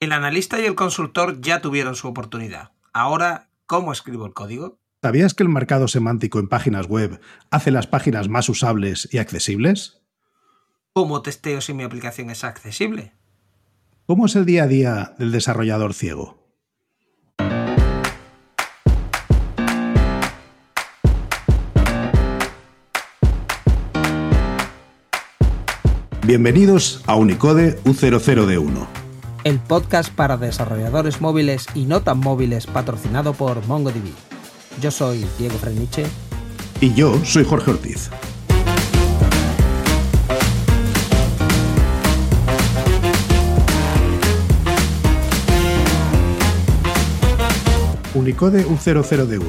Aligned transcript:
El 0.00 0.12
analista 0.12 0.58
y 0.58 0.64
el 0.64 0.76
consultor 0.76 1.42
ya 1.42 1.60
tuvieron 1.60 1.94
su 1.94 2.08
oportunidad. 2.08 2.70
Ahora, 2.94 3.50
¿cómo 3.66 3.92
escribo 3.92 4.24
el 4.24 4.32
código? 4.32 4.78
¿Sabías 5.02 5.34
que 5.34 5.42
el 5.42 5.50
mercado 5.50 5.88
semántico 5.88 6.38
en 6.38 6.48
páginas 6.48 6.86
web 6.86 7.20
hace 7.50 7.70
las 7.70 7.86
páginas 7.86 8.30
más 8.30 8.48
usables 8.48 9.10
y 9.12 9.18
accesibles? 9.18 10.00
¿Cómo 10.94 11.20
testeo 11.20 11.60
si 11.60 11.74
mi 11.74 11.82
aplicación 11.82 12.30
es 12.30 12.44
accesible? 12.44 13.12
¿Cómo 14.06 14.24
es 14.24 14.36
el 14.36 14.46
día 14.46 14.62
a 14.62 14.66
día 14.68 15.14
del 15.18 15.32
desarrollador 15.32 15.92
ciego? 15.92 16.38
Bienvenidos 26.26 27.02
a 27.06 27.16
Unicode 27.16 27.78
U00D1. 27.84 29.09
El 29.42 29.58
podcast 29.58 30.12
para 30.12 30.36
desarrolladores 30.36 31.22
móviles 31.22 31.66
y 31.74 31.86
no 31.86 32.02
tan 32.02 32.18
móviles 32.18 32.66
patrocinado 32.66 33.32
por 33.32 33.66
MongoDB. 33.66 34.12
Yo 34.82 34.90
soy 34.90 35.24
Diego 35.38 35.56
Freniche. 35.56 36.04
Y 36.82 36.92
yo 36.92 37.18
soy 37.24 37.44
Jorge 37.44 37.70
Ortiz. 37.70 38.10
Unicode 48.12 48.66
U00D1, 48.66 49.40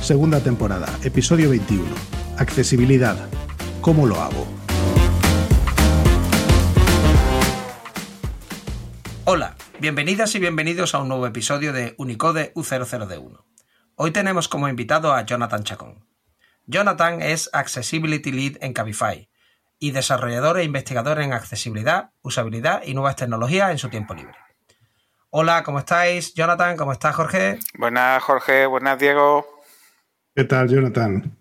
segunda 0.00 0.38
temporada, 0.40 0.86
episodio 1.02 1.50
21. 1.50 1.84
Accesibilidad. 2.38 3.16
¿Cómo 3.80 4.06
lo 4.06 4.20
hago? 4.20 4.59
Hola, 9.32 9.54
bienvenidas 9.78 10.34
y 10.34 10.40
bienvenidos 10.40 10.92
a 10.92 10.98
un 10.98 11.06
nuevo 11.06 11.24
episodio 11.24 11.72
de 11.72 11.94
Unicode 11.98 12.52
U00D1. 12.54 13.44
Hoy 13.94 14.10
tenemos 14.10 14.48
como 14.48 14.68
invitado 14.68 15.14
a 15.14 15.24
Jonathan 15.24 15.62
Chacón. 15.62 16.04
Jonathan 16.66 17.22
es 17.22 17.48
Accessibility 17.52 18.32
Lead 18.32 18.56
en 18.60 18.72
Cabify 18.72 19.30
y 19.78 19.92
desarrollador 19.92 20.58
e 20.58 20.64
investigador 20.64 21.20
en 21.20 21.32
accesibilidad, 21.32 22.10
usabilidad 22.22 22.82
y 22.84 22.94
nuevas 22.94 23.14
tecnologías 23.14 23.70
en 23.70 23.78
su 23.78 23.88
tiempo 23.88 24.14
libre. 24.14 24.34
Hola, 25.30 25.62
¿cómo 25.62 25.78
estáis? 25.78 26.34
Jonathan, 26.34 26.76
¿cómo 26.76 26.90
estás, 26.90 27.14
Jorge? 27.14 27.60
Buenas, 27.78 28.20
Jorge. 28.24 28.66
Buenas, 28.66 28.98
Diego. 28.98 29.46
¿Qué 30.34 30.42
tal, 30.42 30.68
Jonathan? 30.68 31.39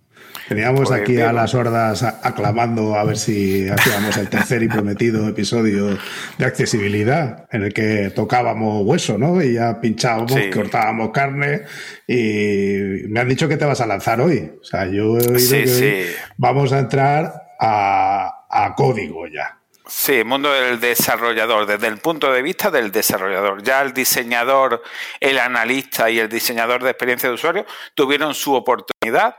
Teníamos 0.50 0.90
Pues, 0.90 1.02
aquí 1.02 1.22
a 1.22 1.32
las 1.32 1.54
hordas 1.54 2.02
aclamando 2.04 2.96
a 2.96 3.04
ver 3.04 3.18
si 3.18 3.70
hacíamos 3.70 4.18
el 4.18 4.28
tercer 4.30 4.64
y 4.64 4.68
prometido 4.68 5.28
episodio 5.30 5.96
de 6.40 6.46
accesibilidad, 6.46 7.46
en 7.52 7.64
el 7.64 7.74
que 7.74 8.12
tocábamos 8.16 8.82
hueso, 8.84 9.18
¿no? 9.20 9.42
Y 9.44 9.54
ya 9.54 9.80
pinchábamos, 9.80 10.34
Sí. 10.34 10.50
cortábamos 10.50 11.12
carne 11.12 11.62
y 12.08 13.08
me 13.10 13.20
han 13.20 13.30
dicho 13.30 13.48
que 13.48 13.58
te 13.58 13.66
vas 13.66 13.80
a 13.82 13.86
lanzar 13.86 14.20
hoy. 14.22 14.52
O 14.60 14.64
sea, 14.64 14.86
yo 14.88 15.18
he 15.20 15.28
oído 15.28 15.40
Sí, 15.40 15.56
que 15.62 15.68
sí. 15.68 16.16
vamos 16.38 16.74
a 16.74 16.80
entrar 16.80 17.32
a, 17.60 18.46
a 18.50 18.74
código 18.76 19.28
ya. 19.28 19.56
Sí, 19.88 20.24
mundo 20.24 20.52
del 20.52 20.80
desarrollador, 20.80 21.66
desde 21.68 21.88
el 21.88 21.98
punto 21.98 22.32
de 22.32 22.42
vista 22.42 22.70
del 22.72 22.92
desarrollador. 22.92 23.62
Ya 23.64 23.82
el 23.82 23.94
diseñador, 23.94 24.82
el 25.20 25.38
analista 25.40 26.10
y 26.10 26.20
el 26.20 26.30
diseñador 26.30 26.84
de 26.84 26.90
experiencia 26.92 27.30
de 27.30 27.36
usuario 27.36 27.66
tuvieron 27.96 28.34
su 28.36 28.54
oportunidad 28.54 29.36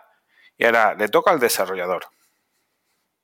y 0.60 0.64
ahora 0.66 0.94
le 0.94 1.08
toca 1.08 1.30
al 1.32 1.40
desarrollador. 1.40 2.04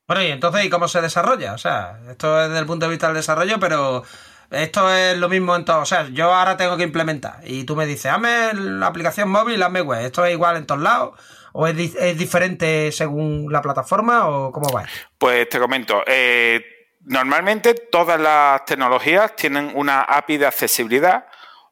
Bueno, 0.09 0.23
y 0.23 0.29
entonces, 0.29 0.65
¿y 0.65 0.71
cómo 0.71 0.89
se 0.89 1.01
desarrolla? 1.01 1.53
O 1.53 1.59
sea, 1.59 1.99
esto 2.09 2.41
es 2.41 2.49
desde 2.49 2.61
el 2.61 2.67
punto 2.67 2.87
de 2.87 2.91
vista 2.91 3.07
del 3.09 3.17
desarrollo, 3.17 3.59
pero 3.59 4.05
esto 4.51 4.93
es 4.95 5.19
lo 5.19 5.29
mismo 5.29 5.55
en 5.57 5.65
todo. 5.65 5.81
O 5.81 5.87
sea, 5.87 6.09
yo 6.09 6.33
ahora 6.33 6.57
tengo 6.57 6.77
que 6.77 6.85
implementar 6.85 7.41
y 7.45 7.65
tú 7.65 7.75
me 7.77 7.87
dices, 7.87 8.11
hazme 8.13 8.53
la 8.55 8.87
aplicación 8.87 9.29
móvil, 9.29 9.63
hazme 9.63 9.81
web. 9.83 10.05
¿Esto 10.05 10.25
es 10.25 10.33
igual 10.33 10.57
en 10.57 10.67
todos 10.67 10.81
lados? 10.81 11.21
¿O 11.53 11.67
es, 11.67 11.77
di- 11.77 11.95
es 11.99 12.17
diferente 12.17 12.93
según 12.93 13.53
la 13.53 13.61
plataforma? 13.63 14.29
¿O 14.29 14.53
cómo 14.53 14.71
va? 14.73 14.85
Pues 15.19 15.49
te 15.49 15.59
comento, 15.59 16.03
eh, 16.07 16.65
normalmente 17.01 17.75
todas 17.75 18.21
las 18.21 18.65
tecnologías 18.65 19.35
tienen 19.35 19.73
una 19.75 20.03
API 20.03 20.37
de 20.39 20.47
accesibilidad 20.47 21.27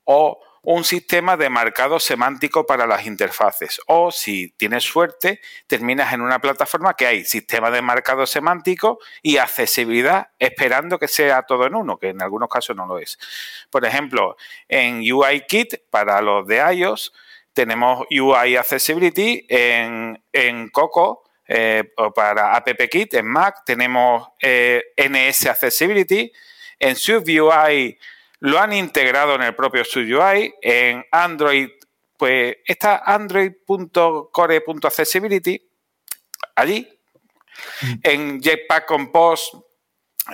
o 0.05 0.41
un 0.65 0.85
sistema 0.85 1.37
de 1.37 1.51
marcado 1.51 2.01
semántico 2.01 2.67
para 2.67 2.87
las 2.87 3.07
interfaces. 3.07 3.81
O 3.87 4.11
si 4.11 4.51
tienes 4.57 4.85
suerte, 4.85 5.41
terminas 5.67 6.13
en 6.13 6.23
una 6.23 6.41
plataforma 6.41 6.95
que 6.95 7.07
hay 7.07 7.25
sistema 7.25 7.71
de 7.71 7.83
marcado 7.83 8.27
semántico 8.27 8.99
y 9.23 9.37
accesibilidad 9.37 10.29
esperando 10.39 10.99
que 10.99 11.09
sea 11.09 11.43
todo 11.43 11.67
en 11.67 11.75
uno, 11.75 11.99
que 11.99 12.09
en 12.09 12.23
algunos 12.23 12.49
casos 12.49 12.75
no 12.75 12.87
lo 12.87 12.99
es. 12.99 13.19
Por 13.71 13.85
ejemplo, 13.85 14.37
en 14.69 15.01
UIKit 15.01 15.89
para 15.91 16.21
los 16.23 16.47
de 16.47 16.57
iOS 16.75 17.13
tenemos 17.53 18.07
UI 18.11 18.57
Accessibility, 18.57 19.47
en, 19.49 20.23
en 20.33 20.69
Coco 20.71 21.25
eh, 21.47 21.85
para 22.15 22.57
AppKit 22.57 23.15
en 23.15 23.27
Mac 23.27 23.65
tenemos 23.67 24.29
eh, 24.41 24.83
NS 24.97 25.47
Accessibility, 25.47 26.33
en 26.79 26.97
SwiftUI 26.97 27.99
lo 28.45 28.61
han 28.61 28.73
integrado 28.75 29.35
en 29.37 29.43
el 29.43 29.55
propio 29.55 29.87
SwiftUI, 29.87 30.55
en 30.61 31.07
Android 31.11 31.71
pues 32.19 32.59
está 32.67 32.99
android.core.accessibility 32.99 35.67
allí, 36.55 36.87
en 38.03 38.43
Jetpack 38.43 38.85
Compose 38.85 39.51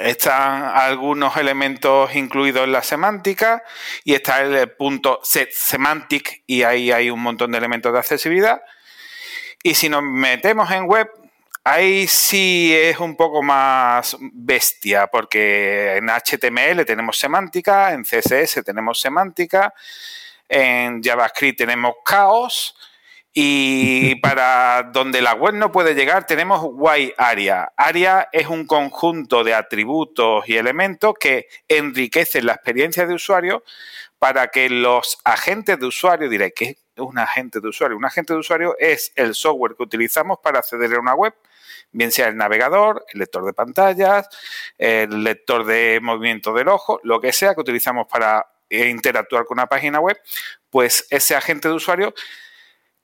están 0.01 0.73
algunos 0.75 1.37
elementos 1.37 2.13
incluidos 2.17 2.65
en 2.65 2.73
la 2.73 2.83
semántica 2.83 3.63
y 4.03 4.15
está 4.15 4.43
el 4.43 4.73
punto 4.73 5.21
set 5.23 5.53
semantic 5.53 6.43
y 6.49 6.65
ahí 6.65 6.91
hay 6.91 7.11
un 7.11 7.21
montón 7.21 7.53
de 7.53 7.59
elementos 7.59 7.93
de 7.93 8.01
accesibilidad. 8.01 8.61
Y 9.63 9.75
si 9.75 9.89
nos 9.89 10.03
metemos 10.03 10.69
en 10.73 10.87
web, 10.87 11.09
ahí 11.71 12.07
sí 12.09 12.75
es 12.75 12.99
un 12.99 13.17
poco 13.17 13.43
más 13.43 14.17
bestia, 14.21 15.07
porque 15.07 15.97
en 15.97 16.09
HTML 16.09 16.85
tenemos 16.85 17.17
semántica, 17.17 17.93
en 17.93 18.03
CSS 18.03 18.65
tenemos 18.65 19.01
semántica, 19.01 19.73
en 20.49 21.01
JavaScript 21.03 21.59
tenemos 21.59 21.95
caos 22.05 22.77
y 23.33 24.15
para 24.23 24.91
donde 24.93 25.23
la 25.23 25.35
web 25.35 25.55
no 25.55 25.71
puede 25.71 25.95
llegar 25.95 26.27
tenemos 26.27 26.67
Y 26.99 27.13
Area. 27.17 27.73
Area 27.77 28.29
es 28.33 28.49
un 28.49 28.67
conjunto 28.67 29.45
de 29.45 29.55
atributos 29.55 30.49
y 30.49 30.57
elementos 30.57 31.15
que 31.21 31.47
enriquecen 31.69 32.47
la 32.47 32.55
experiencia 32.55 33.07
de 33.07 33.15
usuario 33.15 33.63
para 34.19 34.49
que 34.49 34.69
los 34.69 35.19
agentes 35.25 35.79
de 35.79 35.87
usuario, 35.87 36.29
diré 36.29 36.53
que 36.53 36.65
es 36.71 36.77
un 36.97 37.19
agente 37.19 37.61
de 37.61 37.69
usuario. 37.69 37.97
Un 37.97 38.05
agente 38.05 38.33
de 38.33 38.41
usuario 38.41 38.77
es 38.79 39.13
el 39.15 39.35
software 39.35 39.77
que 39.77 39.85
utilizamos 39.85 40.39
para 40.43 40.59
acceder 40.59 40.93
a 40.95 41.01
una 41.01 41.15
web, 41.15 41.33
bien 41.93 42.13
sea 42.13 42.29
el 42.29 42.37
navegador, 42.37 43.05
el 43.13 43.21
lector 43.21 43.45
de 43.45 43.53
pantallas, 43.53 44.29
el 44.79 45.25
lector 45.25 45.65
de 45.65 46.01
movimiento 46.03 46.53
del 46.53 46.69
ojo, 46.69 47.01
lo 47.03 47.21
que 47.21 47.33
sea 47.33 47.55
que 47.55 47.61
utilizamos 47.61 48.07
para 48.07 48.47
eh, 48.69 48.89
interactuar 48.89 49.45
con 49.45 49.57
una 49.57 49.67
página 49.67 50.01
web, 50.01 50.19
pues 50.71 51.07
ese 51.11 51.35
agente 51.35 51.69
de 51.69 51.75
usuario 51.75 52.15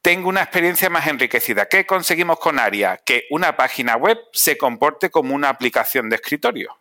tenga 0.01 0.29
una 0.29 0.43
experiencia 0.43 0.89
más 0.89 1.09
enriquecida. 1.09 1.67
¿Qué 1.67 1.85
conseguimos 1.85 2.39
con 2.39 2.61
ARIA? 2.61 2.99
Que 2.99 3.27
una 3.31 3.57
página 3.57 3.97
web 3.97 4.19
se 4.33 4.57
comporte 4.57 5.11
como 5.11 5.35
una 5.35 5.49
aplicación 5.49 6.09
de 6.09 6.17
escritorio. 6.17 6.79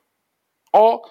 O 0.72 1.02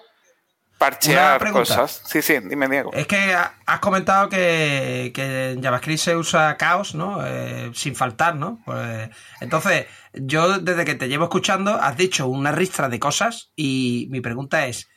parchear 0.77 1.51
cosas. 1.51 2.01
Sí, 2.05 2.21
sí, 2.21 2.35
dime, 2.43 2.67
Diego. 2.67 2.91
Es 2.93 3.07
que 3.07 3.33
ha- 3.33 3.53
has 3.65 3.79
comentado 3.79 4.29
que, 4.29 5.11
que 5.13 5.51
en 5.51 5.63
JavaScript 5.63 5.99
se 5.99 6.15
usa 6.15 6.57
caos, 6.57 6.95
¿no? 6.95 7.25
Eh, 7.25 7.71
sin 7.73 7.95
faltar, 7.95 8.35
¿no? 8.35 8.59
Pues, 8.65 9.09
entonces, 9.41 9.87
yo 10.13 10.59
desde 10.59 10.85
que 10.85 10.95
te 10.95 11.07
llevo 11.07 11.25
escuchando, 11.25 11.75
has 11.81 11.97
dicho 11.97 12.27
una 12.27 12.51
ristra 12.51 12.89
de 12.89 12.99
cosas 12.99 13.51
y 13.55 14.07
mi 14.11 14.21
pregunta 14.21 14.67
es, 14.67 14.89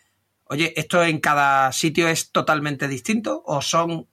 oye, 0.44 0.72
¿esto 0.76 1.02
en 1.04 1.20
cada 1.20 1.72
sitio 1.72 2.08
es 2.08 2.32
totalmente 2.32 2.88
distinto 2.88 3.42
o 3.46 3.62
son 3.62 4.08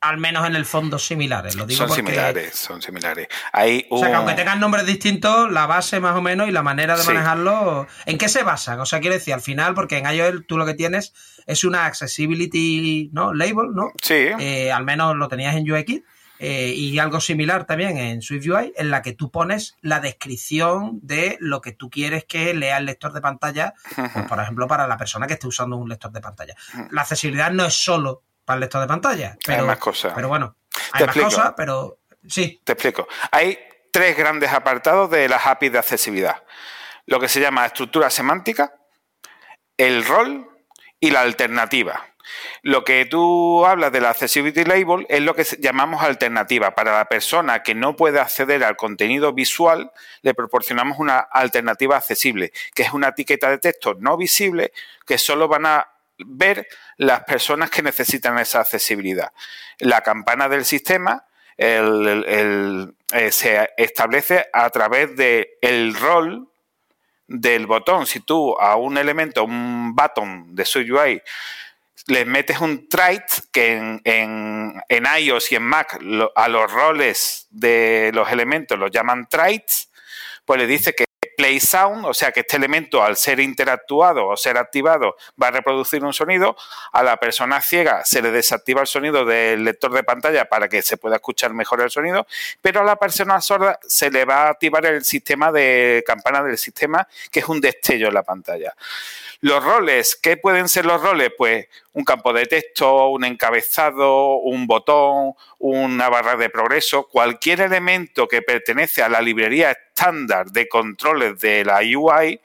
al 0.00 0.18
menos 0.18 0.46
en 0.46 0.54
el 0.56 0.64
fondo 0.64 0.98
similares? 0.98 1.54
Lo 1.56 1.66
digo 1.66 1.78
Son 1.78 1.88
porque- 1.88 2.02
similares, 2.02 2.54
son 2.56 2.80
similares. 2.82 3.28
Hay 3.52 3.86
O 3.90 3.98
sea, 3.98 4.06
que 4.08 4.12
un- 4.12 4.16
aunque 4.18 4.34
tengan 4.34 4.60
nombres 4.60 4.86
distintos, 4.86 5.50
la 5.50 5.66
base 5.66 5.98
más 6.00 6.14
o 6.16 6.22
menos 6.22 6.48
y 6.48 6.52
la 6.52 6.62
manera 6.62 6.96
de 6.96 7.02
Sí. 7.02 7.08
manejarlo, 7.08 7.86
¿en 8.06 8.16
qué 8.18 8.28
se 8.28 8.42
basan? 8.44 8.78
O 8.80 8.86
sea, 8.86 9.00
quiero 9.00 9.14
decir, 9.14 9.34
al 9.34 9.40
final, 9.40 9.74
porque 9.74 9.98
en 9.98 10.06
iOS 10.06 10.46
tú 10.46 10.56
lo 10.56 10.64
que 10.66 10.74
tienes 10.74 11.12
es 11.46 11.64
una 11.64 11.86
accessibility 11.86 13.10
¿no? 13.12 13.32
label, 13.34 13.72
¿no? 13.74 13.90
Sí, 14.02 14.14
Eh, 14.38 14.70
al 14.72 14.84
menos 14.84 15.16
lo 15.16 15.28
tenías 15.28 15.56
en 15.56 15.70
UIKit. 15.70 16.04
eh, 16.40 16.72
y 16.72 16.96
algo 17.00 17.20
similar 17.20 17.64
también 17.66 17.98
en 17.98 18.22
SwiftUI, 18.22 18.72
en 18.76 18.92
la 18.92 19.02
que 19.02 19.12
tú 19.12 19.28
pones 19.32 19.74
la 19.80 19.98
descripción 19.98 21.00
de 21.02 21.36
lo 21.40 21.60
que 21.60 21.72
tú 21.72 21.90
quieres 21.90 22.26
que 22.26 22.54
lea 22.54 22.78
el 22.78 22.84
lector 22.86 23.12
de 23.12 23.20
pantalla, 23.20 23.74
pues, 23.96 24.24
por 24.28 24.38
ejemplo, 24.38 24.68
para 24.68 24.86
la 24.86 24.96
persona 24.96 25.26
que 25.26 25.32
esté 25.32 25.48
usando 25.48 25.76
un 25.76 25.88
lector 25.88 26.12
de 26.12 26.20
pantalla. 26.20 26.54
La 26.92 27.00
accesibilidad 27.02 27.50
no 27.50 27.64
es 27.64 27.74
solo 27.74 28.22
para 28.48 28.56
el 28.56 28.60
lector 28.62 28.80
de 28.80 28.86
pantalla, 28.86 29.36
pero, 29.44 29.66
más 29.66 29.76
cosas. 29.76 30.14
pero 30.14 30.28
bueno, 30.28 30.56
hay 30.92 31.00
Te 31.00 31.06
más 31.06 31.16
explico. 31.16 31.24
cosas, 31.28 31.52
pero 31.54 31.98
sí, 32.26 32.58
Te 32.64 32.72
explico. 32.72 33.06
Hay 33.30 33.58
tres 33.92 34.16
grandes 34.16 34.50
apartados 34.50 35.10
de 35.10 35.28
las 35.28 35.46
APIs 35.46 35.70
de 35.70 35.78
accesibilidad. 35.78 36.42
Lo 37.04 37.20
que 37.20 37.28
se 37.28 37.42
llama 37.42 37.66
estructura 37.66 38.08
semántica, 38.08 38.72
el 39.76 40.02
rol 40.02 40.48
y 40.98 41.10
la 41.10 41.20
alternativa. 41.20 42.06
Lo 42.62 42.84
que 42.84 43.04
tú 43.04 43.66
hablas 43.66 43.92
de 43.92 44.00
la 44.00 44.10
Accessibility 44.10 44.64
Label 44.64 45.04
es 45.10 45.20
lo 45.20 45.34
que 45.34 45.44
llamamos 45.58 46.02
alternativa. 46.02 46.74
Para 46.74 46.96
la 46.96 47.04
persona 47.04 47.62
que 47.62 47.74
no 47.74 47.96
puede 47.96 48.18
acceder 48.18 48.64
al 48.64 48.76
contenido 48.76 49.34
visual, 49.34 49.92
le 50.22 50.32
proporcionamos 50.32 50.98
una 50.98 51.18
alternativa 51.18 51.98
accesible, 51.98 52.52
que 52.74 52.82
es 52.84 52.94
una 52.94 53.08
etiqueta 53.08 53.50
de 53.50 53.58
texto 53.58 53.94
no 53.98 54.16
visible 54.16 54.72
que 55.06 55.18
solo 55.18 55.48
van 55.48 55.66
a 55.66 55.86
ver 56.18 56.68
las 56.96 57.24
personas 57.24 57.70
que 57.70 57.82
necesitan 57.82 58.38
esa 58.38 58.60
accesibilidad. 58.60 59.32
La 59.78 60.00
campana 60.00 60.48
del 60.48 60.64
sistema 60.64 61.24
eh, 61.56 62.86
se 63.30 63.70
establece 63.76 64.46
a 64.52 64.70
través 64.70 65.16
del 65.16 65.48
el 65.60 65.94
rol 65.94 66.48
del 67.26 67.66
botón. 67.66 68.06
Si 68.06 68.20
tú 68.20 68.58
a 68.58 68.76
un 68.76 68.96
elemento, 68.96 69.44
un 69.44 69.94
button 69.94 70.54
de 70.54 70.64
su 70.64 70.80
UI, 70.80 71.22
le 72.06 72.24
metes 72.24 72.60
un 72.60 72.88
trait 72.88 73.22
que 73.52 73.74
en, 73.74 74.00
en, 74.88 75.06
iOS 75.18 75.52
y 75.52 75.56
en 75.56 75.62
Mac 75.62 75.98
a 76.34 76.48
los 76.48 76.72
roles 76.72 77.46
de 77.50 78.10
los 78.14 78.30
elementos 78.32 78.78
los 78.78 78.90
llaman 78.90 79.28
traits, 79.28 79.90
pues 80.46 80.58
le 80.58 80.66
dice 80.66 80.94
que 80.94 81.07
play 81.38 81.60
sound, 81.60 82.04
o 82.04 82.12
sea 82.12 82.32
que 82.32 82.40
este 82.40 82.56
elemento 82.56 83.00
al 83.00 83.16
ser 83.16 83.38
interactuado 83.38 84.26
o 84.26 84.36
ser 84.36 84.58
activado 84.58 85.16
va 85.40 85.46
a 85.46 85.50
reproducir 85.52 86.02
un 86.02 86.12
sonido, 86.12 86.56
a 86.92 87.04
la 87.04 87.16
persona 87.16 87.60
ciega 87.60 88.04
se 88.04 88.20
le 88.20 88.32
desactiva 88.32 88.80
el 88.80 88.88
sonido 88.88 89.24
del 89.24 89.62
lector 89.62 89.92
de 89.92 90.02
pantalla 90.02 90.46
para 90.46 90.68
que 90.68 90.82
se 90.82 90.96
pueda 90.96 91.14
escuchar 91.14 91.54
mejor 91.54 91.80
el 91.80 91.90
sonido, 91.90 92.26
pero 92.60 92.80
a 92.80 92.84
la 92.84 92.96
persona 92.96 93.40
sorda 93.40 93.78
se 93.86 94.10
le 94.10 94.24
va 94.24 94.46
a 94.46 94.50
activar 94.50 94.84
el 94.86 95.04
sistema 95.04 95.52
de 95.52 96.02
campana 96.04 96.42
del 96.42 96.58
sistema, 96.58 97.06
que 97.30 97.38
es 97.38 97.48
un 97.48 97.60
destello 97.60 98.08
en 98.08 98.14
la 98.14 98.24
pantalla. 98.24 98.74
Los 99.40 99.62
roles, 99.62 100.16
¿qué 100.16 100.36
pueden 100.36 100.68
ser 100.68 100.86
los 100.86 101.00
roles? 101.00 101.30
Pues 101.38 101.68
un 101.98 102.04
campo 102.04 102.32
de 102.32 102.46
texto, 102.46 103.08
un 103.08 103.24
encabezado, 103.24 104.36
un 104.36 104.68
botón, 104.68 105.32
una 105.58 106.08
barra 106.08 106.36
de 106.36 106.48
progreso, 106.48 107.08
cualquier 107.08 107.60
elemento 107.60 108.28
que 108.28 108.40
pertenece 108.40 109.02
a 109.02 109.08
la 109.08 109.20
librería 109.20 109.72
estándar 109.72 110.46
de 110.52 110.68
controles 110.68 111.40
de 111.40 111.64
la 111.64 111.80
UI 111.80 112.40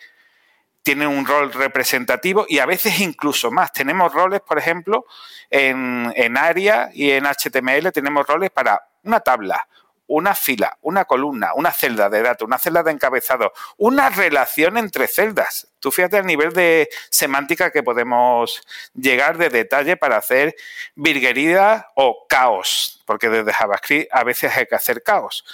tiene 0.82 1.06
un 1.06 1.24
rol 1.24 1.54
representativo 1.54 2.48
y 2.50 2.58
a 2.58 2.66
veces 2.66 3.00
incluso 3.00 3.52
más. 3.52 3.72
Tenemos 3.72 4.12
roles, 4.12 4.42
por 4.42 4.58
ejemplo, 4.58 5.06
en, 5.52 6.12
en 6.16 6.36
ARIA 6.36 6.90
y 6.92 7.12
en 7.12 7.26
HTML 7.26 7.92
tenemos 7.92 8.26
roles 8.26 8.50
para 8.50 8.82
una 9.04 9.20
tabla, 9.20 9.68
una 10.08 10.36
fila, 10.36 10.78
una 10.82 11.06
columna, 11.06 11.54
una 11.56 11.72
celda 11.72 12.10
de 12.10 12.22
datos, 12.22 12.46
una 12.46 12.58
celda 12.58 12.84
de 12.84 12.92
encabezado, 12.92 13.54
una 13.78 14.10
relación 14.10 14.78
entre 14.78 15.08
celdas. 15.08 15.68
Tú 15.80 15.92
fíjate 15.92 16.18
el 16.18 16.26
nivel 16.26 16.54
de 16.54 16.90
semántica 17.10 17.72
que 17.72 17.84
podemos 17.84 18.62
llegar 18.94 19.38
de 19.38 19.50
detalle 19.50 19.98
para 19.98 20.18
hacer 20.18 20.56
virguería 20.96 21.88
o 21.96 22.26
caos, 22.28 23.02
porque 23.06 23.30
desde 23.30 23.54
JavaScript 23.54 24.10
a 24.14 24.24
veces 24.24 24.56
hay 24.56 24.66
que 24.66 24.76
hacer 24.76 25.04
caos. 25.04 25.46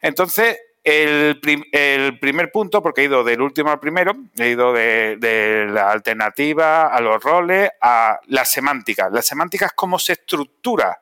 Entonces, 0.00 0.58
el, 0.84 1.40
primer 1.40 2.52
punto, 2.52 2.80
porque 2.80 3.00
he 3.00 3.04
ido 3.04 3.24
del 3.24 3.40
último 3.40 3.70
al 3.70 3.80
primero, 3.80 4.14
he 4.38 4.50
ido 4.50 4.72
de, 4.72 5.16
de, 5.18 5.66
la 5.66 5.90
alternativa 5.90 6.86
a 6.86 7.00
los 7.00 7.20
roles 7.22 7.70
a 7.80 8.20
la 8.26 8.44
semántica. 8.44 9.10
La 9.10 9.22
semántica 9.22 9.66
es 9.66 9.72
cómo 9.72 9.98
se 9.98 10.12
estructura 10.12 11.00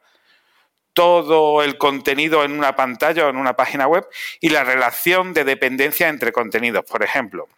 todo 0.95 1.63
el 1.63 1.77
contenido 1.77 2.45
en 2.45 2.53
una 2.53 2.75
pantalla 2.77 3.27
o 3.27 3.31
en 3.31 3.37
una 3.37 3.55
página 3.55 3.87
web 3.87 4.07
y 4.41 4.49
la 4.49 4.65
relación 4.65 5.35
de 5.35 5.45
dependencia 5.45 6.09
entre 6.09 6.33
contenidos. 6.33 6.85
Por 6.85 7.03
ejemplo, 7.03 7.49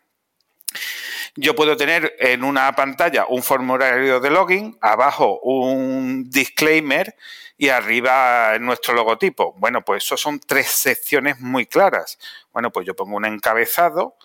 yo 1.36 1.54
puedo 1.54 1.76
tener 1.76 2.16
en 2.18 2.42
una 2.42 2.74
pantalla 2.74 3.26
un 3.28 3.42
formulario 3.42 4.20
de 4.20 4.30
login, 4.30 4.78
abajo 4.80 5.38
un 5.42 6.30
disclaimer 6.30 7.14
y 7.58 7.68
arriba 7.68 8.58
nuestro 8.58 8.94
logotipo. 8.94 9.54
Bueno, 9.58 9.82
pues 9.82 10.02
eso 10.02 10.16
son 10.16 10.40
tres 10.40 10.68
secciones 10.68 11.38
muy 11.40 11.66
claras. 11.66 12.18
Bueno, 12.52 12.72
pues 12.72 12.86
yo 12.86 12.96
pongo 12.96 13.16
un 13.16 13.26
encabezado, 13.26 14.16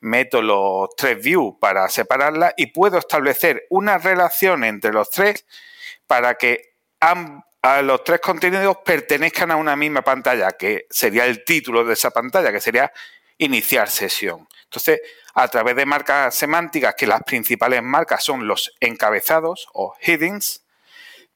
meto 0.00 0.42
los 0.42 0.94
tres 0.96 1.22
views 1.22 1.54
para 1.58 1.88
separarla 1.88 2.52
y 2.58 2.66
puedo 2.66 2.98
establecer 2.98 3.66
una 3.70 3.96
relación 3.96 4.62
entre 4.64 4.92
los 4.92 5.08
tres 5.08 5.46
para 6.06 6.34
que 6.34 6.74
a 7.62 7.82
los 7.82 8.04
tres 8.04 8.20
contenidos 8.20 8.78
pertenezcan 8.84 9.50
a 9.50 9.56
una 9.56 9.76
misma 9.76 10.02
pantalla, 10.02 10.52
que 10.52 10.86
sería 10.90 11.26
el 11.26 11.44
título 11.44 11.84
de 11.84 11.92
esa 11.92 12.10
pantalla, 12.10 12.52
que 12.52 12.60
sería 12.60 12.92
iniciar 13.38 13.88
sesión. 13.88 14.48
Entonces, 14.64 15.00
a 15.34 15.48
través 15.48 15.76
de 15.76 15.86
marcas 15.86 16.34
semánticas, 16.34 16.94
que 16.96 17.06
las 17.06 17.22
principales 17.22 17.82
marcas 17.82 18.24
son 18.24 18.46
los 18.46 18.74
encabezados 18.80 19.68
o 19.72 19.94
headings, 20.00 20.64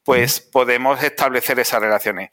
pues 0.03 0.41
podemos 0.41 1.03
establecer 1.03 1.59
esas 1.59 1.81
relaciones. 1.81 2.31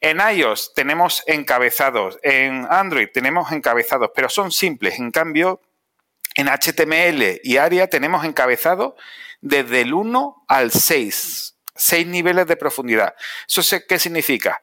En 0.00 0.18
iOS 0.20 0.74
tenemos 0.74 1.24
encabezados, 1.26 2.18
en 2.22 2.66
Android 2.70 3.08
tenemos 3.12 3.50
encabezados, 3.50 4.10
pero 4.14 4.28
son 4.28 4.52
simples. 4.52 4.98
En 4.98 5.10
cambio, 5.10 5.60
en 6.36 6.46
HTML 6.46 7.40
y 7.42 7.56
ARIA 7.56 7.88
tenemos 7.88 8.24
encabezados 8.24 8.94
desde 9.40 9.80
el 9.80 9.94
1 9.94 10.44
al 10.46 10.70
6 10.70 11.57
seis 11.78 12.06
niveles 12.06 12.46
de 12.46 12.56
profundidad. 12.56 13.14
¿Eso 13.48 13.62
qué 13.88 13.98
significa? 13.98 14.60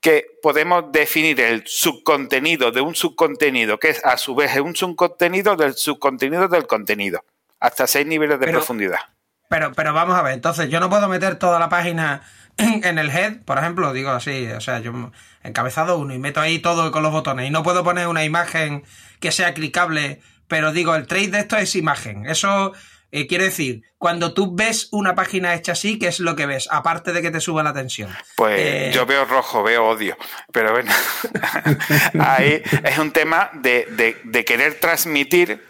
Que 0.00 0.26
podemos 0.42 0.92
definir 0.92 1.40
el 1.40 1.64
subcontenido 1.66 2.70
de 2.70 2.80
un 2.80 2.94
subcontenido, 2.94 3.78
que 3.78 3.90
es 3.90 4.04
a 4.04 4.16
su 4.18 4.34
vez 4.34 4.56
un 4.58 4.76
subcontenido 4.76 5.56
del 5.56 5.74
subcontenido 5.74 6.48
del 6.48 6.66
contenido, 6.66 7.24
hasta 7.58 7.86
seis 7.86 8.06
niveles 8.06 8.38
de 8.38 8.48
profundidad. 8.48 9.00
Pero, 9.48 9.72
pero 9.72 9.94
vamos 9.94 10.16
a 10.16 10.22
ver, 10.22 10.34
entonces 10.34 10.68
yo 10.68 10.78
no 10.78 10.90
puedo 10.90 11.08
meter 11.08 11.36
toda 11.36 11.58
la 11.58 11.70
página 11.70 12.22
en 12.58 12.98
el 12.98 13.10
head, 13.10 13.42
por 13.44 13.58
ejemplo, 13.58 13.92
digo 13.92 14.10
así, 14.10 14.46
o 14.48 14.60
sea, 14.60 14.80
yo 14.80 15.10
encabezado 15.42 15.98
uno 15.98 16.12
y 16.12 16.18
meto 16.18 16.40
ahí 16.40 16.58
todo 16.58 16.90
con 16.92 17.02
los 17.02 17.12
botones 17.12 17.46
y 17.46 17.50
no 17.50 17.62
puedo 17.62 17.84
poner 17.84 18.08
una 18.08 18.24
imagen 18.24 18.84
que 19.20 19.32
sea 19.32 19.54
clicable, 19.54 20.20
pero 20.48 20.72
digo, 20.72 20.94
el 20.94 21.06
trade 21.06 21.28
de 21.28 21.38
esto 21.40 21.56
es 21.56 21.74
imagen. 21.76 22.26
Eso 22.26 22.72
eh, 23.10 23.26
quiero 23.26 23.44
decir, 23.44 23.82
cuando 23.96 24.34
tú 24.34 24.54
ves 24.54 24.88
una 24.92 25.14
página 25.14 25.54
hecha 25.54 25.72
así, 25.72 25.98
¿qué 25.98 26.08
es 26.08 26.20
lo 26.20 26.36
que 26.36 26.44
ves? 26.44 26.68
Aparte 26.70 27.12
de 27.12 27.22
que 27.22 27.30
te 27.30 27.40
suba 27.40 27.62
la 27.62 27.72
tensión. 27.72 28.14
Pues 28.36 28.60
eh, 28.60 28.90
yo 28.92 29.06
veo 29.06 29.24
rojo, 29.24 29.62
veo 29.62 29.88
odio. 29.88 30.16
Pero 30.52 30.72
bueno, 30.72 30.92
ahí 32.20 32.62
es 32.84 32.98
un 32.98 33.10
tema 33.12 33.50
de, 33.54 34.44
querer 34.46 34.78
transmitir 34.78 35.64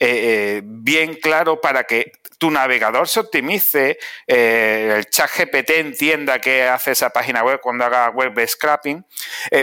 eh, 0.00 0.60
bien 0.64 1.14
claro 1.14 1.60
para 1.60 1.84
que 1.84 2.12
tu 2.38 2.50
navegador 2.50 3.06
se 3.06 3.20
optimice, 3.20 3.98
el 4.26 5.06
chat 5.06 5.30
GPT 5.30 5.70
entienda 5.76 6.40
qué 6.40 6.64
hace 6.64 6.90
esa 6.90 7.10
página 7.10 7.44
web 7.44 7.60
cuando 7.60 7.84
haga 7.84 8.10
web 8.10 8.34
scrapping. 8.44 9.06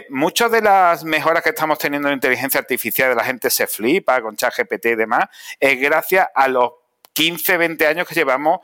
muchas 0.07 0.49
de 0.49 0.61
las 0.61 1.03
mejoras 1.03 1.43
que 1.43 1.49
estamos 1.49 1.77
teniendo 1.77 2.07
en 2.07 2.13
inteligencia 2.13 2.61
artificial, 2.61 3.09
de 3.09 3.15
la 3.15 3.25
gente 3.25 3.49
se 3.49 3.67
flipa 3.67 4.21
con 4.21 4.38
chat 4.38 4.53
GPT 4.57 4.85
y 4.85 4.95
demás, 4.95 5.25
es 5.59 5.77
gracias 5.77 6.29
a 6.33 6.47
los 6.47 6.78
15, 7.19 7.57
20 7.57 7.85
años 7.85 8.07
que 8.07 8.15
llevamos 8.15 8.61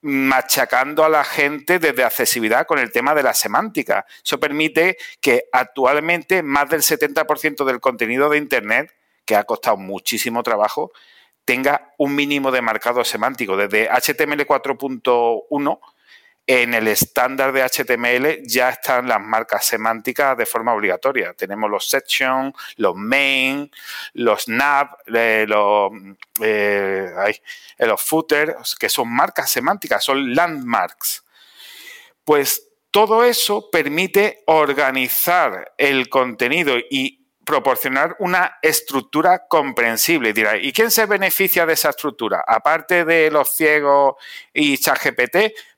machacando 0.00 1.04
a 1.04 1.08
la 1.08 1.24
gente 1.24 1.80
desde 1.80 2.04
accesibilidad 2.04 2.64
con 2.64 2.78
el 2.78 2.92
tema 2.92 3.16
de 3.16 3.24
la 3.24 3.34
semántica. 3.34 4.06
Eso 4.24 4.38
permite 4.38 4.96
que 5.20 5.46
actualmente 5.50 6.44
más 6.44 6.68
del 6.68 6.82
70% 6.82 7.64
del 7.64 7.80
contenido 7.80 8.30
de 8.30 8.38
Internet, 8.38 8.94
que 9.24 9.34
ha 9.34 9.42
costado 9.42 9.76
muchísimo 9.76 10.44
trabajo, 10.44 10.92
tenga 11.44 11.94
un 11.98 12.14
mínimo 12.14 12.52
de 12.52 12.62
marcado 12.62 13.02
semántico. 13.04 13.56
Desde 13.56 13.88
HTML 13.88 14.46
4.1 14.46 15.80
en 16.46 16.74
el 16.74 16.86
estándar 16.86 17.52
de 17.52 17.62
HTML 17.62 18.46
ya 18.46 18.70
están 18.70 19.08
las 19.08 19.20
marcas 19.20 19.66
semánticas 19.66 20.36
de 20.36 20.46
forma 20.46 20.74
obligatoria. 20.74 21.34
Tenemos 21.34 21.68
los 21.68 21.88
section, 21.88 22.54
los 22.76 22.94
main, 22.94 23.70
los 24.14 24.46
nav, 24.46 24.90
eh, 25.12 25.44
los, 25.48 25.90
eh, 26.40 27.40
eh, 27.78 27.94
footers, 27.98 28.76
que 28.76 28.88
son 28.88 29.12
marcas 29.12 29.50
semánticas, 29.50 30.04
son 30.04 30.34
landmarks. 30.34 31.24
Pues 32.22 32.68
todo 32.92 33.24
eso 33.24 33.68
permite 33.70 34.44
organizar 34.46 35.74
el 35.76 36.08
contenido 36.08 36.76
y 36.78 37.26
proporcionar 37.44 38.16
una 38.18 38.58
estructura 38.62 39.46
comprensible. 39.46 40.34
¿y 40.60 40.72
quién 40.72 40.90
se 40.90 41.06
beneficia 41.06 41.64
de 41.64 41.74
esa 41.74 41.90
estructura? 41.90 42.44
Aparte 42.46 43.04
de 43.04 43.30
los 43.30 43.54
ciegos 43.54 44.16
y 44.52 44.76
ChatGPT, 44.78 45.36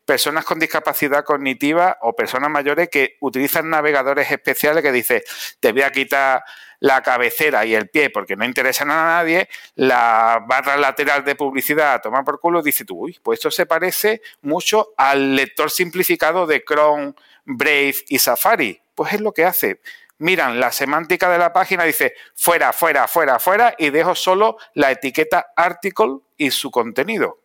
personas 0.09 0.47
con 0.47 0.59
discapacidad 0.59 1.23
cognitiva 1.23 1.99
o 2.01 2.17
personas 2.17 2.49
mayores 2.49 2.89
que 2.89 3.19
utilizan 3.21 3.69
navegadores 3.69 4.31
especiales 4.31 4.83
que 4.83 4.91
dice, 4.91 5.23
te 5.61 5.71
voy 5.71 5.83
a 5.83 5.93
quitar 5.93 6.43
la 6.81 7.03
cabecera 7.03 7.67
y 7.67 7.75
el 7.75 7.91
pie 7.91 8.09
porque 8.09 8.35
no 8.35 8.47
interesan 8.47 8.91
a 8.91 9.05
nadie, 9.05 9.51
la 9.75 10.43
barra 10.49 10.79
lateral 10.79 11.27
de 11.27 11.35
publicidad 11.35 11.93
a 11.93 12.01
tomar 12.01 12.25
por 12.25 12.41
culo, 12.41 12.63
dice 12.63 12.87
tú, 12.87 13.05
uy, 13.05 13.21
pues 13.23 13.39
esto 13.39 13.51
se 13.51 13.67
parece 13.67 14.23
mucho 14.41 14.95
al 14.97 15.37
lector 15.37 15.71
simplificado 15.71 16.47
de 16.47 16.65
Chrome, 16.65 17.13
Brave 17.45 17.97
y 18.09 18.19
Safari. 18.19 18.81
Pues 18.95 19.13
es 19.13 19.21
lo 19.21 19.33
que 19.33 19.45
hace. 19.45 19.83
Miran 20.17 20.59
la 20.59 20.73
semántica 20.73 21.29
de 21.29 21.37
la 21.37 21.53
página, 21.53 21.85
dice 21.85 22.15
fuera, 22.35 22.73
fuera, 22.73 23.09
fuera, 23.09 23.39
fuera 23.39 23.75
y 23.77 23.91
dejo 23.91 24.15
solo 24.15 24.57
la 24.73 24.91
etiqueta 24.91 25.49
article 25.55 26.21
y 26.39 26.51
su 26.51 26.71
contenido 26.71 27.43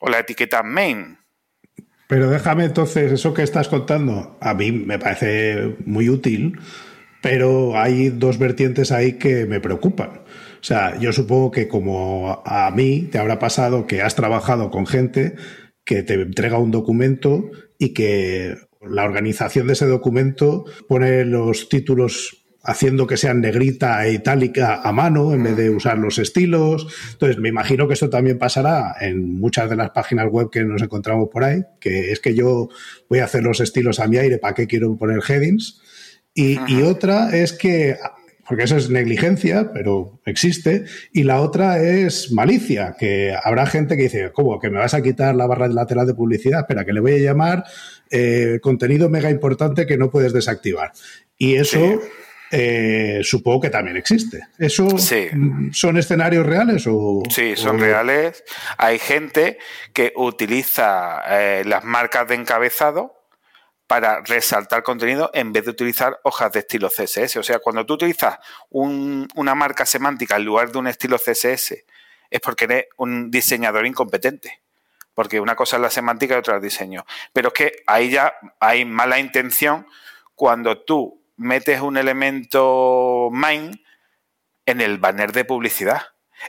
o 0.00 0.10
la 0.10 0.18
etiqueta 0.18 0.62
main. 0.62 1.18
Pero 2.08 2.30
déjame 2.30 2.64
entonces, 2.64 3.12
eso 3.12 3.34
que 3.34 3.42
estás 3.42 3.68
contando, 3.68 4.38
a 4.40 4.54
mí 4.54 4.72
me 4.72 4.98
parece 4.98 5.76
muy 5.84 6.08
útil, 6.08 6.58
pero 7.20 7.78
hay 7.78 8.08
dos 8.08 8.38
vertientes 8.38 8.90
ahí 8.90 9.18
que 9.18 9.44
me 9.44 9.60
preocupan. 9.60 10.22
O 10.60 10.64
sea, 10.64 10.98
yo 10.98 11.12
supongo 11.12 11.50
que 11.50 11.68
como 11.68 12.42
a 12.46 12.70
mí 12.70 13.08
te 13.12 13.18
habrá 13.18 13.38
pasado 13.38 13.86
que 13.86 14.00
has 14.00 14.14
trabajado 14.14 14.70
con 14.70 14.86
gente 14.86 15.36
que 15.84 16.02
te 16.02 16.14
entrega 16.14 16.58
un 16.58 16.70
documento 16.70 17.50
y 17.78 17.92
que 17.92 18.56
la 18.80 19.04
organización 19.04 19.66
de 19.66 19.74
ese 19.74 19.86
documento 19.86 20.64
pone 20.88 21.26
los 21.26 21.68
títulos 21.68 22.47
haciendo 22.68 23.06
que 23.06 23.16
sean 23.16 23.40
negrita 23.40 24.04
e 24.06 24.12
itálica 24.12 24.82
a 24.82 24.92
mano 24.92 25.32
en 25.32 25.42
vez 25.42 25.56
de 25.56 25.70
usar 25.70 25.96
los 25.96 26.18
estilos. 26.18 26.86
Entonces, 27.12 27.38
me 27.38 27.48
imagino 27.48 27.88
que 27.88 27.94
esto 27.94 28.10
también 28.10 28.38
pasará 28.38 28.94
en 29.00 29.40
muchas 29.40 29.70
de 29.70 29.76
las 29.76 29.90
páginas 29.90 30.28
web 30.30 30.50
que 30.50 30.62
nos 30.64 30.82
encontramos 30.82 31.30
por 31.30 31.44
ahí, 31.44 31.62
que 31.80 32.12
es 32.12 32.20
que 32.20 32.34
yo 32.34 32.68
voy 33.08 33.20
a 33.20 33.24
hacer 33.24 33.42
los 33.42 33.60
estilos 33.60 34.00
a 34.00 34.06
mi 34.06 34.18
aire, 34.18 34.36
¿para 34.36 34.52
qué 34.52 34.66
quiero 34.66 34.94
poner 34.98 35.20
headings? 35.26 35.80
Y, 36.34 36.58
y 36.68 36.82
otra 36.82 37.34
es 37.34 37.54
que 37.54 37.96
porque 38.46 38.64
eso 38.64 38.76
es 38.76 38.88
negligencia, 38.88 39.72
pero 39.74 40.20
existe, 40.24 40.84
y 41.12 41.24
la 41.24 41.42
otra 41.42 41.82
es 41.82 42.32
malicia, 42.32 42.96
que 42.98 43.34
habrá 43.42 43.66
gente 43.66 43.94
que 43.94 44.04
dice, 44.04 44.30
¿cómo? 44.32 44.58
¿Que 44.58 44.70
me 44.70 44.78
vas 44.78 44.94
a 44.94 45.02
quitar 45.02 45.34
la 45.34 45.46
barra 45.46 45.68
lateral 45.68 46.06
de 46.06 46.14
publicidad? 46.14 46.60
Espera, 46.60 46.86
que 46.86 46.94
le 46.94 47.00
voy 47.00 47.12
a 47.12 47.18
llamar 47.18 47.64
eh, 48.10 48.58
contenido 48.62 49.10
mega 49.10 49.30
importante 49.30 49.86
que 49.86 49.98
no 49.98 50.10
puedes 50.10 50.32
desactivar. 50.32 50.92
Y 51.36 51.56
eso 51.56 52.00
eh, 52.50 53.20
supongo 53.22 53.60
que 53.62 53.70
también 53.70 53.96
existe. 53.96 54.40
¿Eso 54.58 54.88
son 55.72 55.96
escenarios 55.98 56.46
reales 56.46 56.86
o...? 56.86 57.22
Sí, 57.30 57.56
son 57.56 57.78
reales. 57.78 58.42
Hay 58.76 58.98
gente 58.98 59.58
que 59.92 60.12
utiliza 60.16 61.22
eh, 61.28 61.62
las 61.66 61.84
marcas 61.84 62.28
de 62.28 62.34
encabezado 62.34 63.14
para 63.86 64.20
resaltar 64.20 64.82
contenido 64.82 65.30
en 65.32 65.52
vez 65.52 65.64
de 65.64 65.70
utilizar 65.70 66.20
hojas 66.22 66.52
de 66.52 66.60
estilo 66.60 66.88
CSS. 66.90 67.36
O 67.38 67.42
sea, 67.42 67.58
cuando 67.58 67.86
tú 67.86 67.94
utilizas 67.94 68.38
una 68.70 69.54
marca 69.54 69.86
semántica 69.86 70.36
en 70.36 70.44
lugar 70.44 70.70
de 70.70 70.78
un 70.78 70.86
estilo 70.86 71.16
CSS, 71.16 71.84
es 72.30 72.40
porque 72.40 72.64
eres 72.64 72.84
un 72.98 73.30
diseñador 73.30 73.86
incompetente. 73.86 74.60
Porque 75.14 75.40
una 75.40 75.56
cosa 75.56 75.76
es 75.76 75.82
la 75.82 75.90
semántica 75.90 76.34
y 76.34 76.38
otra 76.38 76.54
es 76.54 76.58
el 76.58 76.62
diseño. 76.62 77.06
Pero 77.32 77.48
es 77.48 77.54
que 77.54 77.72
ahí 77.86 78.10
ya 78.10 78.34
hay 78.60 78.84
mala 78.84 79.18
intención 79.18 79.86
cuando 80.34 80.82
tú 80.82 81.17
metes 81.38 81.80
un 81.80 81.96
elemento 81.96 83.30
main 83.32 83.82
en 84.66 84.80
el 84.82 84.98
banner 84.98 85.32
de 85.32 85.44
publicidad. 85.44 86.02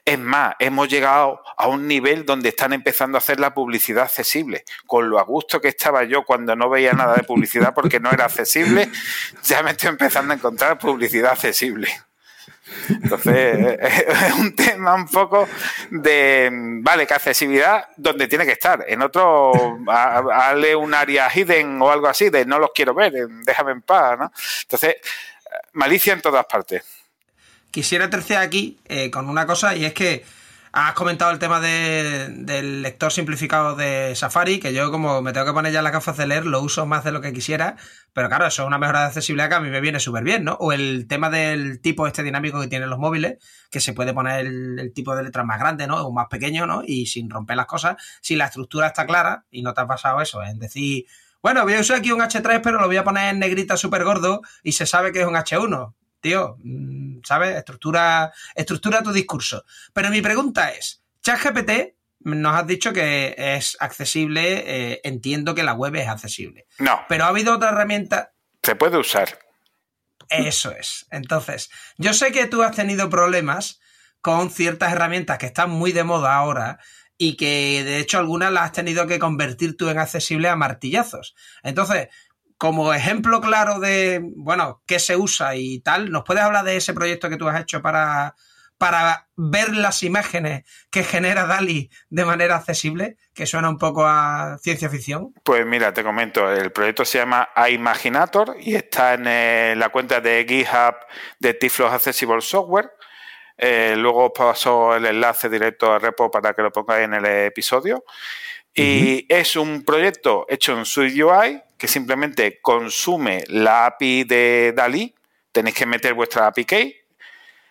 Es 0.05 0.19
más, 0.19 0.55
hemos 0.59 0.87
llegado 0.87 1.41
a 1.57 1.67
un 1.67 1.87
nivel 1.87 2.25
donde 2.25 2.49
están 2.49 2.73
empezando 2.73 3.17
a 3.17 3.19
hacer 3.19 3.39
la 3.39 3.53
publicidad 3.53 4.03
accesible. 4.03 4.63
Con 4.85 5.09
lo 5.09 5.19
a 5.19 5.23
gusto 5.23 5.59
que 5.61 5.69
estaba 5.69 6.03
yo 6.03 6.23
cuando 6.25 6.55
no 6.55 6.69
veía 6.69 6.93
nada 6.93 7.15
de 7.15 7.23
publicidad 7.23 7.73
porque 7.73 7.99
no 7.99 8.11
era 8.11 8.25
accesible, 8.25 8.89
ya 9.43 9.63
me 9.63 9.71
estoy 9.71 9.89
empezando 9.89 10.33
a 10.33 10.35
encontrar 10.35 10.77
publicidad 10.77 11.31
accesible. 11.31 11.89
Entonces, 12.89 13.77
es 13.81 14.33
un 14.33 14.55
tema 14.55 14.95
un 14.95 15.07
poco 15.07 15.47
de, 15.89 16.49
vale, 16.51 17.07
que 17.07 17.13
accesibilidad 17.13 17.87
donde 17.97 18.27
tiene 18.27 18.45
que 18.45 18.53
estar. 18.53 18.85
En 18.87 19.01
otro, 19.01 19.79
hazle 19.87 20.75
un 20.75 20.93
área 20.93 21.29
hidden 21.33 21.81
o 21.81 21.91
algo 21.91 22.07
así, 22.07 22.29
de 22.29 22.45
no 22.45 22.59
los 22.59 22.71
quiero 22.73 22.93
ver, 22.93 23.13
déjame 23.45 23.71
en 23.71 23.81
paz, 23.81 24.17
¿no? 24.19 24.31
Entonces, 24.63 24.97
malicia 25.73 26.13
en 26.13 26.21
todas 26.21 26.45
partes 26.45 26.83
quisiera 27.71 28.09
terciar 28.09 28.41
aquí 28.41 28.79
eh, 28.87 29.11
con 29.11 29.29
una 29.29 29.45
cosa 29.45 29.75
y 29.75 29.85
es 29.85 29.93
que 29.93 30.23
has 30.71 30.93
comentado 30.93 31.31
el 31.31 31.39
tema 31.39 31.59
del 31.59 32.81
lector 32.81 33.11
simplificado 33.11 33.75
de 33.75 34.15
Safari, 34.15 34.59
que 34.59 34.73
yo 34.73 34.91
como 34.91 35.21
me 35.21 35.33
tengo 35.33 35.47
que 35.47 35.53
poner 35.53 35.71
ya 35.71 35.81
las 35.81 35.91
gafas 35.91 36.17
de 36.17 36.27
leer, 36.27 36.45
lo 36.45 36.61
uso 36.61 36.85
más 36.85 37.03
de 37.03 37.11
lo 37.11 37.21
que 37.21 37.33
quisiera, 37.33 37.75
pero 38.13 38.29
claro, 38.29 38.45
eso 38.45 38.63
es 38.63 38.67
una 38.67 38.77
mejora 38.77 39.01
de 39.01 39.05
accesibilidad 39.07 39.49
que 39.49 39.55
a 39.55 39.59
mí 39.59 39.69
me 39.69 39.81
viene 39.81 39.99
súper 39.99 40.23
bien, 40.23 40.43
¿no? 40.43 40.53
O 40.59 40.71
el 40.71 41.07
tema 41.07 41.29
del 41.29 41.81
tipo 41.81 42.07
este 42.07 42.23
dinámico 42.23 42.61
que 42.61 42.67
tienen 42.67 42.89
los 42.89 42.99
móviles, 42.99 43.37
que 43.71 43.79
se 43.79 43.93
puede 43.93 44.13
poner 44.13 44.45
el, 44.45 44.91
tipo 44.93 45.15
de 45.15 45.23
letras 45.23 45.45
más 45.45 45.59
grande, 45.59 45.87
¿no? 45.87 46.05
O 46.05 46.11
más 46.11 46.27
pequeño, 46.29 46.65
¿no? 46.65 46.83
Y 46.85 47.07
sin 47.07 47.29
romper 47.29 47.57
las 47.57 47.65
cosas, 47.65 47.95
si 48.21 48.35
la 48.35 48.45
estructura 48.45 48.87
está 48.87 49.05
clara 49.05 49.45
y 49.49 49.61
no 49.61 49.73
te 49.73 49.81
ha 49.81 49.87
pasado 49.87 50.21
eso, 50.21 50.43
en 50.43 50.59
decir... 50.59 51.05
Bueno, 51.41 51.63
voy 51.63 51.73
a 51.75 51.79
usar 51.79 51.99
aquí 51.99 52.11
un 52.11 52.19
H3, 52.19 52.59
pero 52.61 52.81
lo 52.81 52.87
voy 52.87 52.97
a 52.97 53.05
poner 53.05 53.29
en 53.29 53.39
negrita 53.39 53.77
súper 53.77 54.03
gordo 54.03 54.41
y 54.61 54.73
se 54.73 54.85
sabe 54.85 55.13
que 55.13 55.21
es 55.21 55.25
un 55.25 55.35
H1 55.35 55.93
tío, 56.19 56.57
mm, 56.63 57.19
¿sabes? 57.23 57.55
Estructura, 57.55 58.31
estructura 58.55 59.03
tu 59.03 59.11
discurso. 59.11 59.65
Pero 59.93 60.09
mi 60.09 60.21
pregunta 60.21 60.71
es, 60.71 61.03
ChatGPT 61.21 61.95
nos 62.21 62.55
has 62.55 62.67
dicho 62.67 62.91
que 62.91 63.35
es 63.37 63.77
accesible, 63.79 64.63
eh, 64.65 65.01
entiendo 65.03 65.55
que 65.55 65.63
la 65.63 65.73
web 65.73 65.95
es 65.95 66.07
accesible. 66.07 66.67
No. 66.77 67.01
Pero 67.07 67.25
ha 67.25 67.27
habido 67.27 67.55
otra 67.55 67.69
herramienta. 67.69 68.33
Se 68.61 68.75
puede 68.75 68.97
usar. 68.97 69.39
Eso 70.29 70.71
es. 70.71 71.07
Entonces, 71.11 71.69
yo 71.97 72.13
sé 72.13 72.31
que 72.31 72.45
tú 72.45 72.61
has 72.61 72.75
tenido 72.75 73.09
problemas 73.09 73.79
con 74.21 74.51
ciertas 74.51 74.91
herramientas 74.91 75.37
que 75.37 75.47
están 75.47 75.69
muy 75.71 75.91
de 75.91 76.03
moda 76.03 76.35
ahora 76.35 76.79
y 77.17 77.35
que 77.35 77.83
de 77.83 77.99
hecho 77.99 78.17
algunas 78.17 78.51
las 78.51 78.65
has 78.65 78.71
tenido 78.73 79.07
que 79.07 79.19
convertir 79.19 79.75
tú 79.75 79.89
en 79.89 79.97
accesible 79.97 80.49
a 80.49 80.55
martillazos. 80.55 81.35
Entonces, 81.63 82.09
como 82.59 82.93
ejemplo 82.93 83.39
claro 83.39 83.79
de, 83.79 84.19
bueno, 84.35 84.83
qué 84.85 84.99
se 84.99 85.15
usa 85.15 85.55
y 85.55 85.79
tal, 85.79 86.11
¿nos 86.11 86.25
puedes 86.25 86.43
hablar 86.43 86.65
de 86.65 86.75
ese 86.75 86.93
proyecto 86.93 87.29
que 87.29 87.37
tú 87.37 87.47
has 87.47 87.61
hecho 87.61 87.81
para, 87.81 88.35
para 88.77 89.29
ver 89.37 89.73
las 89.77 90.03
imágenes 90.03 90.65
que 90.91 91.03
genera 91.03 91.47
DALI 91.47 91.89
de 92.09 92.25
manera 92.25 92.57
accesible, 92.57 93.15
que 93.33 93.45
suena 93.45 93.69
un 93.69 93.77
poco 93.77 94.05
a 94.05 94.57
ciencia 94.61 94.89
ficción? 94.89 95.33
Pues 95.45 95.65
mira, 95.65 95.93
te 95.93 96.03
comento, 96.03 96.51
el 96.51 96.73
proyecto 96.73 97.05
se 97.05 97.19
llama 97.19 97.47
iMaginator 97.69 98.57
y 98.59 98.75
está 98.75 99.13
en 99.13 99.23
eh, 99.25 99.73
la 99.77 99.87
cuenta 99.87 100.19
de 100.19 100.45
GitHub 100.45 100.95
de 101.39 101.53
Tiflos 101.53 101.93
Accessible 101.93 102.41
Software. 102.41 102.91
Eh, 103.57 103.95
luego 103.97 104.25
os 104.25 104.31
paso 104.35 104.97
el 104.97 105.05
enlace 105.05 105.47
directo 105.47 105.93
a 105.93 105.99
repo 105.99 106.29
para 106.29 106.53
que 106.53 106.61
lo 106.61 106.73
pongáis 106.73 107.05
en 107.05 107.13
el 107.13 107.25
episodio. 107.25 108.03
Y 108.75 109.25
es 109.29 109.55
un 109.55 109.83
proyecto 109.83 110.45
hecho 110.49 110.77
en 110.77 110.85
SwiftUI 110.85 111.63
que 111.79 111.87
simplemente 111.87 112.59
consume 112.61 113.45
la 113.47 113.85
API 113.85 114.25
de 114.25 114.73
DALI. 114.75 115.15
Tenéis 115.51 115.75
que 115.75 115.85
meter 115.85 116.13
vuestra 116.13 116.45
API 116.45 116.65
key. 116.65 116.95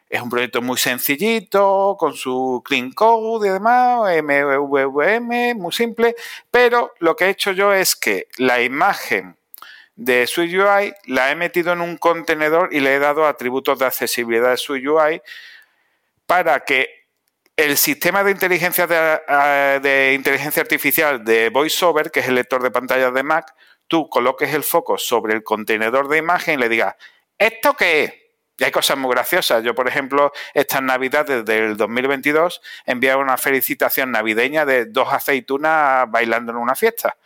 Es 0.08 0.22
un 0.22 0.30
proyecto 0.30 0.62
muy 0.62 0.78
sencillito, 0.78 1.94
con 1.98 2.14
su 2.14 2.62
clean 2.64 2.92
code 2.92 3.46
y 3.46 3.52
demás, 3.52 4.10
MVVM, 4.22 5.54
muy 5.54 5.72
simple. 5.72 6.16
Pero 6.50 6.94
lo 7.00 7.14
que 7.14 7.26
he 7.26 7.28
hecho 7.28 7.52
yo 7.52 7.74
es 7.74 7.94
que 7.94 8.26
la 8.38 8.62
imagen 8.62 9.36
de 9.94 10.26
SwiftUI 10.26 10.94
la 11.06 11.30
he 11.30 11.34
metido 11.34 11.74
en 11.74 11.82
un 11.82 11.98
contenedor 11.98 12.70
y 12.72 12.80
le 12.80 12.94
he 12.94 12.98
dado 12.98 13.26
atributos 13.26 13.78
de 13.78 13.84
accesibilidad 13.84 14.50
de 14.50 14.56
SwiftUI 14.56 15.20
para 16.24 16.60
que 16.60 16.98
el 17.58 17.76
sistema 17.76 18.22
de 18.24 18.30
inteligencia, 18.30 18.86
de, 18.86 20.12
inteligencia 20.14 20.62
artificial 20.62 21.24
de 21.24 21.50
VoiceOver, 21.50 22.10
que 22.10 22.20
es 22.20 22.28
el 22.28 22.36
lector 22.36 22.62
de 22.62 22.70
pantallas 22.70 23.12
de 23.12 23.24
Mac, 23.24 23.52
tú 23.88 24.08
coloques 24.08 24.54
el 24.54 24.62
foco 24.62 24.98
sobre 24.98 25.34
el 25.34 25.42
contenedor 25.42 26.08
de 26.08 26.18
imagen 26.18 26.54
y 26.54 26.62
le 26.62 26.68
digas, 26.68 26.94
¿esto 27.36 27.74
qué 27.74 28.04
es? 28.04 28.14
Y 28.58 28.64
hay 28.64 28.70
cosas 28.72 28.98
muy 28.98 29.10
graciosas. 29.10 29.62
Yo, 29.62 29.74
por 29.74 29.86
ejemplo, 29.86 30.32
estas 30.52 30.82
navidades 30.82 31.44
del 31.44 31.76
2022 31.76 32.60
enviaba 32.86 33.22
una 33.22 33.36
felicitación 33.36 34.10
navideña 34.10 34.66
de 34.66 34.86
dos 34.86 35.12
aceitunas 35.12 36.10
bailando 36.10 36.52
en 36.52 36.58
una 36.58 36.74
fiesta. 36.74 37.16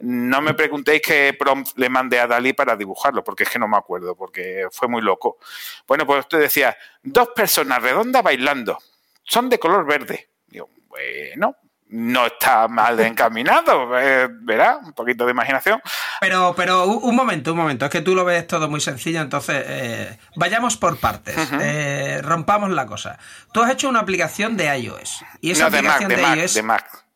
No 0.00 0.42
me 0.42 0.54
preguntéis 0.54 1.00
qué 1.00 1.34
prompt 1.38 1.78
le 1.78 1.88
mandé 1.88 2.18
a 2.18 2.26
Dalí 2.26 2.52
para 2.52 2.76
dibujarlo, 2.76 3.24
porque 3.24 3.44
es 3.44 3.48
que 3.48 3.58
no 3.58 3.68
me 3.68 3.78
acuerdo, 3.78 4.14
porque 4.14 4.66
fue 4.70 4.88
muy 4.88 5.02
loco. 5.02 5.38
Bueno, 5.86 6.04
pues 6.04 6.20
usted 6.20 6.40
decía, 6.40 6.76
dos 7.02 7.28
personas 7.28 7.80
redondas 7.80 8.22
bailando 8.22 8.78
son 9.22 9.48
de 9.48 9.58
color 9.58 9.86
verde. 9.86 10.28
Digo, 10.48 10.68
bueno, 10.88 11.56
no 11.88 12.26
está 12.26 12.68
mal 12.68 12.98
encaminado, 13.00 13.98
eh, 13.98 14.28
verá, 14.30 14.78
un 14.78 14.92
poquito 14.92 15.24
de 15.24 15.32
imaginación. 15.32 15.80
Pero, 16.20 16.54
pero 16.56 16.86
un 16.86 17.14
momento, 17.14 17.52
un 17.52 17.58
momento, 17.58 17.84
es 17.84 17.90
que 17.90 18.00
tú 18.00 18.14
lo 18.14 18.24
ves 18.24 18.46
todo 18.46 18.68
muy 18.68 18.80
sencillo, 18.80 19.20
entonces 19.20 19.64
eh, 19.66 20.18
vayamos 20.34 20.76
por 20.76 20.98
partes, 20.98 21.36
eh, 21.60 22.20
rompamos 22.22 22.70
la 22.70 22.86
cosa. 22.86 23.18
Tú 23.52 23.62
has 23.62 23.70
hecho 23.70 23.88
una 23.88 24.00
aplicación 24.00 24.56
de 24.56 24.76
iOS 24.78 25.24
y 25.40 25.50
esa 25.50 25.66
aplicación 25.66 26.08
de, 26.08 26.16
Mac, 26.16 26.38
de, 26.38 26.62
Mac, 26.62 27.06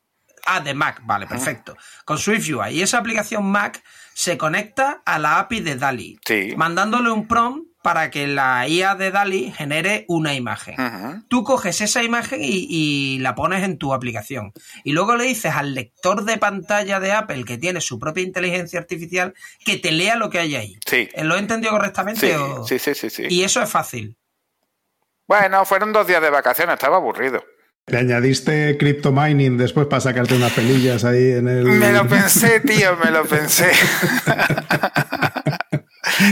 Ah, 0.46 0.60
de 0.60 0.74
Mac, 0.74 1.00
vale, 1.04 1.26
perfecto. 1.26 1.76
Con 2.04 2.18
SwiftUI. 2.18 2.70
Y 2.70 2.82
esa 2.82 2.98
aplicación 2.98 3.44
Mac 3.44 3.82
se 4.14 4.36
conecta 4.36 5.02
a 5.04 5.18
la 5.18 5.38
API 5.38 5.60
de 5.60 5.76
DALI, 5.76 6.20
mandándole 6.56 7.10
un 7.10 7.26
prompt 7.26 7.69
para 7.82 8.10
que 8.10 8.26
la 8.26 8.68
IA 8.68 8.94
de 8.94 9.10
DALI 9.10 9.52
genere 9.52 10.04
una 10.08 10.34
imagen. 10.34 10.76
Tú 11.28 11.44
coges 11.44 11.80
esa 11.80 12.02
imagen 12.02 12.40
y, 12.42 13.18
la 13.20 13.34
pones 13.34 13.64
en 13.64 13.78
tu 13.78 13.94
aplicación. 13.94 14.52
Y 14.84 14.92
luego 14.92 15.16
le 15.16 15.24
dices 15.24 15.54
al 15.54 15.74
lector 15.74 16.24
de 16.24 16.36
pantalla 16.36 17.00
de 17.00 17.12
Apple, 17.12 17.44
que 17.44 17.58
tiene 17.58 17.80
su 17.80 17.98
propia 17.98 18.22
inteligencia 18.22 18.78
artificial, 18.78 19.34
que 19.64 19.76
te 19.76 19.92
lea 19.92 20.16
lo 20.16 20.30
que 20.30 20.38
hay 20.38 20.56
ahí. 20.56 20.78
Sí. 20.86 21.08
¿Lo 21.22 21.36
he 21.36 21.38
entendido 21.38 21.72
correctamente? 21.72 22.34
Sí, 22.66 22.78
sí, 22.78 22.94
sí, 22.94 23.10
sí, 23.10 23.24
Y 23.28 23.44
eso 23.44 23.62
es 23.62 23.70
fácil. 23.70 24.16
Bueno, 25.26 25.64
fueron 25.64 25.92
dos 25.92 26.06
días 26.06 26.20
de 26.20 26.30
vacaciones, 26.30 26.74
estaba 26.74 26.96
aburrido. 26.96 27.42
¿Le 27.86 27.98
añadiste 27.98 28.76
crypto 28.78 29.10
mining 29.10 29.56
después 29.56 29.86
para 29.86 30.00
sacarte 30.00 30.34
unas 30.34 30.52
pelillas 30.52 31.04
ahí 31.04 31.32
en 31.32 31.48
el. 31.48 31.64
Me 31.64 31.92
lo 31.92 32.06
pensé, 32.08 32.60
tío, 32.60 32.96
me 32.96 33.10
lo 33.10 33.24
pensé. 33.24 33.70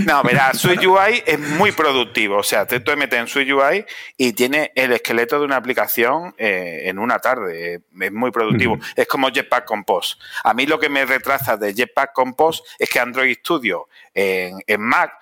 No, 0.07 0.23
mira, 0.23 0.53
UI 0.55 1.23
es 1.27 1.39
muy 1.39 1.73
productivo. 1.73 2.39
O 2.39 2.43
sea, 2.43 2.67
tú 2.67 2.81
te 2.81 2.97
metes 2.97 3.37
en 3.37 3.53
UI 3.53 3.85
y 4.17 4.33
tiene 4.33 4.73
el 4.75 4.93
esqueleto 4.93 5.39
de 5.39 5.45
una 5.45 5.57
aplicación 5.57 6.35
eh, 6.39 6.83
en 6.85 6.99
una 6.99 7.19
tarde. 7.19 7.81
Es 8.01 8.13
muy 8.13 8.31
productivo. 8.31 8.79
Es 8.95 9.07
como 9.07 9.29
Jetpack 9.31 9.65
Compose. 9.65 10.17
A 10.45 10.55
mí 10.55 10.67
lo 10.67 10.79
que 10.79 10.89
me 10.89 11.05
retrasa 11.05 11.57
de 11.57 11.75
Jetpack 11.75 12.13
Compose 12.13 12.63
es 12.79 12.89
que 12.89 13.01
Android 13.01 13.37
Studio 13.39 13.89
en, 14.15 14.81
Mac 14.81 15.13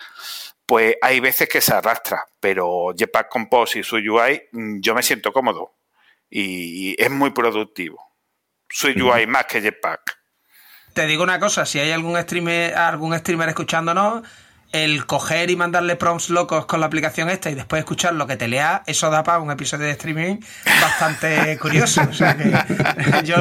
pues 0.64 0.96
hay 1.00 1.20
veces 1.20 1.48
que 1.48 1.60
se 1.60 1.72
arrastra, 1.72 2.24
pero 2.40 2.92
Jetpack 2.96 3.28
Compose 3.28 3.78
y 3.78 3.82
su 3.84 3.96
UI 3.96 4.42
mm, 4.50 4.80
yo 4.80 4.94
me 4.94 5.02
siento 5.02 5.32
cómodo 5.32 5.76
y, 6.30 7.00
es 7.00 7.10
muy 7.10 7.30
productivo. 7.30 8.02
Su 8.68 8.88
UI 8.88 9.26
más 9.26 9.46
que 9.46 9.60
Jetpack. 9.60 10.18
Te 10.92 11.06
digo 11.06 11.22
una 11.22 11.38
cosa, 11.38 11.66
si 11.66 11.78
hay 11.78 11.92
algún 11.92 12.20
streamer, 12.20 12.74
algún 12.74 13.16
streamer 13.18 13.50
escuchándonos, 13.50 14.26
el 14.84 15.06
coger 15.06 15.50
y 15.50 15.56
mandarle 15.56 15.96
prompts 15.96 16.30
locos 16.30 16.66
con 16.66 16.80
la 16.80 16.86
aplicación 16.86 17.28
esta 17.28 17.50
y 17.50 17.54
después 17.54 17.80
escuchar 17.80 18.14
lo 18.14 18.26
que 18.26 18.36
te 18.36 18.48
lea, 18.48 18.82
eso 18.86 19.10
da 19.10 19.22
para 19.22 19.40
un 19.40 19.50
episodio 19.50 19.86
de 19.86 19.92
streaming 19.92 20.36
bastante 20.80 21.58
curioso. 21.60 22.02
O 22.08 22.12
sea 22.12 22.36
que 22.36 22.52
yo 23.24 23.36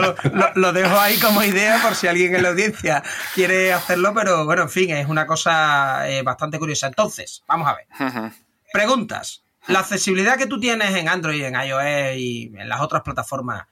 lo, 0.56 0.74
dejo 0.74 1.00
ahí 1.00 1.18
como 1.18 1.44
idea 1.44 1.82
por 1.82 1.96
si 1.96 2.08
alguien 2.08 2.36
en 2.36 2.44
la 2.44 2.50
audiencia 2.50 3.04
quiere 3.34 3.74
hacerlo, 3.74 4.13
pero 4.13 4.46
bueno, 4.46 4.63
en 4.63 4.70
fin, 4.70 4.92
es 4.92 5.08
una 5.08 5.25
cosa 5.25 6.10
eh, 6.10 6.22
bastante 6.22 6.60
curiosa. 6.60 6.88
Entonces, 6.88 7.44
vamos 7.48 7.68
a 7.68 7.75
ver. 7.75 8.32
Preguntas. 8.72 9.44
¿La 9.68 9.80
accesibilidad 9.80 10.38
que 10.38 10.46
tú 10.46 10.60
tienes 10.60 10.96
en 10.96 11.10
Android, 11.10 11.44
en 11.44 11.56
iOS 11.56 12.18
y 12.18 12.51
en 12.56 12.70
las 12.70 12.82
otras 12.82 13.01
plataformas 13.01 13.63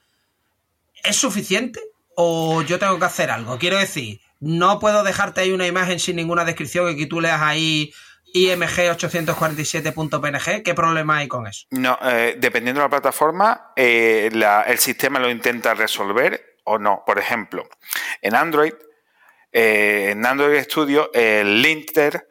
es 1.04 1.16
suficiente? 1.16 1.80
¿O 2.16 2.62
yo 2.62 2.80
tengo 2.80 2.98
que 2.98 3.06
hacer 3.06 3.30
algo? 3.30 3.58
Quiero 3.58 3.78
decir, 3.78 4.20
no 4.44 4.80
puedo 4.80 5.04
dejarte 5.04 5.42
ahí 5.42 5.52
una 5.52 5.68
imagen 5.68 6.00
sin 6.00 6.18
ninguna 6.18 6.44
descripción 6.44 6.90
y 6.90 6.98
que 6.98 7.06
tú 7.06 7.22
leas 7.22 7.42
ahí 7.42 7.94
IMG 8.34 8.92
847.png. 8.98 10.64
¿Qué 10.64 10.74
problema 10.74 11.18
hay 11.18 11.28
con 11.30 11.48
eso? 11.48 11.66
No, 11.72 11.98
eh, 12.02 12.36
dependiendo 12.38 12.82
de 12.82 12.86
la 12.86 12.90
plataforma, 12.90 13.72
eh, 13.76 14.30
el 14.68 14.80
sistema 14.80 15.20
lo 15.20 15.30
intenta 15.30 15.74
resolver 15.74 16.58
o 16.66 16.78
no. 16.78 17.04
Por 17.06 17.20
ejemplo, 17.20 17.70
en 18.22 18.36
Android, 18.36 18.74
eh, 19.52 20.10
en 20.12 20.26
Android 20.26 20.62
Studio, 20.64 21.10
el 21.14 21.62
linter 21.62 22.28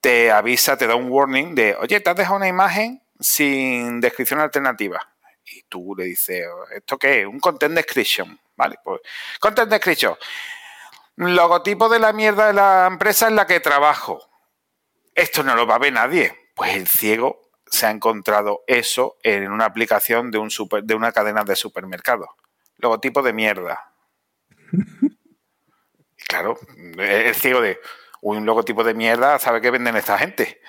te 0.00 0.32
avisa, 0.32 0.76
te 0.76 0.88
da 0.88 0.96
un 0.96 1.10
warning 1.10 1.54
de, 1.54 1.76
oye, 1.76 2.00
te 2.00 2.10
has 2.10 2.16
dejado 2.16 2.36
una 2.36 2.48
imagen 2.48 3.02
sin 3.20 4.00
descripción 4.00 4.40
alternativa. 4.40 5.00
Y 5.44 5.62
tú 5.68 5.94
le 5.96 6.06
dices, 6.06 6.44
¿esto 6.74 6.98
qué 6.98 7.20
es? 7.20 7.26
Un 7.26 7.38
content 7.38 7.74
description. 7.74 8.36
Vale, 8.56 8.76
pues 8.82 9.00
content 9.38 9.70
description 9.70 10.16
logotipo 11.16 11.88
de 11.88 11.98
la 11.98 12.12
mierda 12.12 12.46
de 12.46 12.52
la 12.52 12.86
empresa 12.86 13.28
en 13.28 13.36
la 13.36 13.46
que 13.46 13.60
trabajo. 13.60 14.20
Esto 15.14 15.42
no 15.42 15.54
lo 15.54 15.66
va 15.66 15.76
a 15.76 15.78
ver 15.78 15.92
nadie. 15.92 16.50
Pues 16.54 16.74
el 16.74 16.86
ciego 16.86 17.42
se 17.66 17.86
ha 17.86 17.90
encontrado 17.90 18.62
eso 18.66 19.16
en 19.22 19.50
una 19.50 19.64
aplicación 19.64 20.30
de, 20.30 20.38
un 20.38 20.50
super, 20.50 20.84
de 20.84 20.94
una 20.94 21.12
cadena 21.12 21.44
de 21.44 21.56
supermercados. 21.56 22.28
Logotipo 22.76 23.22
de 23.22 23.32
mierda. 23.32 23.92
claro, 26.28 26.58
el 26.98 27.34
ciego 27.34 27.60
de 27.60 27.80
un 28.20 28.44
logotipo 28.46 28.84
de 28.84 28.94
mierda 28.94 29.38
sabe 29.38 29.60
que 29.60 29.70
venden 29.70 29.96
esta 29.96 30.18
gente. 30.18 30.60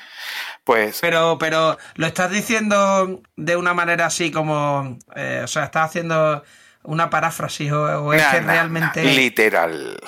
Pues. 0.64 1.00
Pero, 1.02 1.38
pero 1.38 1.78
lo 1.96 2.08
estás 2.08 2.32
diciendo 2.32 3.22
de 3.36 3.56
una 3.58 3.74
manera 3.74 4.06
así 4.06 4.32
como. 4.32 4.98
Eh, 5.16 5.42
o 5.44 5.48
sea, 5.48 5.66
estás 5.66 5.90
haciendo 5.90 6.44
una 6.84 7.10
paráfrasis 7.10 7.72
o, 7.72 8.14
es 8.14 8.26
que 8.26 8.40
realmente. 8.40 9.04
literal 9.04 10.00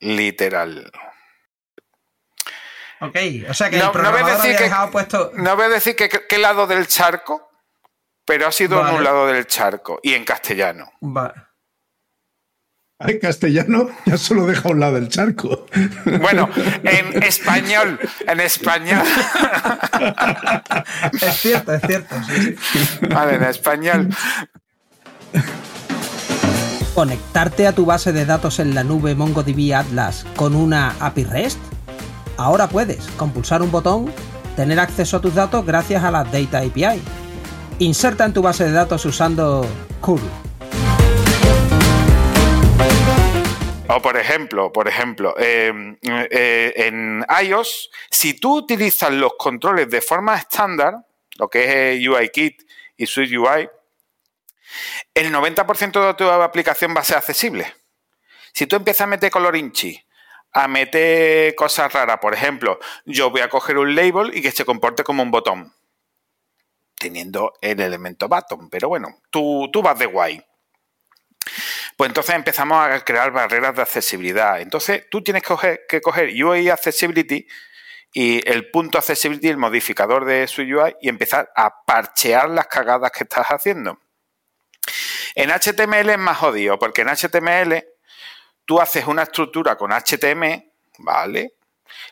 literal. 0.00 0.90
Ok, 3.00 3.16
o 3.48 3.54
sea 3.54 3.70
que 3.70 3.78
no, 3.78 3.92
el 3.92 4.02
no 4.02 4.12
voy 4.12 4.20
a 4.20 4.36
decir 4.36 4.56
que, 4.56 4.70
puesto... 4.92 5.32
No 5.34 5.56
voy 5.56 5.66
a 5.66 5.68
decir 5.70 5.96
que 5.96 6.08
qué 6.08 6.38
lado 6.38 6.66
del 6.66 6.86
charco, 6.86 7.48
pero 8.26 8.46
ha 8.46 8.52
sido 8.52 8.86
en 8.86 8.94
un 8.94 9.04
lado 9.04 9.26
del 9.26 9.46
charco 9.46 10.00
y 10.02 10.12
en 10.12 10.24
castellano. 10.24 10.92
Vale. 11.00 11.34
En 12.98 13.18
castellano 13.18 13.88
ya 14.04 14.18
solo 14.18 14.44
deja 14.44 14.68
un 14.68 14.80
lado 14.80 14.96
del 14.96 15.08
charco. 15.08 15.66
Bueno, 16.20 16.50
en 16.82 17.22
español, 17.22 17.98
en 18.26 18.40
español. 18.40 19.02
Es 21.20 21.40
cierto, 21.40 21.72
es 21.72 21.82
cierto. 21.82 22.14
Vale, 23.08 23.36
en 23.36 23.44
español 23.44 24.08
conectarte 26.94 27.66
a 27.66 27.72
tu 27.72 27.86
base 27.86 28.12
de 28.12 28.26
datos 28.26 28.58
en 28.58 28.74
la 28.74 28.84
nube 28.84 29.14
MongoDB 29.14 29.74
Atlas 29.74 30.26
con 30.36 30.54
una 30.54 30.94
API 31.00 31.24
REST? 31.24 31.58
Ahora 32.36 32.68
puedes, 32.68 33.06
con 33.16 33.32
pulsar 33.32 33.62
un 33.62 33.70
botón, 33.70 34.12
tener 34.56 34.80
acceso 34.80 35.18
a 35.18 35.20
tus 35.20 35.34
datos 35.34 35.64
gracias 35.64 36.02
a 36.04 36.10
la 36.10 36.24
Data 36.24 36.58
API. 36.58 37.00
Inserta 37.78 38.24
en 38.24 38.32
tu 38.32 38.42
base 38.42 38.64
de 38.64 38.72
datos 38.72 39.04
usando 39.04 39.66
curl. 40.00 40.22
O 43.88 44.00
por 44.00 44.16
ejemplo, 44.16 44.72
por 44.72 44.86
ejemplo, 44.86 45.34
em, 45.36 45.96
eh, 46.02 46.72
en 46.76 47.24
iOS, 47.42 47.90
si 48.10 48.34
tú 48.34 48.58
utilizas 48.58 49.10
los 49.12 49.32
controles 49.36 49.90
de 49.90 50.00
forma 50.00 50.36
estándar, 50.36 50.94
lo 51.38 51.48
que 51.48 51.94
es 51.94 52.08
UIKit 52.08 52.62
y 52.96 53.06
SwiftUI, 53.06 53.68
el 55.14 55.32
90% 55.32 56.06
de 56.06 56.14
tu 56.14 56.28
aplicación 56.28 56.94
va 56.96 57.00
a 57.00 57.04
ser 57.04 57.18
accesible. 57.18 57.74
Si 58.52 58.66
tú 58.66 58.76
empiezas 58.76 59.02
a 59.02 59.06
meter 59.06 59.30
colorinchi, 59.30 60.04
a 60.52 60.68
meter 60.68 61.54
cosas 61.54 61.92
raras, 61.92 62.18
por 62.20 62.34
ejemplo, 62.34 62.78
yo 63.04 63.30
voy 63.30 63.40
a 63.40 63.48
coger 63.48 63.78
un 63.78 63.94
label 63.94 64.36
y 64.36 64.42
que 64.42 64.50
se 64.50 64.64
comporte 64.64 65.04
como 65.04 65.22
un 65.22 65.30
botón, 65.30 65.72
teniendo 66.98 67.52
el 67.60 67.80
elemento 67.80 68.28
button, 68.28 68.68
pero 68.68 68.88
bueno, 68.88 69.20
tú, 69.30 69.68
tú 69.72 69.82
vas 69.82 69.98
de 69.98 70.06
guay. 70.06 70.44
Pues 71.96 72.08
entonces 72.08 72.34
empezamos 72.34 72.78
a 72.78 72.98
crear 73.04 73.30
barreras 73.30 73.76
de 73.76 73.82
accesibilidad. 73.82 74.60
Entonces 74.60 75.06
tú 75.10 75.22
tienes 75.22 75.42
que 75.42 75.48
coger, 75.48 75.80
que 75.88 76.00
coger 76.00 76.30
UI 76.30 76.68
Accessibility 76.70 77.46
y 78.12 78.48
el 78.50 78.70
punto 78.70 78.98
Accessibility, 78.98 79.48
el 79.48 79.56
modificador 79.56 80.24
de 80.24 80.46
su 80.46 80.62
UI, 80.62 80.96
y 81.00 81.08
empezar 81.08 81.52
a 81.54 81.84
parchear 81.84 82.50
las 82.50 82.66
cagadas 82.66 83.12
que 83.12 83.24
estás 83.24 83.46
haciendo. 83.48 83.98
En 85.34 85.50
HTML 85.50 86.10
es 86.10 86.18
más 86.18 86.38
jodido, 86.38 86.78
porque 86.78 87.02
en 87.02 87.08
HTML 87.08 87.84
tú 88.64 88.80
haces 88.80 89.06
una 89.06 89.22
estructura 89.24 89.76
con 89.76 89.90
HTML, 89.92 90.72
¿vale? 90.98 91.54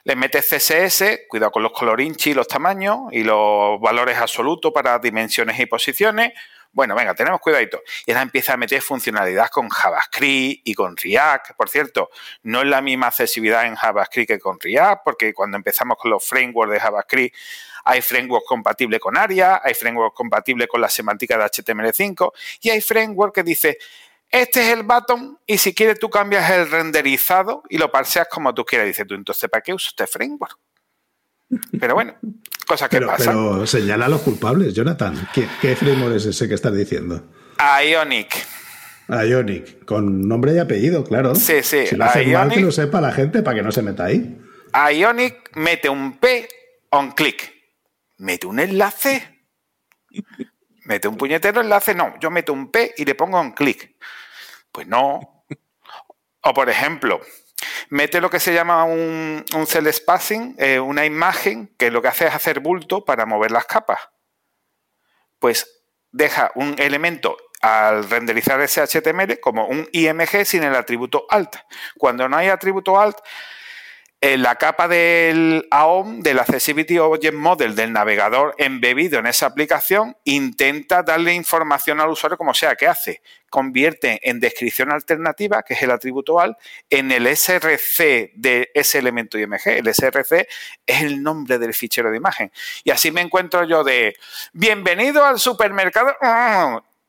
Le 0.04 0.16
metes 0.16 0.48
CSS, 0.48 1.20
cuidado 1.28 1.52
con 1.52 1.62
los 1.62 1.72
colorinchi 1.72 2.30
y 2.30 2.34
los 2.34 2.48
tamaños 2.48 3.12
y 3.12 3.22
los 3.22 3.80
valores 3.80 4.18
absolutos 4.18 4.72
para 4.72 4.98
dimensiones 4.98 5.58
y 5.60 5.66
posiciones. 5.66 6.32
Bueno, 6.72 6.94
venga, 6.94 7.14
tenemos 7.14 7.40
cuidadito. 7.40 7.82
Y 8.06 8.12
ahora 8.12 8.22
empieza 8.22 8.52
a 8.52 8.56
meter 8.56 8.80
funcionalidad 8.82 9.48
con 9.48 9.68
JavaScript 9.68 10.60
y 10.64 10.74
con 10.74 10.96
React. 10.96 11.52
Por 11.56 11.68
cierto, 11.68 12.10
no 12.42 12.60
es 12.60 12.66
la 12.66 12.80
misma 12.80 13.08
accesibilidad 13.08 13.66
en 13.66 13.74
JavaScript 13.74 14.28
que 14.28 14.38
con 14.38 14.58
React, 14.60 15.02
porque 15.04 15.32
cuando 15.32 15.56
empezamos 15.56 15.96
con 15.98 16.10
los 16.10 16.24
frameworks 16.24 16.72
de 16.72 16.80
JavaScript 16.80 17.36
hay 17.84 18.02
framework 18.02 18.44
compatible 18.44 19.00
con 19.00 19.16
ARIA, 19.16 19.62
hay 19.64 19.72
framework 19.72 20.14
compatible 20.14 20.68
con 20.68 20.80
la 20.80 20.90
semántica 20.90 21.38
de 21.38 21.44
HTML5 21.44 22.32
y 22.60 22.68
hay 22.68 22.82
framework 22.82 23.34
que 23.34 23.42
dice, 23.42 23.78
este 24.30 24.60
es 24.60 24.76
el 24.76 24.82
button 24.82 25.38
y 25.46 25.56
si 25.56 25.74
quieres 25.74 25.98
tú 25.98 26.10
cambias 26.10 26.50
el 26.50 26.70
renderizado 26.70 27.62
y 27.70 27.78
lo 27.78 27.90
parseas 27.90 28.28
como 28.28 28.52
tú 28.54 28.64
quieras. 28.66 28.86
Dice 28.86 29.06
tú, 29.06 29.14
entonces, 29.14 29.48
¿para 29.48 29.62
qué 29.62 29.72
uso 29.72 29.88
este 29.88 30.06
framework? 30.06 30.58
Pero 31.78 31.94
bueno, 31.94 32.14
cosas 32.66 32.88
que 32.88 33.00
pasan. 33.00 33.34
Pero 33.34 33.66
señala 33.66 34.06
a 34.06 34.08
los 34.08 34.22
culpables, 34.22 34.74
Jonathan. 34.74 35.28
¿Qué, 35.32 35.76
framework 35.76 36.16
es 36.16 36.26
ese 36.26 36.48
que 36.48 36.54
estás 36.54 36.74
diciendo? 36.74 37.22
Ionic. 37.58 38.34
Ionic, 39.08 39.84
con 39.84 40.28
nombre 40.28 40.54
y 40.54 40.58
apellido, 40.58 41.04
claro. 41.04 41.34
Sí, 41.34 41.62
sí. 41.62 41.86
Si 41.86 41.96
lo 41.96 42.04
hace 42.04 42.26
mal, 42.26 42.50
que 42.50 42.60
lo 42.60 42.72
sepa 42.72 43.00
la 43.00 43.12
gente 43.12 43.42
para 43.42 43.56
que 43.56 43.62
no 43.62 43.72
se 43.72 43.82
meta 43.82 44.04
ahí. 44.04 44.38
Ionic 44.94 45.56
mete 45.56 45.88
un 45.88 46.18
P 46.18 46.48
on 46.90 47.12
click 47.12 47.58
mete 48.18 48.46
un 48.46 48.60
enlace. 48.60 49.46
Mete 50.84 51.08
un 51.08 51.16
puñetero 51.16 51.60
enlace, 51.60 51.94
no, 51.94 52.18
yo 52.20 52.30
meto 52.30 52.52
un 52.52 52.70
P 52.70 52.94
y 52.96 53.04
le 53.04 53.14
pongo 53.14 53.40
un 53.40 53.52
clic. 53.52 53.96
Pues 54.72 54.86
no. 54.86 55.44
O 56.42 56.54
por 56.54 56.68
ejemplo, 56.68 57.20
mete 57.88 58.20
lo 58.20 58.30
que 58.30 58.40
se 58.40 58.52
llama 58.52 58.84
un, 58.84 59.44
un 59.54 59.66
cell 59.66 59.92
spacing, 59.92 60.56
eh, 60.58 60.80
una 60.80 61.04
imagen 61.04 61.74
que 61.78 61.90
lo 61.90 62.02
que 62.02 62.08
hace 62.08 62.26
es 62.26 62.34
hacer 62.34 62.60
bulto 62.60 63.04
para 63.04 63.26
mover 63.26 63.50
las 63.50 63.66
capas. 63.66 63.98
Pues 65.38 65.84
deja 66.10 66.50
un 66.54 66.74
elemento 66.78 67.36
al 67.60 68.08
renderizar 68.08 68.60
ese 68.60 68.82
HTML 68.82 69.40
como 69.40 69.66
un 69.66 69.88
IMG 69.92 70.44
sin 70.44 70.62
el 70.62 70.74
atributo 70.74 71.26
alt. 71.28 71.56
Cuando 71.96 72.28
no 72.28 72.36
hay 72.36 72.48
atributo 72.48 73.00
alt, 73.00 73.18
en 74.20 74.42
la 74.42 74.56
capa 74.56 74.88
del 74.88 75.68
AOM, 75.70 76.20
del 76.20 76.40
Accessibility 76.40 76.98
Object 76.98 77.34
Model 77.34 77.76
del 77.76 77.92
navegador 77.92 78.54
embebido 78.58 79.20
en 79.20 79.26
esa 79.26 79.46
aplicación, 79.46 80.16
intenta 80.24 81.04
darle 81.04 81.34
información 81.34 82.00
al 82.00 82.10
usuario 82.10 82.36
como 82.36 82.52
sea. 82.52 82.74
¿Qué 82.74 82.88
hace? 82.88 83.22
Convierte 83.48 84.28
en 84.28 84.40
descripción 84.40 84.90
alternativa, 84.90 85.62
que 85.62 85.74
es 85.74 85.82
el 85.82 85.92
atributo 85.92 86.40
AL, 86.40 86.56
en 86.90 87.12
el 87.12 87.28
SRC 87.28 88.32
de 88.34 88.70
ese 88.74 88.98
elemento 88.98 89.38
IMG. 89.38 89.68
El 89.68 89.94
SRC 89.94 90.48
es 90.84 91.02
el 91.02 91.22
nombre 91.22 91.58
del 91.58 91.72
fichero 91.72 92.10
de 92.10 92.16
imagen. 92.16 92.50
Y 92.82 92.90
así 92.90 93.12
me 93.12 93.20
encuentro 93.20 93.64
yo 93.64 93.84
de, 93.84 94.16
bienvenido 94.52 95.24
al 95.24 95.38
supermercado. 95.38 96.16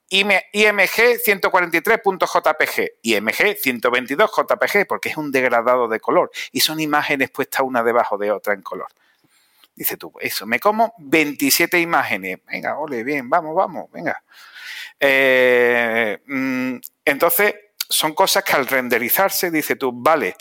IMG 0.10 1.20
143.jpg, 1.24 2.92
IMG 3.04 3.58
122.jpg, 3.62 4.88
porque 4.88 5.10
es 5.10 5.18
un 5.18 5.32
degradado 5.32 5.88
de 5.88 6.00
color 6.00 6.32
y 6.52 6.62
son 6.62 6.80
imágenes 6.80 7.30
puestas 7.30 7.62
una 7.62 7.84
debajo 7.84 8.18
de 8.18 8.32
otra 8.32 8.54
en 8.54 8.62
color. 8.62 8.88
Dice 9.76 9.96
tú, 9.96 10.12
eso, 10.20 10.46
me 10.46 10.60
como 10.60 10.94
27 10.98 11.80
imágenes. 11.80 12.40
Venga, 12.46 12.78
ole, 12.78 13.04
bien, 13.04 13.30
vamos, 13.30 13.56
vamos, 13.56 13.90
venga. 13.92 14.22
Eh, 15.00 16.18
mm, 16.26 16.76
entonces, 17.06 17.56
son 17.88 18.14
cosas 18.14 18.44
que 18.44 18.54
al 18.54 18.68
renderizarse, 18.68 19.50
dice 19.52 19.76
tú, 19.76 19.92
vale, 19.94 20.36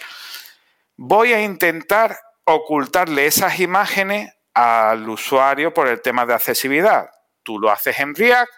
voy 0.96 1.32
a 1.32 1.42
intentar 1.42 2.18
ocultarle 2.44 3.26
esas 3.26 3.60
imágenes 3.60 4.32
al 4.54 5.08
usuario 5.08 5.72
por 5.72 5.86
el 5.86 6.02
tema 6.02 6.26
de 6.26 6.34
accesibilidad. 6.34 7.08
Tú 7.42 7.60
lo 7.60 7.70
haces 7.70 8.00
en 8.00 8.14
React, 8.14 8.50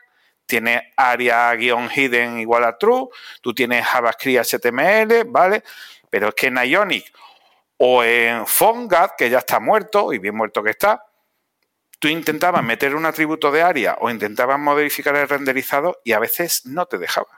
tienes 0.50 0.82
area-hidden 0.96 2.40
igual 2.40 2.64
a 2.64 2.76
true, 2.76 3.08
tú 3.40 3.54
tienes 3.54 3.86
JavaScript 3.86 4.44
HTML, 4.44 5.24
¿vale? 5.26 5.62
Pero 6.10 6.28
es 6.28 6.34
que 6.34 6.48
en 6.48 6.56
Ionic 6.56 7.10
o 7.78 8.02
en 8.02 8.44
PhoneGap, 8.44 9.16
que 9.16 9.30
ya 9.30 9.38
está 9.38 9.60
muerto 9.60 10.12
y 10.12 10.18
bien 10.18 10.34
muerto 10.34 10.62
que 10.62 10.70
está, 10.70 11.06
tú 12.00 12.08
intentabas 12.08 12.64
meter 12.64 12.96
un 12.96 13.06
atributo 13.06 13.52
de 13.52 13.62
área 13.62 13.96
o 14.00 14.10
intentabas 14.10 14.58
modificar 14.58 15.14
el 15.14 15.28
renderizado 15.28 16.00
y 16.02 16.12
a 16.12 16.18
veces 16.18 16.66
no 16.66 16.86
te 16.86 16.98
dejaba. 16.98 17.28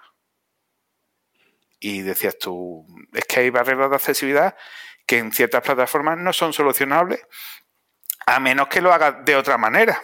Y 1.79 2.01
decías 2.01 2.39
tú, 2.39 2.87
es 3.13 3.25
que 3.27 3.41
hay 3.41 3.51
barreras 3.51 3.91
de 3.91 3.97
accesibilidad 3.97 4.57
que 5.05 5.19
en 5.19 5.33
ciertas 5.33 5.61
plataformas 5.61 6.17
no 6.17 6.33
son 6.33 6.55
solucionables 6.55 7.21
a 8.25 8.41
menos 8.41 8.69
que 8.69 8.81
lo 8.81 8.93
hagas 8.93 9.25
de 9.25 9.37
otra 9.37 9.59
manera 9.59 10.01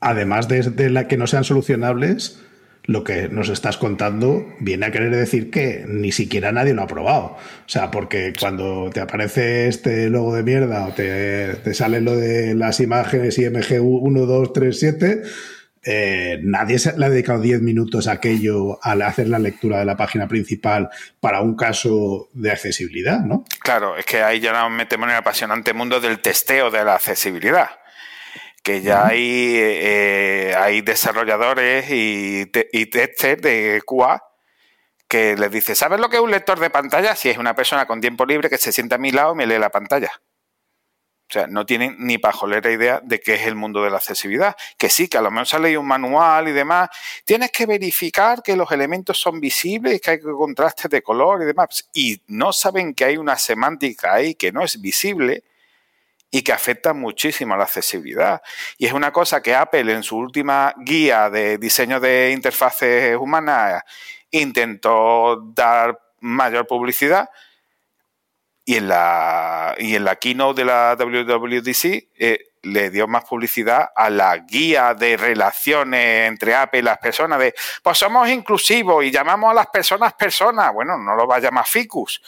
además 0.00 0.48
de, 0.48 0.90
la 0.90 1.08
que 1.08 1.16
no 1.16 1.26
sean 1.26 1.44
solucionables, 1.44 2.40
lo 2.84 3.04
que 3.04 3.28
nos 3.28 3.50
estás 3.50 3.76
contando 3.76 4.46
viene 4.60 4.86
a 4.86 4.90
querer 4.90 5.14
decir 5.14 5.50
que 5.50 5.84
ni 5.86 6.10
siquiera 6.10 6.52
nadie 6.52 6.72
lo 6.72 6.82
ha 6.82 6.86
probado. 6.86 7.36
O 7.36 7.68
sea, 7.68 7.90
porque 7.90 8.32
cuando 8.38 8.88
te 8.90 9.00
aparece 9.00 9.68
este 9.68 10.08
logo 10.08 10.34
de 10.34 10.42
mierda 10.42 10.86
o 10.86 10.92
te, 10.92 11.74
sale 11.74 12.00
lo 12.00 12.16
de 12.16 12.54
las 12.54 12.80
imágenes 12.80 13.38
IMG 13.38 13.80
1, 13.80 14.26
2, 14.26 14.52
3, 14.52 14.78
7, 14.78 15.22
nadie 16.44 16.78
le 16.96 17.06
ha 17.06 17.10
dedicado 17.10 17.42
10 17.42 17.60
minutos 17.60 18.08
a 18.08 18.12
aquello 18.12 18.78
al 18.82 19.02
hacer 19.02 19.28
la 19.28 19.38
lectura 19.38 19.80
de 19.80 19.84
la 19.84 19.96
página 19.96 20.26
principal 20.26 20.88
para 21.20 21.42
un 21.42 21.56
caso 21.56 22.30
de 22.32 22.52
accesibilidad, 22.52 23.20
¿no? 23.20 23.44
Claro, 23.60 23.98
es 23.98 24.06
que 24.06 24.22
ahí 24.22 24.40
ya 24.40 24.52
nos 24.52 24.70
metemos 24.70 25.04
en 25.08 25.10
el 25.10 25.16
apasionante 25.18 25.74
mundo 25.74 26.00
del 26.00 26.20
testeo 26.20 26.70
de 26.70 26.84
la 26.84 26.94
accesibilidad 26.94 27.68
que 28.68 28.82
ya 28.82 29.06
hay, 29.06 29.54
eh, 29.56 30.54
hay 30.54 30.82
desarrolladores 30.82 31.90
y, 31.90 32.50
y 32.72 32.86
testers 32.90 33.40
de 33.40 33.80
QA 33.86 34.22
que 35.08 35.36
les 35.38 35.50
dice, 35.50 35.74
¿sabes 35.74 35.98
lo 35.98 36.10
que 36.10 36.16
es 36.16 36.22
un 36.22 36.30
lector 36.30 36.60
de 36.60 36.68
pantalla? 36.68 37.16
Si 37.16 37.30
es 37.30 37.38
una 37.38 37.54
persona 37.54 37.86
con 37.86 38.02
tiempo 38.02 38.26
libre 38.26 38.50
que 38.50 38.58
se 38.58 38.70
sienta 38.70 38.96
a 38.96 38.98
mi 38.98 39.10
lado 39.10 39.32
y 39.32 39.36
me 39.36 39.46
lee 39.46 39.58
la 39.58 39.70
pantalla. 39.70 40.12
O 40.20 41.32
sea, 41.32 41.46
no 41.46 41.64
tienen 41.64 41.96
ni 41.98 42.18
pajolera 42.18 42.70
idea 42.70 43.00
de 43.02 43.20
qué 43.20 43.36
es 43.36 43.46
el 43.46 43.54
mundo 43.54 43.82
de 43.82 43.88
la 43.88 43.96
accesibilidad. 43.96 44.54
Que 44.76 44.90
sí, 44.90 45.08
que 45.08 45.16
a 45.16 45.22
lo 45.22 45.30
mejor 45.30 45.46
sale 45.46 45.78
un 45.78 45.86
manual 45.86 46.48
y 46.48 46.52
demás. 46.52 46.90
Tienes 47.24 47.50
que 47.50 47.64
verificar 47.64 48.42
que 48.42 48.54
los 48.54 48.70
elementos 48.70 49.18
son 49.18 49.40
visibles, 49.40 49.98
que 50.02 50.10
hay 50.10 50.20
contrastes 50.20 50.90
de 50.90 51.00
color 51.00 51.40
y 51.40 51.46
demás. 51.46 51.88
Y 51.94 52.20
no 52.26 52.52
saben 52.52 52.92
que 52.92 53.06
hay 53.06 53.16
una 53.16 53.38
semántica 53.38 54.12
ahí 54.12 54.34
que 54.34 54.52
no 54.52 54.62
es 54.62 54.78
visible 54.78 55.42
y 56.30 56.42
que 56.42 56.52
afecta 56.52 56.92
muchísimo 56.92 57.54
a 57.54 57.56
la 57.56 57.64
accesibilidad. 57.64 58.42
Y 58.76 58.86
es 58.86 58.92
una 58.92 59.12
cosa 59.12 59.42
que 59.42 59.54
Apple 59.54 59.92
en 59.92 60.02
su 60.02 60.16
última 60.16 60.74
guía 60.78 61.30
de 61.30 61.58
diseño 61.58 62.00
de 62.00 62.32
interfaces 62.32 63.16
humanas 63.16 63.82
intentó 64.30 65.36
dar 65.54 65.98
mayor 66.20 66.66
publicidad 66.66 67.30
y 68.64 68.76
en 68.76 68.88
la, 68.88 69.74
y 69.78 69.94
en 69.94 70.04
la 70.04 70.16
keynote 70.16 70.60
de 70.60 70.66
la 70.66 70.94
WWDC 70.98 72.08
eh, 72.18 72.50
le 72.62 72.90
dio 72.90 73.08
más 73.08 73.24
publicidad 73.24 73.88
a 73.96 74.10
la 74.10 74.36
guía 74.36 74.92
de 74.92 75.16
relaciones 75.16 76.28
entre 76.28 76.54
Apple 76.54 76.80
y 76.80 76.82
las 76.82 76.98
personas 76.98 77.38
de, 77.38 77.54
pues 77.82 77.96
somos 77.96 78.28
inclusivos 78.28 79.02
y 79.04 79.10
llamamos 79.10 79.52
a 79.52 79.54
las 79.54 79.68
personas 79.68 80.12
personas. 80.12 80.74
Bueno, 80.74 80.98
no 80.98 81.14
lo 81.14 81.26
va 81.26 81.36
a 81.36 81.40
llamar 81.40 81.66
ficus, 81.66 82.20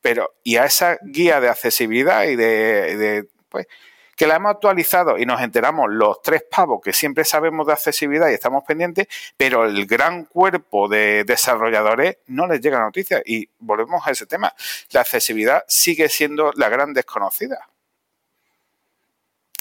pero 0.00 0.34
y 0.42 0.56
a 0.56 0.64
esa 0.64 0.98
guía 1.00 1.40
de 1.40 1.48
accesibilidad 1.48 2.24
y 2.24 2.34
de 2.34 3.28
pues, 3.54 3.68
que 4.16 4.26
la 4.26 4.36
hemos 4.36 4.52
actualizado 4.52 5.18
y 5.18 5.26
nos 5.26 5.40
enteramos 5.40 5.86
los 5.90 6.22
tres 6.22 6.44
pavos 6.50 6.80
que 6.82 6.92
siempre 6.92 7.24
sabemos 7.24 7.66
de 7.66 7.72
accesibilidad 7.72 8.28
y 8.30 8.34
estamos 8.34 8.64
pendientes, 8.64 9.06
pero 9.36 9.64
el 9.64 9.86
gran 9.86 10.24
cuerpo 10.24 10.88
de 10.88 11.24
desarrolladores 11.24 12.18
no 12.26 12.46
les 12.46 12.60
llega 12.60 12.78
noticia. 12.80 13.22
Y 13.24 13.48
volvemos 13.58 14.06
a 14.06 14.10
ese 14.10 14.26
tema. 14.26 14.52
La 14.90 15.02
accesibilidad 15.02 15.64
sigue 15.68 16.08
siendo 16.08 16.52
la 16.56 16.68
gran 16.68 16.92
desconocida. 16.92 17.68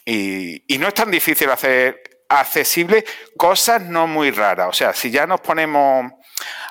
Y, 0.06 0.63
y 0.67 0.77
no 0.77 0.88
es 0.88 0.93
tan 0.93 1.10
difícil 1.10 1.49
hacer 1.49 2.25
accesible 2.29 3.06
cosas 3.38 3.82
no 3.82 4.08
muy 4.08 4.32
raras. 4.32 4.69
O 4.69 4.73
sea, 4.73 4.93
si 4.93 5.12
ya 5.12 5.27
nos 5.27 5.41
ponemos 5.41 6.12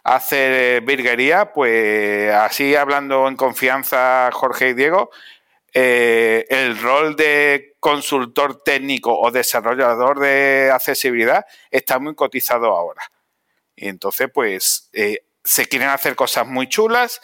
a 0.04 0.16
hacer 0.16 0.82
virguería, 0.82 1.52
pues 1.52 2.32
así 2.34 2.74
hablando 2.74 3.28
en 3.28 3.36
confianza 3.36 4.30
Jorge 4.32 4.70
y 4.70 4.74
Diego, 4.74 5.10
eh, 5.72 6.44
el 6.50 6.78
rol 6.78 7.16
de 7.16 7.76
consultor 7.80 8.62
técnico 8.62 9.18
o 9.18 9.30
desarrollador 9.30 10.18
de 10.20 10.70
accesibilidad 10.72 11.44
está 11.70 11.98
muy 11.98 12.14
cotizado 12.14 12.66
ahora. 12.66 13.02
Y 13.74 13.88
entonces, 13.88 14.28
pues, 14.32 14.90
eh, 14.92 15.24
se 15.44 15.66
quieren 15.66 15.88
hacer 15.88 16.14
cosas 16.14 16.46
muy 16.46 16.68
chulas, 16.68 17.20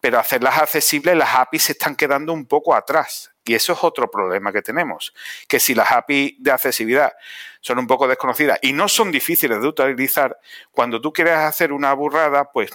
pero 0.00 0.18
hacerlas 0.18 0.58
accesibles, 0.58 1.16
las 1.16 1.34
APIs 1.34 1.64
se 1.64 1.72
están 1.72 1.94
quedando 1.94 2.32
un 2.32 2.46
poco 2.46 2.74
atrás. 2.74 3.32
Y 3.44 3.54
eso 3.54 3.72
es 3.72 3.82
otro 3.82 4.10
problema 4.10 4.52
que 4.52 4.62
tenemos, 4.62 5.14
que 5.48 5.60
si 5.60 5.74
las 5.74 5.90
APIs 5.92 6.34
de 6.38 6.50
accesibilidad 6.52 7.12
son 7.60 7.78
un 7.78 7.86
poco 7.86 8.06
desconocidas 8.06 8.58
y 8.62 8.72
no 8.72 8.88
son 8.88 9.10
difíciles 9.10 9.60
de 9.60 9.68
utilizar, 9.68 10.38
cuando 10.70 11.00
tú 11.00 11.12
quieres 11.12 11.34
hacer 11.34 11.72
una 11.72 11.92
burrada, 11.94 12.50
pues 12.52 12.70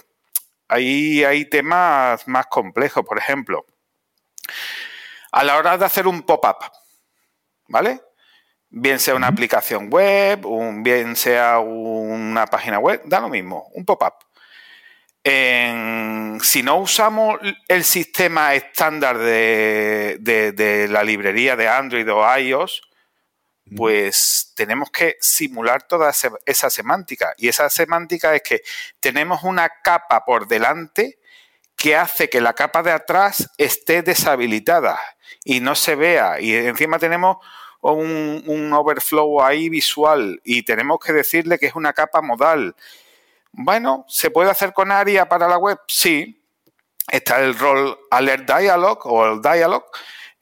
ahí 0.68 1.24
hay 1.24 1.48
temas 1.48 2.26
más 2.28 2.46
complejos. 2.46 3.04
Por 3.04 3.18
ejemplo, 3.18 3.64
a 5.32 5.44
la 5.44 5.56
hora 5.56 5.76
de 5.76 5.84
hacer 5.84 6.06
un 6.06 6.22
pop-up, 6.22 6.56
¿vale? 7.68 8.00
Bien 8.68 8.98
sea 8.98 9.14
una 9.14 9.28
aplicación 9.28 9.88
web, 9.90 10.44
bien 10.82 11.16
sea 11.16 11.60
una 11.60 12.46
página 12.46 12.78
web, 12.78 13.02
da 13.04 13.20
lo 13.20 13.28
mismo, 13.28 13.70
un 13.74 13.84
pop-up. 13.84 14.14
si 15.24 16.62
no 16.62 16.76
usamos 16.78 17.38
el 17.68 17.84
sistema 17.84 18.54
estándar 18.54 19.18
de, 19.18 20.86
la 20.90 21.02
librería 21.04 21.56
de 21.56 21.68
Android 21.68 22.10
o 22.12 22.38
iOS, 22.38 22.82
pues 23.74 24.52
tenemos 24.54 24.90
que 24.90 25.16
simular 25.20 25.82
toda 25.82 26.12
esa 26.44 26.70
semántica. 26.70 27.34
Y 27.36 27.48
esa 27.48 27.68
semántica 27.68 28.34
es 28.34 28.42
que 28.42 28.62
tenemos 29.00 29.42
una 29.42 29.68
capa 29.82 30.24
por 30.24 30.46
delante 30.46 31.18
que 31.76 31.94
hace 31.94 32.28
que 32.30 32.40
la 32.40 32.54
capa 32.54 32.82
de 32.82 32.90
atrás 32.90 33.50
esté 33.58 34.02
deshabilitada 34.02 34.98
y 35.44 35.60
no 35.60 35.74
se 35.74 35.94
vea. 35.94 36.40
Y 36.40 36.54
encima 36.54 36.98
tenemos 36.98 37.36
un, 37.80 38.72
overflow 38.72 39.42
ahí 39.42 39.68
visual 39.68 40.40
y 40.44 40.62
tenemos 40.62 40.98
que 40.98 41.12
decirle 41.12 41.58
que 41.58 41.66
es 41.66 41.74
una 41.74 41.92
capa 41.92 42.22
modal. 42.22 42.74
Bueno, 43.52 44.04
¿se 44.08 44.30
puede 44.30 44.50
hacer 44.50 44.72
con 44.72 44.90
ARIA 44.90 45.28
para 45.28 45.48
la 45.48 45.58
web? 45.58 45.78
Sí. 45.86 46.42
Está 47.10 47.40
el 47.40 47.56
rol 47.56 47.96
Alert 48.10 48.50
Dialog 48.50 49.06
o 49.06 49.26
el 49.26 49.40
Dialog. 49.40 49.84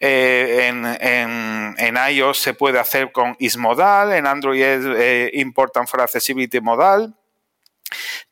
Eh, 0.00 0.66
en, 0.68 1.96
iOS 2.10 2.38
se 2.38 2.54
puede 2.54 2.78
hacer 2.78 3.12
con 3.12 3.36
ismodal, 3.38 4.12
en 4.12 4.26
Android 4.26 4.62
es 4.62 4.84
eh, 4.84 5.30
Important 5.34 5.88
for 5.88 6.00
Accessibility 6.00 6.60
modal. 6.60 7.14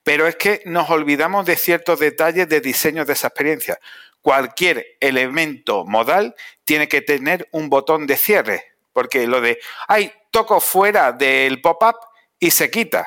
Pero 0.02 0.26
es 0.26 0.36
que 0.36 0.62
nos 0.64 0.90
olvidamos 0.90 1.46
de 1.46 1.56
ciertos 1.56 1.98
detalles 1.98 2.48
de 2.48 2.60
diseño 2.60 3.04
de 3.04 3.12
esa 3.12 3.28
experiencia 3.28 3.78
cualquier 4.22 4.96
elemento 5.00 5.84
modal 5.84 6.34
tiene 6.64 6.88
que 6.88 7.02
tener 7.02 7.48
un 7.50 7.68
botón 7.68 8.06
de 8.06 8.16
cierre, 8.16 8.76
porque 8.92 9.26
lo 9.26 9.40
de, 9.40 9.58
ay, 9.88 10.12
toco 10.30 10.60
fuera 10.60 11.12
del 11.12 11.60
pop-up 11.60 11.96
y 12.38 12.52
se 12.52 12.70
quita. 12.70 13.06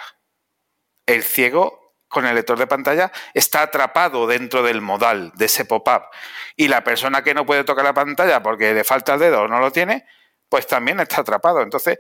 El 1.06 1.24
ciego 1.24 1.96
con 2.08 2.26
el 2.26 2.36
lector 2.36 2.60
de 2.60 2.68
pantalla 2.68 3.12
está 3.34 3.64
atrapado 3.64 4.28
dentro 4.28 4.62
del 4.62 4.82
modal 4.82 5.32
de 5.36 5.46
ese 5.46 5.66
pop-up. 5.66 6.04
Y 6.56 6.68
la 6.68 6.84
persona 6.84 7.24
que 7.24 7.34
no 7.34 7.46
puede 7.46 7.64
tocar 7.64 7.86
la 7.86 7.94
pantalla 7.94 8.44
porque 8.44 8.74
le 8.74 8.84
falta 8.84 9.16
el 9.16 9.20
dedo 9.20 9.44
o 9.44 9.48
no 9.48 9.60
lo 9.60 9.72
tiene, 9.72 10.06
pues 10.50 10.68
también 10.68 11.00
está 11.00 11.22
atrapado. 11.22 11.62
Entonces, 11.62 11.98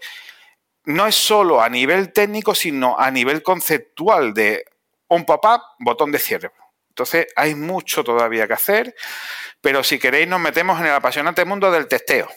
no 0.86 1.08
es 1.08 1.16
solo 1.16 1.62
a 1.62 1.70
nivel 1.70 2.14
técnico, 2.14 2.56
sino 2.56 2.98
a 3.00 3.12
nivel 3.12 3.44
conceptual 3.44 4.34
de 4.34 4.66
un 5.08 5.26
pop-up, 5.26 5.62
botón 5.80 6.12
de 6.12 6.20
cierre. 6.20 6.52
Entonces, 6.90 7.28
hay 7.36 7.56
mucho 7.56 8.04
todavía 8.04 8.48
que 8.48 8.54
hacer, 8.54 8.96
pero 9.62 9.84
si 9.84 10.00
queréis 10.00 10.28
nos 10.28 10.40
metemos 10.40 10.80
en 10.80 10.86
el 10.88 10.94
apasionante 10.94 11.44
mundo 11.44 11.72
del 11.72 11.88
testeo. 11.88 12.30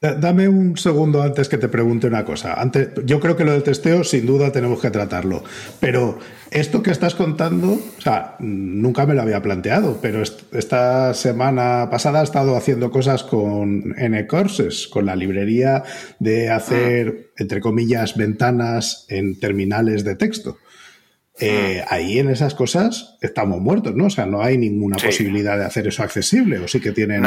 Dame 0.00 0.48
un 0.48 0.78
segundo 0.78 1.20
antes 1.20 1.50
que 1.50 1.58
te 1.58 1.68
pregunte 1.68 2.06
una 2.06 2.24
cosa. 2.24 2.54
Antes, 2.54 2.88
yo 3.04 3.20
creo 3.20 3.36
que 3.36 3.44
lo 3.44 3.52
del 3.52 3.62
testeo 3.62 4.02
sin 4.02 4.24
duda 4.24 4.50
tenemos 4.50 4.80
que 4.80 4.90
tratarlo. 4.90 5.44
Pero 5.78 6.18
esto 6.50 6.82
que 6.82 6.90
estás 6.90 7.14
contando, 7.14 7.72
o 7.72 8.00
sea, 8.00 8.34
nunca 8.38 9.04
me 9.04 9.14
lo 9.14 9.20
había 9.20 9.42
planteado, 9.42 9.98
pero 10.00 10.22
esta 10.22 11.12
semana 11.12 11.88
pasada 11.90 12.22
he 12.22 12.24
estado 12.24 12.56
haciendo 12.56 12.90
cosas 12.90 13.24
con 13.24 13.94
N-Courses, 13.94 14.88
con 14.88 15.04
la 15.04 15.14
librería 15.14 15.84
de 16.18 16.48
hacer, 16.48 17.32
ah. 17.34 17.34
entre 17.36 17.60
comillas, 17.60 18.16
ventanas 18.16 19.04
en 19.10 19.38
terminales 19.38 20.02
de 20.02 20.16
texto. 20.16 20.56
Eh, 21.40 21.82
ah. 21.82 21.94
ahí 21.94 22.18
en 22.18 22.28
esas 22.30 22.54
cosas 22.54 23.16
estamos 23.20 23.60
muertos, 23.60 23.94
¿no? 23.94 24.06
O 24.06 24.10
sea, 24.10 24.26
no 24.26 24.42
hay 24.42 24.58
ninguna 24.58 24.96
posibilidad 24.96 25.58
de 25.58 25.64
hacer 25.64 25.86
eso 25.86 26.02
accesible, 26.02 26.58
o 26.58 26.68
sí 26.68 26.80
que 26.80 26.92
tienen... 26.92 27.24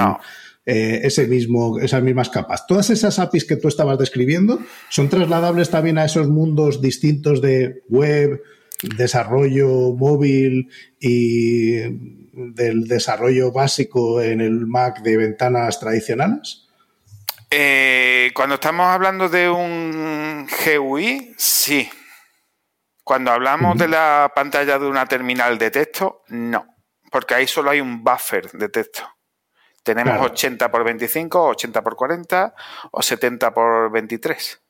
Eh, 0.66 1.02
ese 1.04 1.28
mismo, 1.28 1.78
esas 1.82 2.02
mismas 2.04 2.30
capas. 2.30 2.66
Todas 2.66 2.90
esas 2.90 3.20
APIs 3.20 3.44
que 3.44 3.58
tú 3.58 3.68
estabas 3.68 4.00
describiendo 4.00 4.62
son 4.88 5.10
trasladables 5.10 5.70
también 5.70 5.98
a 5.98 6.06
esos 6.06 6.30
mundos 6.30 6.82
distintos 6.82 7.42
de 7.42 7.84
web, 7.90 8.42
desarrollo 8.96 9.94
móvil 9.94 10.70
y 11.02 11.80
del 12.34 12.88
desarrollo 12.88 13.52
básico 13.52 14.22
en 14.22 14.42
el 14.42 14.66
Mac 14.66 15.02
de 15.02 15.18
ventanas 15.18 15.80
tradicionales? 15.80 16.68
Eh, 17.52 18.32
cuando 18.34 18.56
estamos 18.56 18.88
hablando 18.88 19.30
de 19.30 19.50
un 19.50 20.48
GUI, 20.66 21.34
sí. 21.38 21.88
Cuando 23.04 23.32
hablamos 23.32 23.78
de 23.78 23.88
la 23.88 24.32
pantalla 24.34 24.80
de 24.80 24.88
una 24.88 25.06
terminal 25.06 25.58
de 25.58 25.72
texto, 25.72 26.24
no, 26.30 26.66
porque 27.12 27.36
ahí 27.36 27.48
solo 27.48 27.72
hay 27.72 27.82
un 27.82 28.04
buffer 28.04 28.52
de 28.52 28.70
texto. 28.70 29.04
Tenemos 29.84 30.18
80 30.22 30.72
por 30.72 30.84
25, 30.86 31.48
80 31.50 31.82
por 31.84 31.96
40 31.96 32.56
o 32.92 33.02
70 33.02 33.54
por 33.54 33.92
23. 33.92 34.62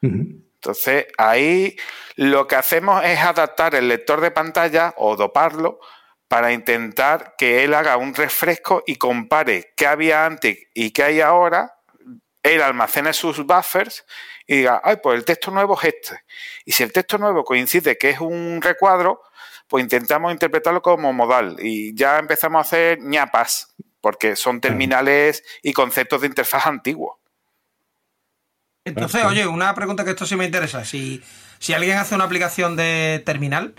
Entonces, 0.00 1.06
ahí 1.18 1.76
lo 2.14 2.46
que 2.46 2.54
hacemos 2.54 3.02
es 3.04 3.18
adaptar 3.18 3.74
el 3.74 3.88
lector 3.88 4.20
de 4.20 4.30
pantalla 4.30 4.94
o 4.96 5.16
doparlo 5.16 5.80
para 6.28 6.52
intentar 6.52 7.34
que 7.36 7.64
él 7.64 7.74
haga 7.74 7.96
un 7.96 8.14
refresco 8.14 8.82
y 8.86 8.96
compare 8.96 9.74
qué 9.76 9.86
había 9.86 10.24
antes 10.24 10.58
y 10.72 10.92
qué 10.92 11.02
hay 11.02 11.20
ahora. 11.20 11.74
Él 12.42 12.60
almacene 12.60 13.12
sus 13.12 13.38
buffers 13.44 14.04
y 14.46 14.56
diga, 14.56 14.80
ay, 14.84 14.96
pues 15.02 15.18
el 15.18 15.24
texto 15.24 15.50
nuevo 15.50 15.78
es 15.80 15.94
este. 15.94 16.24
Y 16.64 16.72
si 16.72 16.82
el 16.82 16.92
texto 16.92 17.18
nuevo 17.18 17.44
coincide 17.44 17.96
que 17.96 18.10
es 18.10 18.20
un 18.20 18.60
recuadro, 18.60 19.22
pues 19.68 19.82
intentamos 19.82 20.32
interpretarlo 20.32 20.82
como 20.82 21.12
modal 21.12 21.56
y 21.60 21.94
ya 21.94 22.18
empezamos 22.18 22.58
a 22.58 22.62
hacer 22.62 23.00
ñapas, 23.00 23.74
porque 24.00 24.36
son 24.36 24.60
terminales 24.60 25.44
y 25.62 25.72
conceptos 25.72 26.20
de 26.20 26.26
interfaz 26.26 26.66
antiguos. 26.66 27.16
Entonces, 28.84 29.24
oye, 29.24 29.46
una 29.46 29.74
pregunta 29.74 30.04
que 30.04 30.10
esto 30.10 30.26
sí 30.26 30.34
me 30.34 30.44
interesa. 30.44 30.84
Si, 30.84 31.22
si 31.60 31.72
alguien 31.72 31.98
hace 31.98 32.14
una 32.16 32.24
aplicación 32.24 32.74
de 32.74 33.22
terminal 33.24 33.74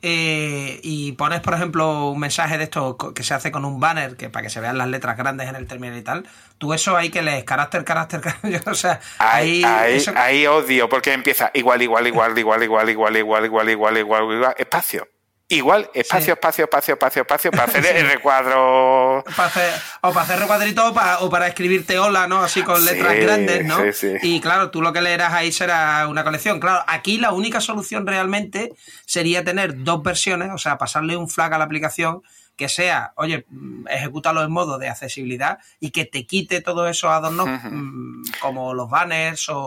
eh, 0.00 0.80
y 0.82 1.12
pones, 1.12 1.40
por 1.40 1.54
ejemplo, 1.54 2.10
un 2.10 2.20
mensaje 2.20 2.56
de 2.56 2.64
esto 2.64 2.96
que 2.96 3.22
se 3.24 3.34
hace 3.34 3.50
con 3.50 3.64
un 3.64 3.80
banner 3.80 4.16
que 4.16 4.30
para 4.30 4.44
que 4.44 4.50
se 4.50 4.60
vean 4.60 4.78
las 4.78 4.88
letras 4.88 5.16
grandes 5.16 5.48
en 5.48 5.56
el 5.56 5.66
terminal 5.66 5.98
y 5.98 6.02
tal, 6.02 6.28
tú 6.58 6.72
eso 6.72 6.96
hay 6.96 7.10
que 7.10 7.22
lees 7.22 7.44
carácter, 7.44 7.84
carácter, 7.84 8.20
carácter. 8.20 8.62
O 8.66 8.74
sea, 8.74 9.00
ahí, 9.18 9.62
ahí, 9.64 10.46
odio 10.46 10.88
porque 10.88 11.12
empieza 11.12 11.50
igual, 11.54 11.82
igual, 11.82 12.06
igual, 12.06 12.38
igual, 12.38 12.62
igual, 12.62 12.88
igual, 12.88 13.16
igual, 13.16 13.44
igual, 13.44 13.68
igual, 13.70 13.96
igual, 13.98 14.32
igual, 14.32 14.54
espacio. 14.56 15.08
Igual, 15.50 15.90
espacio, 15.94 16.34
espacio, 16.34 16.64
espacio, 16.64 16.92
espacio, 16.92 17.22
espacio, 17.22 17.50
para 17.50 17.64
hacer 17.64 17.86
el 17.96 18.06
recuadro. 18.06 19.20
o 19.20 19.24
para 19.24 20.20
hacer 20.20 20.38
recuadrito 20.38 20.92
o 21.20 21.30
para, 21.30 21.46
escribirte 21.46 21.98
hola, 21.98 22.28
¿no? 22.28 22.42
Así 22.42 22.62
con 22.62 22.84
letras 22.84 23.16
grandes, 23.16 23.64
¿no? 23.64 23.78
Y 24.22 24.42
claro, 24.42 24.70
tú 24.70 24.82
lo 24.82 24.92
que 24.92 25.00
leerás 25.00 25.32
ahí 25.32 25.50
será 25.50 26.06
una 26.06 26.22
colección. 26.22 26.60
Claro, 26.60 26.84
aquí 26.86 27.16
la 27.16 27.32
única 27.32 27.62
solución 27.62 28.06
realmente 28.06 28.74
sería 29.06 29.42
tener 29.42 29.84
dos 29.84 30.02
versiones, 30.02 30.50
o 30.52 30.58
sea, 30.58 30.76
pasarle 30.76 31.16
un 31.16 31.30
flag 31.30 31.54
a 31.54 31.58
la 31.58 31.64
aplicación 31.64 32.22
que 32.58 32.68
sea, 32.68 33.12
oye, 33.14 33.46
mm, 33.48 33.86
ejecútalo 33.88 34.42
en 34.42 34.50
modo 34.50 34.78
de 34.78 34.88
accesibilidad 34.88 35.60
y 35.78 35.92
que 35.92 36.04
te 36.04 36.26
quite 36.26 36.60
todo 36.60 36.88
eso 36.88 37.08
adornos 37.08 37.48
mm, 37.48 38.22
como 38.40 38.74
los 38.74 38.90
banners 38.90 39.48
o, 39.48 39.64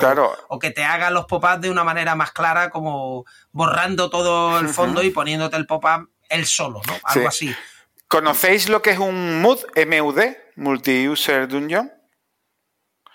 o, 0.50 0.60
que 0.60 0.72
te 0.72 0.84
haga 0.84 1.10
los 1.10 1.26
pop-ups 1.26 1.62
de 1.62 1.72
una 1.72 1.86
manera 1.86 2.16
más 2.16 2.34
clara, 2.34 2.70
como 2.70 3.26
borrando 3.54 4.10
todo 4.10 4.60
el 4.60 4.68
fondo 4.68 5.02
y 5.02 5.10
poniéndote 5.10 5.56
el 5.56 5.66
pop-up 5.66 6.10
él 6.30 6.46
solo, 6.46 6.82
¿no? 6.86 6.94
Algo 7.04 7.28
así. 7.30 7.56
¿Conocéis 8.08 8.68
lo 8.68 8.82
que 8.82 8.92
es 8.92 9.00
un 9.00 9.42
MUD, 9.42 9.60
MUD, 9.88 10.20
Multi-User 10.58 11.48
Dungeon? 11.48 11.92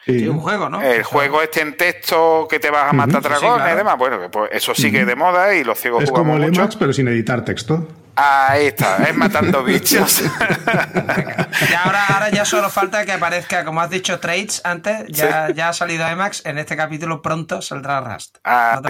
Sí. 0.06 0.28
un 0.28 0.38
juego, 0.38 0.68
¿no? 0.68 0.80
El 0.80 1.02
juego 1.02 1.42
este 1.42 1.62
en 1.62 1.76
texto 1.76 2.46
que 2.48 2.60
te 2.60 2.70
vas 2.70 2.90
a 2.90 2.92
matar 2.92 3.20
dragones 3.22 3.72
y 3.72 3.76
demás. 3.76 3.98
Bueno, 3.98 4.30
pues 4.30 4.50
eso 4.52 4.72
sigue 4.74 5.04
de 5.04 5.16
moda 5.16 5.52
y 5.54 5.64
los 5.64 5.78
ciegos 5.80 6.04
es 6.04 6.12
como 6.12 6.36
el 6.36 6.44
Emacs, 6.44 6.76
pero 6.76 6.92
sin 6.92 7.08
editar 7.08 7.44
texto. 7.44 7.88
Ahí 8.18 8.66
está, 8.66 8.96
es 9.04 9.14
matando 9.14 9.62
bichos. 9.64 10.22
y 10.22 11.74
ahora, 11.74 12.06
ahora 12.06 12.30
ya 12.30 12.46
solo 12.46 12.70
falta 12.70 13.04
que 13.04 13.12
aparezca, 13.12 13.64
como 13.64 13.80
has 13.82 13.90
dicho, 13.90 14.18
Trades 14.20 14.62
antes, 14.64 15.04
ya, 15.08 15.50
ya 15.50 15.68
ha 15.68 15.72
salido 15.74 16.06
Emacs, 16.08 16.46
en 16.46 16.56
este 16.56 16.76
capítulo 16.76 17.20
pronto 17.20 17.60
saldrá 17.60 18.00
Rust. 18.00 18.38
Ah, 18.44 18.80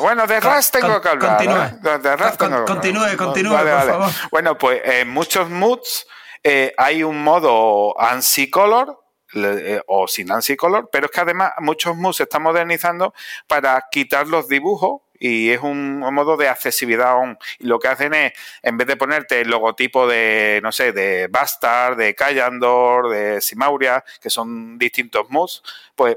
bueno, 0.00 0.26
de 0.26 0.40
Rust 0.40 0.74
tengo 0.74 1.00
que 1.00 1.08
hablar. 1.08 1.36
Continúe, 1.36 2.00
de 2.02 2.16
Rust 2.16 2.38
tengo 2.38 2.64
continúe, 2.64 3.16
continúe, 3.16 3.56
por 3.56 3.68
favor. 3.68 4.10
Bueno, 4.32 4.58
pues 4.58 4.80
en 4.84 5.10
muchos 5.10 5.48
moods 5.48 6.06
eh, 6.42 6.74
hay 6.76 7.04
un 7.04 7.22
modo 7.22 7.94
ANSI 8.00 8.50
Color, 8.50 8.98
eh, 9.34 9.80
o 9.86 10.06
sin 10.08 10.30
ANSI 10.30 10.56
Color, 10.56 10.88
pero 10.92 11.06
es 11.06 11.12
que 11.12 11.20
además 11.20 11.52
muchos 11.58 11.96
moods 11.96 12.16
se 12.16 12.22
están 12.24 12.42
modernizando 12.42 13.14
para 13.46 13.82
quitar 13.90 14.28
los 14.28 14.48
dibujos 14.48 15.02
y 15.24 15.50
es 15.50 15.60
un, 15.60 16.00
modo 16.00 16.36
de 16.36 16.48
accesibilidad 16.48 17.14
Y 17.60 17.66
lo 17.68 17.78
que 17.78 17.86
hacen 17.86 18.12
es, 18.12 18.32
en 18.60 18.76
vez 18.76 18.88
de 18.88 18.96
ponerte 18.96 19.40
el 19.40 19.50
logotipo 19.50 20.08
de, 20.08 20.58
no 20.64 20.72
sé, 20.72 20.90
de 20.90 21.28
Bastard, 21.28 21.96
de 21.96 22.14
Callandor, 22.16 23.08
de 23.08 23.40
Simauria, 23.40 24.04
que 24.20 24.30
son 24.30 24.78
distintos 24.78 25.30
moods, 25.30 25.62
pues 25.94 26.16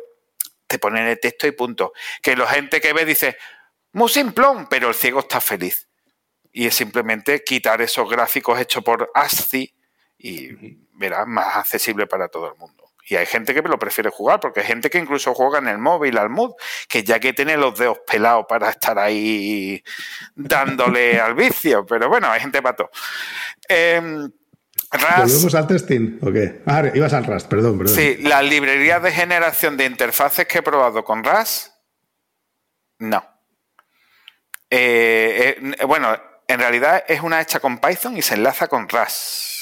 te 0.65 0.79
ponen 0.79 1.05
el 1.05 1.19
texto 1.19 1.45
y 1.45 1.51
punto. 1.51 1.93
Que 2.19 2.35
la 2.35 2.47
gente 2.47 2.81
que 2.81 2.93
ve 2.93 3.05
dice, 3.05 3.37
muy 3.91 4.09
simplón, 4.09 4.67
pero 4.69 4.89
el 4.89 4.95
ciego 4.95 5.19
está 5.19 5.39
feliz. 5.39 5.87
Y 6.51 6.65
es 6.65 6.73
simplemente 6.73 7.43
quitar 7.43 7.83
esos 7.83 8.09
gráficos 8.09 8.59
hechos 8.59 8.83
por 8.83 9.11
ASCII 9.13 9.71
y 10.17 10.49
verás 10.93 11.27
más 11.27 11.57
accesible 11.57 12.07
para 12.07 12.27
todo 12.27 12.51
el 12.51 12.57
mundo. 12.57 12.84
Y 13.07 13.15
hay 13.15 13.25
gente 13.25 13.53
que 13.53 13.61
lo 13.61 13.77
prefiere 13.77 14.09
jugar, 14.09 14.39
porque 14.39 14.61
hay 14.61 14.65
gente 14.65 14.89
que 14.89 14.97
incluso 14.97 15.33
juega 15.33 15.59
en 15.59 15.67
el 15.67 15.77
móvil 15.77 16.17
al 16.17 16.29
mood, 16.29 16.53
que 16.87 17.03
ya 17.03 17.19
que 17.19 17.33
tiene 17.33 17.55
los 17.55 17.77
dedos 17.77 17.99
pelados 18.05 18.45
para 18.47 18.69
estar 18.69 18.97
ahí 18.97 19.83
dándole 20.35 21.19
al 21.21 21.35
vicio. 21.35 21.85
Pero 21.85 22.09
bueno, 22.09 22.29
hay 22.29 22.39
gente 22.39 22.61
pato. 22.61 22.89
Eh, 23.69 24.27
¿Volvemos 24.91 25.55
al 25.55 25.67
testing 25.67 26.19
o 26.21 26.31
qué? 26.31 26.61
Ah, 26.65 26.83
ibas 26.93 27.13
al 27.13 27.25
Rust, 27.25 27.47
perdón, 27.47 27.77
perdón. 27.77 27.95
Sí, 27.95 28.17
las 28.21 28.43
librerías 28.43 29.01
de 29.01 29.11
generación 29.11 29.77
de 29.77 29.85
interfaces 29.85 30.47
que 30.47 30.59
he 30.59 30.61
probado 30.61 31.03
con 31.03 31.23
Rust, 31.23 31.69
no. 32.99 33.25
Eh, 34.69 35.57
eh, 35.79 35.85
bueno, 35.85 36.15
en 36.47 36.59
realidad 36.59 37.03
es 37.07 37.21
una 37.21 37.41
hecha 37.41 37.59
con 37.59 37.79
Python 37.79 38.17
y 38.17 38.21
se 38.21 38.35
enlaza 38.35 38.67
con 38.67 38.87
Rust. 38.87 39.54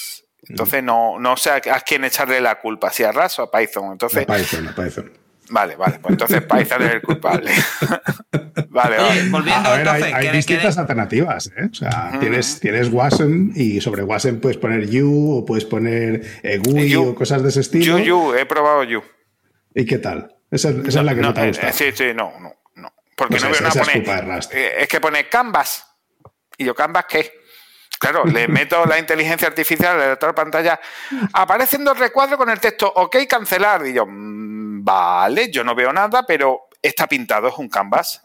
Entonces 0.48 0.84
no, 0.84 1.20
no 1.20 1.38
sé 1.38 1.52
a, 1.52 1.62
quién 1.62 2.04
echarle 2.04 2.42
la 2.42 2.60
culpa, 2.60 2.92
si 2.92 3.04
a 3.04 3.12
RAS 3.12 3.40
o 3.40 3.44
a 3.44 3.52
Python. 3.52 3.94
Entonces, 3.94 4.28
a 4.28 4.36
Python, 4.36 4.68
a 4.68 4.76
Python. 4.76 5.24
Vale, 5.50 5.76
vale, 5.76 6.00
pues 6.00 6.14
entonces 6.14 6.42
Python 6.42 6.82
es 6.84 6.94
el 6.94 7.02
culpable. 7.02 7.52
vale, 8.70 8.98
vale. 8.98 9.30
Volviendo 9.30 9.70
a 9.70 9.78
ver, 9.78 9.88
hay, 9.88 10.30
distintas 10.30 10.78
alternativas, 10.78 11.48
¿eh? 11.48 11.70
O 11.72 11.74
sea, 11.76 12.18
tienes, 12.20 12.60
tienes 12.60 12.90
Wasm 12.90 13.52
y 13.56 13.82
sobre 13.82 14.04
Wasm 14.04 14.40
puedes 14.40 14.58
poner 14.58 14.90
You 14.90 15.38
o 15.38 15.46
puedes 15.46 15.66
poner 15.66 16.24
GUI 16.66 16.96
o 16.96 17.14
cosas 17.14 17.44
de 17.44 17.50
ese 17.50 17.62
estilo. 17.62 18.00
You, 18.00 18.06
You, 18.06 18.34
he 18.36 18.46
probado 18.46 18.84
You. 18.84 19.04
¿Y 19.76 19.86
qué 19.86 19.98
tal? 19.98 20.36
Esa, 20.50 20.70
esa 20.70 21.00
es 21.00 21.06
la 21.06 21.16
que 21.16 21.22
no, 21.22 21.34
te 21.34 21.42
eh, 21.42 21.48
gusta. 21.48 21.72
sí, 21.74 21.86
sí, 21.94 22.06
no, 22.16 22.34
no, 22.40 22.54
no. 22.76 22.94
Porque 23.16 23.34
pues 23.34 23.44
no 23.44 23.50
veo 23.50 23.62
nada 23.62 23.84
poner. 23.84 24.38
Es, 24.40 24.50
es 24.54 24.88
que 24.88 25.02
pone 25.02 25.28
Canvas. 25.28 25.86
Y 26.58 26.66
yo, 26.66 26.76
¿Canvas 26.76 27.06
qué? 27.10 27.43
Claro, 28.04 28.26
le 28.26 28.48
meto 28.50 28.86
la 28.86 29.00
inteligencia 29.00 29.48
artificial, 29.48 29.98
el 30.02 30.10
lector 30.10 30.32
de 30.32 30.34
pantalla, 30.34 30.80
apareciendo 31.32 31.94
el 31.94 31.98
recuadro 31.98 32.38
con 32.38 32.50
el 32.50 32.60
texto, 32.60 32.92
ok, 32.94 33.16
cancelar. 33.30 33.88
Y 33.88 33.94
yo, 33.94 34.06
mm, 34.06 34.84
vale, 34.84 35.50
yo 35.50 35.64
no 35.64 35.74
veo 35.74 35.94
nada, 35.94 36.26
pero 36.28 36.68
está 36.82 37.08
pintado, 37.08 37.48
es 37.48 37.58
un 37.58 37.70
canvas. 37.70 38.22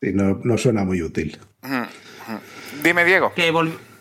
Sí, 0.00 0.12
no, 0.14 0.56
suena 0.56 0.84
muy 0.84 1.02
útil. 1.02 1.38
Dime, 2.82 3.04
Diego. 3.04 3.34
Que 3.34 3.52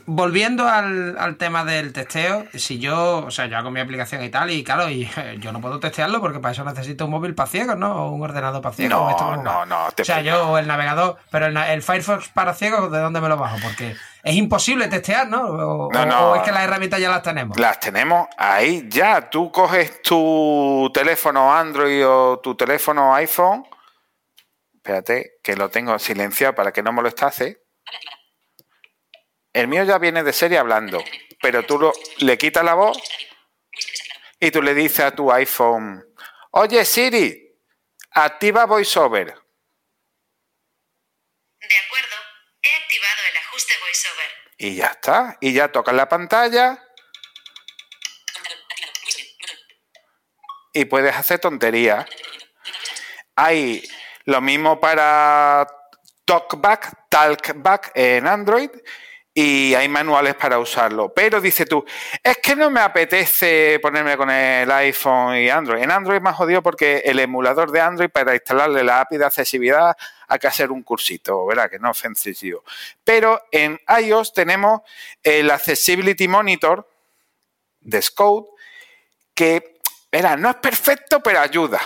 volviendo 0.05 0.67
al, 0.67 1.35
tema 1.37 1.63
del 1.63 1.93
testeo, 1.93 2.45
si 2.53 2.79
yo, 2.79 3.25
o 3.25 3.31
sea, 3.31 3.47
yo 3.47 3.57
hago 3.57 3.71
mi 3.71 3.79
aplicación 3.79 4.23
y 4.23 4.29
tal, 4.29 4.51
y 4.51 4.63
claro, 4.63 4.89
y 4.89 5.09
yo 5.39 5.51
no 5.51 5.61
puedo 5.61 5.79
testearlo 5.79 6.21
porque 6.21 6.39
para 6.39 6.51
eso 6.51 6.63
necesito 6.63 7.05
un 7.05 7.11
móvil 7.11 7.35
para 7.35 7.49
ciegos, 7.49 7.77
¿no? 7.77 8.05
O 8.05 8.11
un 8.11 8.21
ordenador 8.21 8.61
para 8.61 8.75
ciegos. 8.75 8.91
No, 8.91 9.37
no, 9.37 9.65
no. 9.65 9.87
o 9.87 10.03
sea, 10.03 10.21
yo 10.21 10.57
el 10.57 10.67
navegador, 10.67 11.17
pero 11.29 11.47
el, 11.47 11.81
Firefox 11.81 12.29
para 12.29 12.53
ciegos, 12.53 12.91
¿de 12.91 12.99
dónde 12.99 13.21
me 13.21 13.29
lo 13.29 13.37
bajo? 13.37 13.57
Porque 13.63 13.95
es 14.23 14.35
imposible 14.35 14.87
testear, 14.87 15.27
¿no? 15.27 15.41
O, 15.43 15.91
no, 15.91 16.05
no. 16.05 16.31
o 16.31 16.35
es 16.35 16.43
que 16.43 16.51
las 16.51 16.63
herramientas 16.63 16.99
ya 16.99 17.09
las 17.09 17.23
tenemos. 17.23 17.59
Las 17.59 17.79
tenemos 17.79 18.27
ahí 18.37 18.87
ya. 18.89 19.29
Tú 19.29 19.51
coges 19.51 20.01
tu 20.01 20.91
teléfono 20.93 21.53
Android 21.53 22.07
o 22.07 22.39
tu 22.39 22.55
teléfono 22.55 23.15
iPhone. 23.15 23.65
Espérate, 24.75 25.33
que 25.43 25.55
lo 25.55 25.69
tengo 25.69 25.97
silenciado 25.99 26.55
para 26.55 26.71
que 26.71 26.83
no 26.83 26.91
molestase. 26.91 27.61
El 29.53 29.67
mío 29.67 29.83
ya 29.83 29.97
viene 29.97 30.23
de 30.23 30.31
serie 30.33 30.57
hablando, 30.57 31.03
pero 31.41 31.63
tú 31.63 31.91
le 32.19 32.37
quitas 32.37 32.63
la 32.63 32.73
voz 32.73 32.97
y 34.39 34.49
tú 34.51 34.61
le 34.61 34.73
dices 34.73 35.01
a 35.01 35.15
tu 35.15 35.31
iPhone, 35.31 36.05
oye 36.51 36.85
Siri, 36.85 37.59
activa 38.11 38.65
VoiceOver. 38.65 39.25
De 39.25 39.33
acuerdo, 41.77 42.15
he 42.61 42.75
activado 42.75 43.21
el 43.29 43.37
ajuste 43.37 43.73
VoiceOver. 43.81 44.31
Y 44.57 44.75
ya 44.75 44.87
está, 44.87 45.37
y 45.41 45.53
ya 45.53 45.71
tocas 45.71 45.95
la 45.95 46.07
pantalla 46.07 46.81
y 50.73 50.85
puedes 50.85 51.15
hacer 51.15 51.39
tonterías. 51.39 52.05
Hay 53.35 53.83
lo 54.25 54.41
mismo 54.41 54.79
para 54.79 55.67
TalkBack, 56.25 57.09
TalkBack 57.09 57.91
en 57.95 58.27
Android 58.27 58.69
y 59.33 59.73
hay 59.75 59.87
manuales 59.87 60.35
para 60.35 60.59
usarlo. 60.59 61.13
Pero 61.13 61.39
dice 61.39 61.65
tú, 61.65 61.85
es 62.21 62.37
que 62.37 62.55
no 62.55 62.69
me 62.69 62.81
apetece 62.81 63.79
ponerme 63.81 64.17
con 64.17 64.29
el 64.29 64.69
iPhone 64.69 65.37
y 65.37 65.49
Android. 65.49 65.81
En 65.81 65.91
Android 65.91 66.21
me 66.21 66.29
ha 66.29 66.33
jodido 66.33 66.61
porque 66.61 67.03
el 67.05 67.19
emulador 67.19 67.71
de 67.71 67.79
Android 67.79 68.09
para 68.09 68.33
instalarle 68.33 68.83
la 68.83 69.01
API 69.01 69.17
de 69.17 69.25
accesibilidad 69.25 69.95
hay 70.27 70.39
que 70.39 70.47
hacer 70.47 70.71
un 70.71 70.83
cursito, 70.83 71.45
¿verdad? 71.45 71.69
Que 71.69 71.79
no 71.79 71.91
es 71.91 71.97
sencillo. 71.97 72.63
Pero 73.03 73.41
en 73.51 73.79
iOS 74.01 74.33
tenemos 74.33 74.81
el 75.23 75.49
Accessibility 75.49 76.27
Monitor 76.27 76.89
de 77.79 78.01
Scout 78.01 78.47
que, 79.33 79.79
verá, 80.11 80.35
no 80.35 80.49
es 80.49 80.55
perfecto, 80.57 81.21
pero 81.21 81.39
ayuda, 81.39 81.79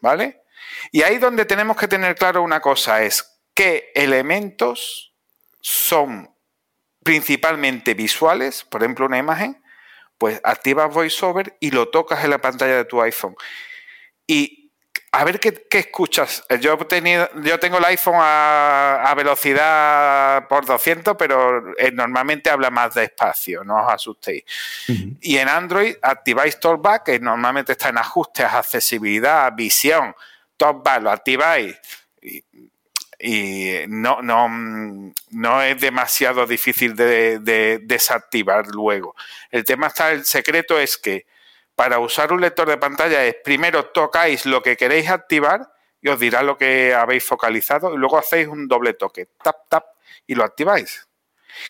¿vale? 0.00 0.42
Y 0.90 1.02
ahí 1.02 1.18
donde 1.18 1.44
tenemos 1.44 1.76
que 1.76 1.88
tener 1.88 2.14
claro 2.14 2.42
una 2.42 2.60
cosa 2.60 3.02
es 3.02 3.40
qué 3.54 3.90
elementos 3.94 5.12
son 5.60 6.32
principalmente 7.02 7.94
visuales, 7.94 8.64
por 8.64 8.82
ejemplo 8.82 9.06
una 9.06 9.18
imagen, 9.18 9.62
pues 10.18 10.40
activas 10.44 10.92
VoiceOver 10.92 11.56
y 11.60 11.70
lo 11.70 11.88
tocas 11.88 12.24
en 12.24 12.30
la 12.30 12.38
pantalla 12.38 12.76
de 12.76 12.84
tu 12.84 13.02
iPhone. 13.02 13.34
Y 14.26 14.62
a 15.14 15.24
ver 15.24 15.40
qué, 15.40 15.66
escuchas. 15.70 16.42
Yo, 16.60 16.78
tenido, 16.78 17.28
yo 17.42 17.60
tengo 17.60 17.76
el 17.78 17.84
iPhone 17.84 18.14
a, 18.18 19.12
velocidad 19.14 20.48
por 20.48 20.64
200, 20.64 21.16
pero 21.18 21.76
eh, 21.76 21.90
normalmente 21.92 22.48
habla 22.48 22.70
más 22.70 22.94
despacio, 22.94 23.62
no 23.62 23.84
os 23.84 23.92
asustéis. 23.92 24.44
Y 25.20 25.36
en 25.36 25.50
Android 25.50 25.96
activáis 26.00 26.58
TalkBack, 26.58 27.04
que 27.04 27.20
normalmente 27.20 27.72
está 27.72 27.90
en 27.90 27.98
ajustes, 27.98 28.46
accesibilidad, 28.46 29.52
visión, 29.54 30.14
TalkBack, 30.56 31.02
lo 31.02 31.10
activáis. 31.10 31.76
Y 32.22 32.42
y 33.24 33.84
no, 33.86 34.20
no, 34.20 34.48
no 35.30 35.62
es 35.62 35.80
demasiado 35.80 36.44
difícil 36.44 36.96
de, 36.96 37.78
desactivar 37.84 38.66
luego. 38.66 39.14
El 39.50 39.64
tema 39.64 39.86
está, 39.86 40.10
el 40.10 40.24
secreto 40.24 40.76
es 40.78 40.98
que 40.98 41.26
para 41.76 42.00
usar 42.00 42.32
un 42.32 42.40
lector 42.40 42.68
de 42.68 42.78
pantalla 42.78 43.24
es 43.24 43.36
primero 43.44 43.86
tocáis 43.86 44.44
lo 44.44 44.60
que 44.60 44.76
queréis 44.76 45.08
activar 45.08 45.72
y 46.00 46.08
os 46.08 46.18
dirá 46.18 46.42
lo 46.42 46.58
que 46.58 46.94
habéis 46.94 47.24
focalizado 47.24 47.94
y 47.94 47.96
luego 47.96 48.18
hacéis 48.18 48.48
un 48.48 48.66
doble 48.66 48.94
toque, 48.94 49.28
tap, 49.40 49.68
tap, 49.68 49.84
y 50.26 50.34
lo 50.34 50.42
activáis. 50.42 51.06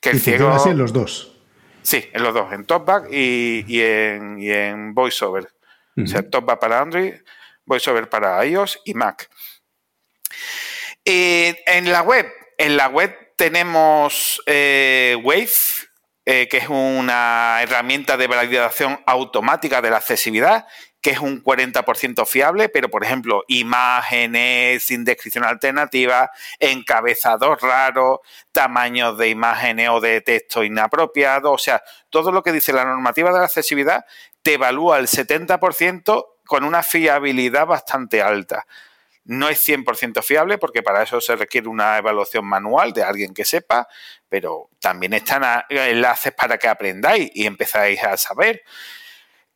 Que 0.00 0.10
el 0.10 0.20
ciego... 0.20 0.48
así 0.48 0.70
en 0.70 0.78
los 0.78 0.94
dos. 0.94 1.38
Sí, 1.82 2.08
en 2.14 2.22
los 2.22 2.32
dos, 2.32 2.50
en 2.52 2.64
TopBack 2.64 3.08
y, 3.12 3.64
y, 3.66 3.82
en, 3.82 4.38
y 4.40 4.50
en 4.50 4.94
VoiceOver. 4.94 5.52
O 6.02 6.06
sea, 6.06 6.22
TopBack 6.22 6.58
para 6.58 6.80
Android, 6.80 7.14
VoiceOver 7.66 8.08
para 8.08 8.42
iOS 8.46 8.80
y 8.86 8.94
Mac. 8.94 9.28
Eh, 11.04 11.62
en 11.66 11.90
la 11.90 12.02
web, 12.02 12.26
en 12.58 12.76
la 12.76 12.88
web 12.88 13.16
tenemos 13.36 14.40
eh, 14.46 15.16
Wave, 15.24 15.50
eh, 16.24 16.46
que 16.48 16.58
es 16.58 16.68
una 16.68 17.58
herramienta 17.60 18.16
de 18.16 18.28
validación 18.28 19.00
automática 19.06 19.82
de 19.82 19.90
la 19.90 19.96
accesibilidad, 19.96 20.66
que 21.00 21.10
es 21.10 21.18
un 21.18 21.42
40% 21.42 22.24
fiable, 22.24 22.68
pero 22.68 22.88
por 22.88 23.02
ejemplo, 23.02 23.42
imágenes 23.48 24.84
sin 24.84 25.02
descripción 25.04 25.42
alternativa, 25.42 26.30
encabezador 26.60 27.60
raro, 27.60 28.20
tamaños 28.52 29.18
de 29.18 29.28
imágenes 29.28 29.88
o 29.88 30.00
de 30.00 30.20
texto 30.20 30.62
inapropiado, 30.62 31.50
o 31.50 31.58
sea, 31.58 31.82
todo 32.10 32.30
lo 32.30 32.44
que 32.44 32.52
dice 32.52 32.72
la 32.72 32.84
normativa 32.84 33.32
de 33.32 33.40
la 33.40 33.46
accesibilidad 33.46 34.04
te 34.42 34.54
evalúa 34.54 34.98
el 34.98 35.08
70% 35.08 36.26
con 36.46 36.62
una 36.62 36.84
fiabilidad 36.84 37.66
bastante 37.66 38.22
alta. 38.22 38.64
No 39.24 39.48
es 39.48 39.66
100% 39.66 40.22
fiable 40.22 40.58
porque 40.58 40.82
para 40.82 41.02
eso 41.02 41.20
se 41.20 41.36
requiere 41.36 41.68
una 41.68 41.96
evaluación 41.98 42.44
manual 42.44 42.92
de 42.92 43.04
alguien 43.04 43.32
que 43.32 43.44
sepa, 43.44 43.86
pero 44.28 44.68
también 44.80 45.12
están 45.12 45.44
enlaces 45.68 46.32
para 46.32 46.58
que 46.58 46.68
aprendáis 46.68 47.30
y 47.34 47.46
empezáis 47.46 48.02
a 48.02 48.16
saber. 48.16 48.62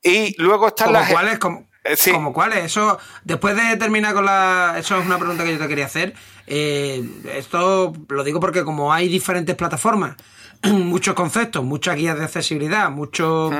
Y 0.02 0.40
luego 0.40 0.68
están 0.68 0.92
las... 0.92 1.10
Cuáles, 1.10 1.38
como, 1.38 1.68
eh, 1.82 1.96
como 2.12 2.32
cuáles. 2.32 2.64
Eso, 2.64 2.98
después 3.24 3.56
de 3.56 3.76
terminar 3.76 4.14
con 4.14 4.24
la... 4.24 4.76
Eso 4.78 4.98
es 4.98 5.04
una 5.04 5.18
pregunta 5.18 5.42
que 5.42 5.52
yo 5.52 5.58
te 5.58 5.66
quería 5.66 5.86
hacer. 5.86 6.14
Eh, 6.46 7.04
esto 7.34 7.92
lo 8.08 8.22
digo 8.22 8.38
porque 8.38 8.62
como 8.62 8.92
hay 8.92 9.08
diferentes 9.08 9.56
plataformas, 9.56 10.14
muchos 10.62 11.14
conceptos, 11.14 11.64
muchas 11.64 11.96
guías 11.96 12.16
de 12.18 12.24
accesibilidad, 12.24 12.88
mucho 12.90 13.50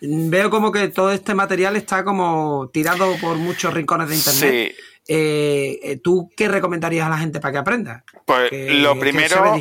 veo 0.00 0.50
como 0.50 0.70
que 0.72 0.88
todo 0.88 1.10
este 1.10 1.34
material 1.34 1.76
está 1.76 2.04
como 2.04 2.70
tirado 2.72 3.16
por 3.20 3.36
muchos 3.36 3.72
rincones 3.72 4.08
de 4.10 4.16
internet. 4.16 4.74
Sí. 4.76 4.93
Eh, 5.06 5.80
eh, 5.82 6.00
¿tú 6.02 6.30
qué 6.36 6.48
recomendarías 6.48 7.06
a 7.06 7.10
la 7.10 7.18
gente 7.18 7.40
para 7.40 7.52
que 7.52 7.58
aprenda? 7.58 8.04
Pues 8.24 8.50
lo 8.52 8.98
primero, 8.98 9.54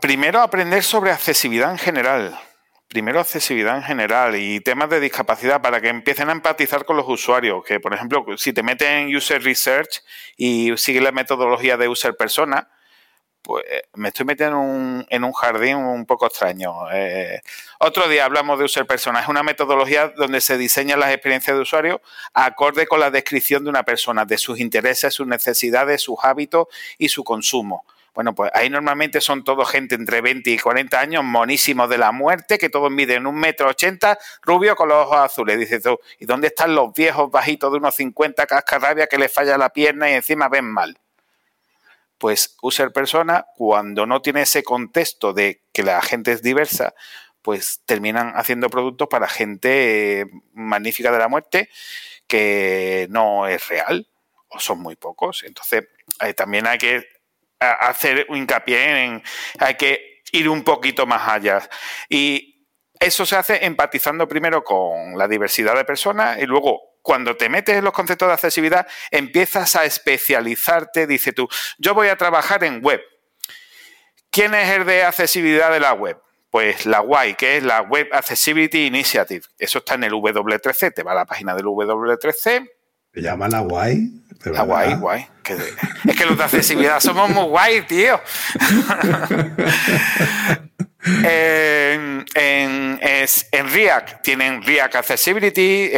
primero 0.00 0.40
aprender 0.40 0.82
sobre 0.82 1.10
accesibilidad 1.10 1.70
en 1.70 1.78
general. 1.78 2.38
Primero 2.88 3.18
accesibilidad 3.18 3.76
en 3.76 3.82
general 3.82 4.36
y 4.36 4.60
temas 4.60 4.88
de 4.88 5.00
discapacidad 5.00 5.60
para 5.60 5.80
que 5.80 5.88
empiecen 5.88 6.28
a 6.28 6.32
empatizar 6.32 6.84
con 6.84 6.96
los 6.96 7.06
usuarios. 7.08 7.64
Que, 7.64 7.80
por 7.80 7.92
ejemplo, 7.92 8.24
si 8.36 8.52
te 8.52 8.62
meten 8.62 9.08
en 9.08 9.16
User 9.16 9.42
Research 9.42 10.02
y 10.36 10.72
sigues 10.76 11.02
la 11.02 11.10
metodología 11.10 11.76
de 11.76 11.88
User 11.88 12.16
Persona, 12.16 12.68
pues 13.46 13.64
eh, 13.70 13.82
me 13.94 14.08
estoy 14.08 14.26
metiendo 14.26 14.56
en 15.08 15.24
un, 15.24 15.32
jardín 15.32 15.76
un 15.76 16.04
poco 16.04 16.26
extraño. 16.26 16.90
Eh, 16.92 17.40
otro 17.78 18.08
día 18.08 18.24
hablamos 18.24 18.58
de 18.58 18.64
user 18.64 18.86
persona. 18.86 19.20
Es 19.20 19.28
una 19.28 19.44
metodología 19.44 20.08
donde 20.08 20.40
se 20.40 20.58
diseñan 20.58 20.98
las 20.98 21.12
experiencias 21.12 21.56
de 21.56 21.62
usuario 21.62 22.02
acorde 22.34 22.88
con 22.88 22.98
la 22.98 23.12
descripción 23.12 23.62
de 23.62 23.70
una 23.70 23.84
persona, 23.84 24.24
de 24.24 24.36
sus 24.36 24.58
intereses, 24.58 25.14
sus 25.14 25.28
necesidades, 25.28 26.02
sus 26.02 26.16
hábitos 26.24 26.66
y 26.98 27.08
su 27.08 27.22
consumo. 27.22 27.84
Bueno, 28.16 28.34
pues 28.34 28.50
ahí 28.52 28.68
normalmente 28.68 29.20
son 29.20 29.44
todo 29.44 29.64
gente 29.64 29.94
entre 29.94 30.22
20 30.22 30.50
y 30.50 30.58
40 30.58 30.98
años, 30.98 31.22
monísimos 31.22 31.88
de 31.88 31.98
la 31.98 32.10
muerte, 32.10 32.58
que 32.58 32.68
todos 32.68 32.90
miden 32.90 33.28
un 33.28 33.36
metro 33.36 33.68
ochenta, 33.68 34.18
rubio 34.42 34.74
con 34.74 34.88
los 34.88 35.06
ojos 35.06 35.18
azules. 35.18 35.56
Dices 35.56 35.84
tú, 35.84 36.00
¿y 36.18 36.26
dónde 36.26 36.48
están 36.48 36.74
los 36.74 36.92
viejos 36.92 37.30
bajitos 37.30 37.70
de 37.70 37.78
unos 37.78 37.94
50 37.94 38.44
cascarrabia 38.46 39.06
que 39.06 39.18
les 39.18 39.32
falla 39.32 39.56
la 39.56 39.68
pierna 39.68 40.10
y 40.10 40.14
encima 40.14 40.48
ven 40.48 40.64
mal? 40.64 40.98
Pues 42.18 42.56
user 42.62 42.92
persona, 42.92 43.46
cuando 43.56 44.06
no 44.06 44.22
tiene 44.22 44.42
ese 44.42 44.62
contexto 44.62 45.32
de 45.32 45.62
que 45.72 45.82
la 45.82 46.00
gente 46.02 46.32
es 46.32 46.42
diversa, 46.42 46.94
pues 47.42 47.82
terminan 47.84 48.32
haciendo 48.34 48.68
productos 48.68 49.08
para 49.08 49.28
gente 49.28 50.20
eh, 50.20 50.26
magnífica 50.52 51.12
de 51.12 51.18
la 51.18 51.28
muerte 51.28 51.68
que 52.26 53.06
no 53.10 53.46
es 53.46 53.68
real 53.68 54.08
o 54.48 54.58
son 54.58 54.80
muy 54.80 54.96
pocos. 54.96 55.44
Entonces, 55.44 55.84
eh, 56.20 56.34
también 56.34 56.66
hay 56.66 56.78
que 56.78 57.06
hacer 57.60 58.26
hincapié 58.30 59.04
en, 59.04 59.22
hay 59.58 59.74
que 59.76 60.22
ir 60.32 60.48
un 60.48 60.64
poquito 60.64 61.06
más 61.06 61.28
allá. 61.28 61.68
Y 62.08 62.66
eso 62.98 63.26
se 63.26 63.36
hace 63.36 63.64
empatizando 63.64 64.26
primero 64.26 64.64
con 64.64 65.16
la 65.16 65.28
diversidad 65.28 65.76
de 65.76 65.84
personas 65.84 66.38
y 66.40 66.46
luego 66.46 66.95
cuando 67.06 67.36
te 67.36 67.48
metes 67.48 67.76
en 67.76 67.84
los 67.84 67.92
conceptos 67.92 68.26
de 68.26 68.34
accesibilidad, 68.34 68.84
empiezas 69.12 69.76
a 69.76 69.84
especializarte, 69.84 71.06
dice 71.06 71.32
tú, 71.32 71.48
yo 71.78 71.94
voy 71.94 72.08
a 72.08 72.16
trabajar 72.16 72.64
en 72.64 72.82
web. 72.82 73.00
¿Quién 74.28 74.54
es 74.54 74.68
el 74.70 74.84
de 74.84 75.04
accesibilidad 75.04 75.70
de 75.70 75.78
la 75.78 75.92
web? 75.92 76.20
Pues 76.50 76.84
la 76.84 77.02
WAI, 77.02 77.36
que 77.36 77.58
es 77.58 77.62
la 77.62 77.82
Web 77.82 78.08
Accessibility 78.12 78.86
Initiative. 78.86 79.44
Eso 79.56 79.78
está 79.78 79.94
en 79.94 80.02
el 80.02 80.14
W3C, 80.14 80.94
te 80.94 81.04
va 81.04 81.12
a 81.12 81.14
la 81.14 81.26
página 81.26 81.54
del 81.54 81.66
W3C 81.66 82.68
Se 83.14 83.22
llama 83.22 83.46
la 83.46 83.62
de 83.62 84.52
La 84.52 84.62
guay, 84.62 84.94
guay. 84.94 85.28
Es 86.08 86.16
que 86.16 86.26
los 86.26 86.36
de 86.36 86.42
accesibilidad 86.42 86.98
somos 86.98 87.30
muy 87.30 87.44
guay, 87.44 87.82
tío. 87.82 88.20
en, 91.06 92.24
en, 92.34 92.98
es- 93.00 93.46
en 93.52 93.70
React 93.70 94.22
tienen 94.22 94.60
React 94.62 94.96
Accessibility. 94.96 95.90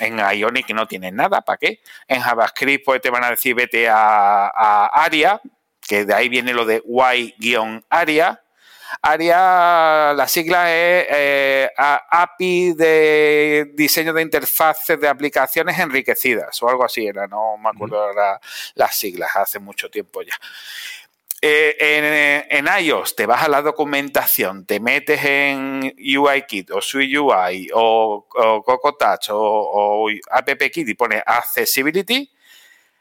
En 0.00 0.18
Ionic 0.18 0.70
no 0.70 0.86
tienen 0.86 1.16
nada, 1.16 1.40
¿para 1.42 1.58
qué? 1.58 1.80
En 2.06 2.20
JavaScript 2.20 2.84
pues 2.84 3.00
te 3.00 3.10
van 3.10 3.24
a 3.24 3.30
decir 3.30 3.54
vete 3.54 3.88
a, 3.88 4.46
a 4.46 4.86
ARIA, 4.86 5.40
que 5.80 6.04
de 6.04 6.14
ahí 6.14 6.28
viene 6.28 6.52
lo 6.52 6.64
de 6.64 6.82
Y-ARIA. 7.38 8.42
ARIA, 9.02 10.12
la 10.14 10.28
sigla 10.28 10.72
es 10.72 11.06
eh, 11.10 11.70
API 11.76 12.72
de 12.74 13.72
diseño 13.74 14.12
de 14.12 14.22
interfaces 14.22 15.00
de 15.00 15.08
aplicaciones 15.08 15.78
enriquecidas 15.78 16.62
o 16.62 16.68
algo 16.68 16.84
así 16.84 17.06
era, 17.06 17.26
no 17.26 17.56
me 17.58 17.70
acuerdo 17.70 18.00
ahora 18.00 18.40
las 18.74 18.96
siglas, 18.96 19.34
hace 19.34 19.58
mucho 19.58 19.90
tiempo 19.90 20.22
ya. 20.22 20.34
Eh, 21.48 22.48
en, 22.50 22.66
iOS 22.66 23.14
te 23.14 23.24
vas 23.24 23.44
a 23.44 23.48
la 23.48 23.62
documentación, 23.62 24.66
te 24.66 24.80
metes 24.80 25.24
en 25.24 25.94
UIKit 25.96 26.72
o 26.72 26.80
SwiftUI 26.80 27.70
o, 27.72 28.26
o 28.28 28.62
Coco 28.64 28.96
Touch 28.96 29.30
o, 29.30 29.36
o 29.38 30.08
AppKit 30.28 30.88
y 30.88 30.94
pones 30.94 31.22
Accessibility. 31.24 32.28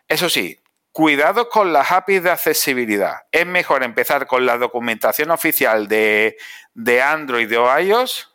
Eso 0.08 0.30
sí, 0.30 0.60
cuidado 0.92 1.50
con 1.50 1.74
las 1.74 1.92
APIs 1.92 2.22
de 2.22 2.30
accesibilidad. 2.30 3.16
Es 3.32 3.48
mejor 3.48 3.82
empezar 3.82 4.28
con 4.28 4.46
la 4.46 4.60
documentación 4.60 5.32
oficial 5.32 5.88
de, 5.88 6.38
de 6.76 7.02
Android 7.02 7.52
o 7.58 7.80
iOS 7.80 8.32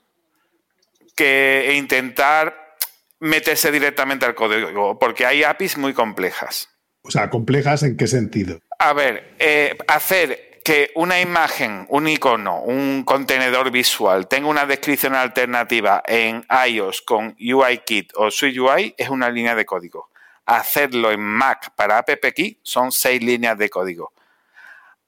que 1.15 1.75
intentar 1.77 2.75
meterse 3.21 3.71
directamente 3.71 4.27
al 4.27 4.35
código, 4.35 4.99
porque 4.99 5.25
hay 5.25 5.45
APIs 5.45 5.79
muy 5.79 5.95
complejas. 5.95 6.69
O 7.03 7.13
sea, 7.13 7.31
complejas 7.31 7.85
en 7.85 7.97
qué 7.97 8.09
sentido. 8.09 8.59
A 8.83 8.95
ver, 8.95 9.35
eh, 9.39 9.77
hacer 9.89 10.63
que 10.65 10.91
una 10.95 11.21
imagen, 11.21 11.85
un 11.91 12.09
icono, 12.09 12.63
un 12.63 13.05
contenedor 13.05 13.71
visual 13.71 14.27
tenga 14.27 14.49
una 14.49 14.65
descripción 14.65 15.15
alternativa 15.15 16.03
en 16.07 16.47
iOS 16.67 17.03
con 17.03 17.37
UIKit 17.39 18.13
o 18.17 18.31
SwiftUI 18.31 18.95
es 18.97 19.11
una 19.11 19.29
línea 19.29 19.55
de 19.55 19.67
código. 19.67 20.09
Hacerlo 20.47 21.11
en 21.11 21.21
Mac 21.21 21.75
para 21.77 21.99
AppKit 21.99 22.61
son 22.63 22.91
seis 22.91 23.23
líneas 23.23 23.59
de 23.59 23.69
código. 23.69 24.15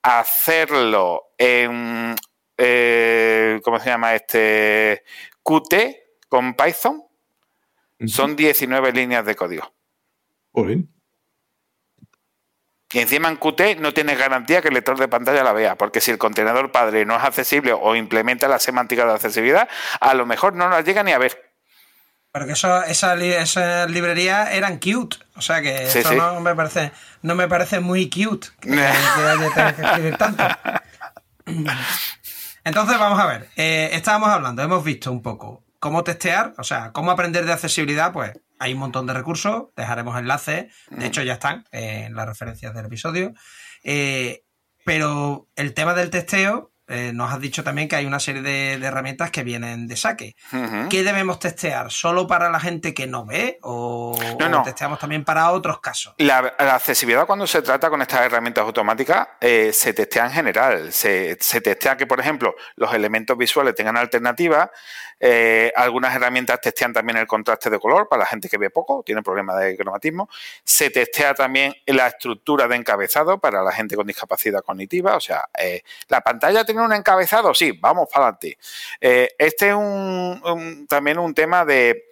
Hacerlo 0.03 1.33
en, 1.39 2.15
eh, 2.59 3.59
¿cómo 3.65 3.81
se 3.81 3.89
llama 3.89 4.15
este? 4.15 5.03
Qt 5.43 5.75
con 6.29 6.53
Python 6.53 7.03
son 8.07 8.37
19 8.37 8.93
líneas 8.93 9.25
de 9.25 9.35
código. 9.35 9.73
Joder. 10.53 10.81
Y 12.93 12.99
encima 12.99 13.29
en 13.29 13.37
Qt 13.37 13.79
no 13.81 13.93
tienes 13.95 14.19
garantía 14.19 14.61
que 14.61 14.69
el 14.69 14.75
lector 14.75 14.99
de 14.99 15.09
pantalla 15.09 15.43
la 15.43 15.53
vea, 15.53 15.77
porque 15.77 16.01
si 16.01 16.11
el 16.11 16.19
contenedor 16.19 16.73
padre 16.73 17.05
no 17.07 17.17
es 17.17 17.25
accesible 17.25 17.73
o 17.73 17.95
implementa 17.97 18.49
la 18.49 18.59
semántica 18.59 19.07
de 19.07 19.13
accesibilidad, 19.15 19.69
a 20.01 20.15
lo 20.15 20.27
mejor 20.27 20.55
no 20.55 20.69
la 20.69 20.83
llega 20.83 21.03
ni 21.03 21.13
a 21.13 21.19
ver. 21.19 21.51
Pero 22.33 22.47
que 22.47 22.53
eso, 22.53 22.83
esa, 22.85 23.15
esas 23.15 23.91
librerías 23.91 24.51
eran 24.53 24.79
cute. 24.79 25.17
O 25.37 25.43
sea 25.43 25.61
que 25.61 25.87
Sí, 25.87 25.99
eso 25.99 26.11
sí. 26.11 26.17
no 26.17 26.41
me 26.41 26.55
parece, 26.55 26.93
no 27.23 27.35
me 27.35 27.47
parece 27.49 27.81
muy 27.81 28.09
cute 28.11 28.49
que, 28.61 28.71
que- 28.71 29.75
que 29.77 29.83
escribir 29.83 30.17
tanto. 30.17 30.45
Entonces, 32.65 32.99
vamos 32.99 33.19
a 33.19 33.27
ver. 33.27 33.49
eh, 33.57 33.91
estábamos 33.93 34.29
hablando, 34.29 34.63
hemos 34.63 34.85
visto 34.85 35.11
un 35.11 35.21
poco 35.23 35.65
cómo 35.81 36.05
testear, 36.05 36.55
o 36.59 36.65
sea, 36.65 36.93
cómo 36.93 37.11
aprender 37.11 37.45
de 37.45 37.53
accesibilidad, 37.53 38.13
pues 38.13 38.33
hay 38.63 38.73
un 38.75 38.79
montón 38.79 39.07
de 39.07 39.13
recursos, 39.13 39.65
dejaremos 39.77 40.17
enlaces, 40.19 40.73
de 40.91 41.07
hecho 41.07 41.23
ya 41.23 41.35
están 41.35 41.65
en 41.73 42.15
las 42.15 42.27
referencias 42.27 42.73
del 42.75 42.87
episodio. 42.87 43.33
Eh, 43.83 44.45
pero 44.85 45.49
el 45.57 45.75
tema 45.75 45.95
del 45.95 46.11
testeo, 46.11 46.71
eh, 46.89 47.13
nos 47.15 47.33
has 47.33 47.41
dicho 47.41 47.63
también 47.65 47.89
que 47.89 47.97
hay 47.97 48.05
una 48.07 48.19
serie 48.21 48.43
de, 48.43 48.77
de 48.79 48.87
herramientas 48.87 49.31
que 49.31 49.45
vienen 49.45 49.87
de 49.87 49.97
saque. 49.97 50.35
¿Qué 50.91 51.03
debemos 51.05 51.39
testear? 51.39 51.91
¿Solo 51.91 52.27
para 52.27 52.51
la 52.51 52.59
gente 52.61 52.93
que 52.93 53.07
no 53.07 53.25
ve? 53.25 53.59
¿O, 53.63 54.19
No, 54.39 54.47
o 54.47 54.49
no. 54.49 54.63
testeamos 54.63 54.99
también 54.99 55.25
para 55.25 55.51
otros 55.53 55.81
casos? 55.81 56.15
La, 56.19 56.43
la 56.59 56.75
accesibilidad 56.75 57.25
cuando 57.27 57.47
se 57.47 57.63
trata 57.63 57.89
con 57.89 58.03
estas 58.03 58.23
herramientas 58.23 58.65
automáticas 58.65 59.29
eh, 59.41 59.71
se 59.73 59.95
testea 59.95 60.27
en 60.27 60.33
general. 60.33 60.93
Se, 60.93 61.39
se 61.41 61.61
testea 61.61 61.97
que, 61.97 62.07
por 62.07 62.21
ejemplo, 62.21 62.55
los 62.77 62.93
elementos 62.93 63.39
visuales 63.39 63.75
tengan 63.75 63.97
alternativas. 63.97 64.69
Eh, 65.25 65.73
algunas 65.77 66.15
herramientas 66.17 66.61
testean 66.61 66.93
también 66.93 67.17
el 67.17 67.29
contraste 67.29 67.71
de 67.71 67.79
color 67.79 68.09
para 68.09 68.21
la 68.21 68.27
gente 68.27 68.49
que 68.49 68.59
ve 68.59 68.71
poco, 68.71 69.05
tiene 69.07 69.23
problemas 69.23 69.61
de 69.61 69.77
cromatismo. 69.77 70.29
Se 70.65 70.91
testea 70.91 71.33
también 71.33 71.73
la 71.87 72.09
estructura 72.09 72.67
de 72.67 72.75
encabezado 72.75 73.39
para 73.39 73.63
la 73.63 73.71
gente 73.71 73.95
con 73.95 74.05
discapacidad 74.05 74.63
cognitiva. 74.63 75.15
O 75.15 75.21
sea, 75.21 75.49
eh, 75.57 75.83
¿la 76.09 76.21
pantalla 76.23 76.65
tiene 76.65 76.83
un 76.83 76.93
encabezado? 76.93 77.55
Sí, 77.55 77.79
vamos 77.81 78.09
para 78.13 78.25
adelante. 78.27 78.59
Eh, 79.01 79.29
este 79.39 79.69
es 79.69 79.75
un- 79.75 80.87
también 80.89 81.19
un 81.19 81.33
tema 81.35 81.65
de... 81.65 82.07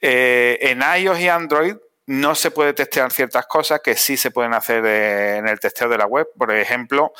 en 0.00 0.80
iOS 0.80 1.18
y 1.18 1.28
Android 1.28 1.74
no 2.08 2.34
se 2.34 2.50
puede 2.50 2.72
testear 2.72 3.12
ciertas 3.12 3.46
cosas 3.46 3.80
que 3.84 3.94
sí 3.94 4.16
se 4.16 4.30
pueden 4.30 4.54
hacer 4.54 4.82
eh, 4.86 5.36
en 5.36 5.46
el 5.46 5.60
testeo 5.60 5.90
de 5.90 5.98
la 5.98 6.06
web. 6.06 6.26
Por 6.38 6.50
ejemplo, 6.50 7.12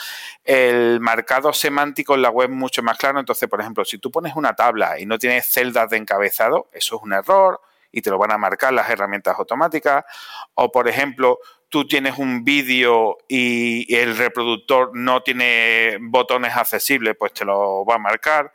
el 0.44 0.98
marcado 0.98 1.52
semántico 1.52 2.14
en 2.14 2.22
la 2.22 2.30
web 2.30 2.48
es 2.48 2.56
mucho 2.56 2.82
más 2.82 2.96
claro. 2.96 3.20
Entonces, 3.20 3.50
por 3.50 3.60
ejemplo, 3.60 3.84
si 3.84 3.98
tú 3.98 4.10
pones 4.10 4.34
una 4.34 4.54
tabla 4.54 4.98
y 4.98 5.04
no 5.04 5.18
tienes 5.18 5.46
celdas 5.46 5.90
de 5.90 5.98
encabezado, 5.98 6.70
eso 6.72 6.96
es 6.96 7.02
un 7.02 7.12
error 7.12 7.60
y 7.92 8.00
te 8.00 8.08
lo 8.08 8.16
van 8.16 8.32
a 8.32 8.38
marcar 8.38 8.72
las 8.72 8.88
herramientas 8.88 9.38
automáticas. 9.38 10.06
O, 10.54 10.72
por 10.72 10.88
ejemplo, 10.88 11.38
tú 11.68 11.86
tienes 11.86 12.16
un 12.16 12.42
vídeo 12.42 13.18
y 13.28 13.94
el 13.94 14.16
reproductor 14.16 14.92
no 14.94 15.22
tiene 15.22 15.98
botones 16.00 16.56
accesibles, 16.56 17.14
pues 17.18 17.34
te 17.34 17.44
lo 17.44 17.84
va 17.84 17.96
a 17.96 17.98
marcar. 17.98 18.54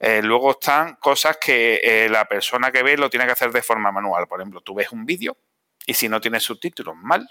Eh, 0.00 0.22
luego 0.24 0.50
están 0.50 0.96
cosas 0.96 1.36
que 1.36 1.80
eh, 1.84 2.08
la 2.10 2.24
persona 2.24 2.72
que 2.72 2.82
ve 2.82 2.96
lo 2.96 3.08
tiene 3.08 3.26
que 3.26 3.32
hacer 3.32 3.52
de 3.52 3.62
forma 3.62 3.92
manual. 3.92 4.26
Por 4.26 4.40
ejemplo, 4.40 4.60
tú 4.60 4.74
ves 4.74 4.90
un 4.90 5.06
vídeo 5.06 5.36
y 5.88 5.94
si 5.94 6.06
no 6.06 6.20
tiene 6.20 6.38
subtítulos, 6.38 6.94
mal. 6.96 7.26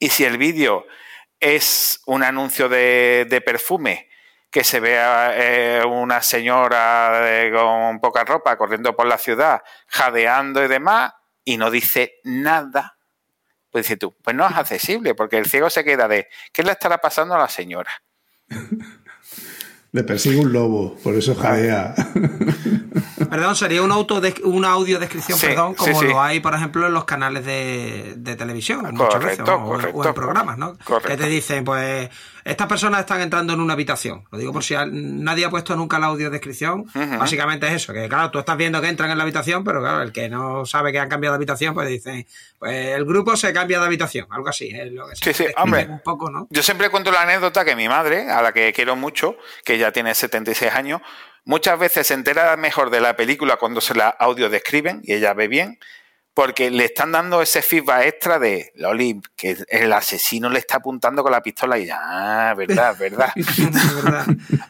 Y 0.00 0.08
si 0.08 0.24
el 0.24 0.38
vídeo 0.38 0.86
es 1.38 2.02
un 2.06 2.24
anuncio 2.24 2.68
de, 2.68 3.28
de 3.30 3.40
perfume 3.40 4.08
que 4.50 4.64
se 4.64 4.80
vea 4.80 5.32
eh, 5.36 5.84
una 5.84 6.20
señora 6.20 7.20
eh, 7.22 7.52
con 7.52 8.00
poca 8.00 8.24
ropa 8.24 8.58
corriendo 8.58 8.96
por 8.96 9.06
la 9.06 9.18
ciudad, 9.18 9.62
jadeando 9.86 10.64
y 10.64 10.68
demás, 10.68 11.12
y 11.44 11.56
no 11.56 11.70
dice 11.70 12.18
nada, 12.24 12.98
pues 13.70 13.84
dices 13.84 14.00
tú, 14.00 14.16
pues 14.24 14.34
no 14.34 14.44
es 14.48 14.56
accesible, 14.56 15.14
porque 15.14 15.38
el 15.38 15.46
ciego 15.46 15.70
se 15.70 15.84
queda 15.84 16.08
de, 16.08 16.28
¿qué 16.52 16.64
le 16.64 16.72
estará 16.72 16.98
pasando 16.98 17.36
a 17.36 17.38
la 17.38 17.48
señora? 17.48 18.02
Le 19.96 20.04
persigue 20.04 20.36
un 20.38 20.52
lobo, 20.52 20.94
por 21.02 21.14
eso 21.14 21.34
jadea. 21.34 21.94
Perdón, 23.30 23.56
sería 23.56 23.80
una, 23.80 23.94
autodesc- 23.94 24.42
una 24.44 24.72
audiodescripción, 24.72 25.38
Sí, 25.38 25.46
perdón, 25.46 25.72
como 25.72 25.94
sí, 25.94 26.06
sí. 26.06 26.12
lo 26.12 26.20
hay, 26.20 26.40
por 26.40 26.54
ejemplo, 26.54 26.86
en 26.86 26.92
los 26.92 27.06
canales 27.06 27.46
de, 27.46 28.12
de 28.18 28.36
televisión, 28.36 28.82
muchas 28.92 29.24
veces, 29.24 29.38
Correcto, 29.38 29.54
o, 29.54 29.56
en- 29.56 29.62
o 29.64 29.68
correcto. 29.92 30.08
en 30.08 30.14
programas, 30.14 30.58
¿no? 30.58 30.76
Correcto. 30.84 31.08
Que 31.08 31.16
te 31.16 31.26
dicen, 31.30 31.64
pues, 31.64 32.10
estas 32.46 32.68
personas 32.68 33.00
están 33.00 33.20
entrando 33.20 33.52
en 33.54 33.60
una 33.60 33.72
habitación. 33.72 34.24
Lo 34.30 34.38
digo 34.38 34.52
por 34.52 34.62
si 34.62 34.76
nadie 34.88 35.44
ha 35.44 35.50
puesto 35.50 35.74
nunca 35.74 35.98
la 35.98 36.06
audiodescripción. 36.06 36.82
Ujú. 36.82 37.18
Básicamente 37.18 37.66
es 37.66 37.74
eso, 37.74 37.92
que 37.92 38.08
claro, 38.08 38.30
tú 38.30 38.38
estás 38.38 38.56
viendo 38.56 38.80
que 38.80 38.88
entran 38.88 39.10
en 39.10 39.18
la 39.18 39.24
habitación, 39.24 39.64
pero 39.64 39.80
claro, 39.80 40.02
el 40.02 40.12
que 40.12 40.28
no 40.28 40.64
sabe 40.64 40.92
que 40.92 41.00
han 41.00 41.08
cambiado 41.08 41.32
de 41.32 41.38
habitación, 41.38 41.74
pues 41.74 41.88
dice, 41.88 42.26
pues 42.60 42.94
el 42.94 43.04
grupo 43.04 43.36
se 43.36 43.52
cambia 43.52 43.80
de 43.80 43.86
habitación, 43.86 44.28
algo 44.30 44.48
así. 44.48 44.68
Es 44.68 44.92
lo 44.92 45.08
que 45.08 45.16
Sí, 45.16 45.34
sí, 45.34 45.46
hombre. 45.56 45.86
Un 45.90 46.00
poco, 46.00 46.30
¿no? 46.30 46.46
Yo 46.50 46.62
siempre 46.62 46.88
cuento 46.88 47.10
la 47.10 47.22
anécdota 47.22 47.64
que 47.64 47.74
mi 47.74 47.88
madre, 47.88 48.30
a 48.30 48.40
la 48.42 48.52
que 48.52 48.72
quiero 48.72 48.94
mucho, 48.94 49.36
que 49.64 49.76
ya 49.76 49.90
tiene 49.90 50.14
76 50.14 50.72
años, 50.72 51.00
muchas 51.44 51.76
veces 51.80 52.06
se 52.06 52.14
entera 52.14 52.56
mejor 52.56 52.90
de 52.90 53.00
la 53.00 53.16
película 53.16 53.56
cuando 53.56 53.80
se 53.80 53.94
la 53.94 54.08
audio 54.08 54.48
describen 54.48 55.00
y 55.02 55.14
ella 55.14 55.34
ve 55.34 55.48
bien, 55.48 55.80
porque 56.36 56.70
le 56.70 56.84
están 56.84 57.12
dando 57.12 57.40
ese 57.40 57.62
feedback 57.62 58.04
extra 58.08 58.38
de 58.38 58.70
Loli, 58.76 59.22
que 59.34 59.56
el 59.70 59.90
asesino 59.90 60.50
le 60.50 60.58
está 60.58 60.76
apuntando 60.76 61.22
con 61.22 61.32
la 61.32 61.42
pistola 61.42 61.78
y 61.78 61.86
ya, 61.86 61.98
ah, 61.98 62.54
verdad, 62.54 62.94
verdad. 63.00 63.32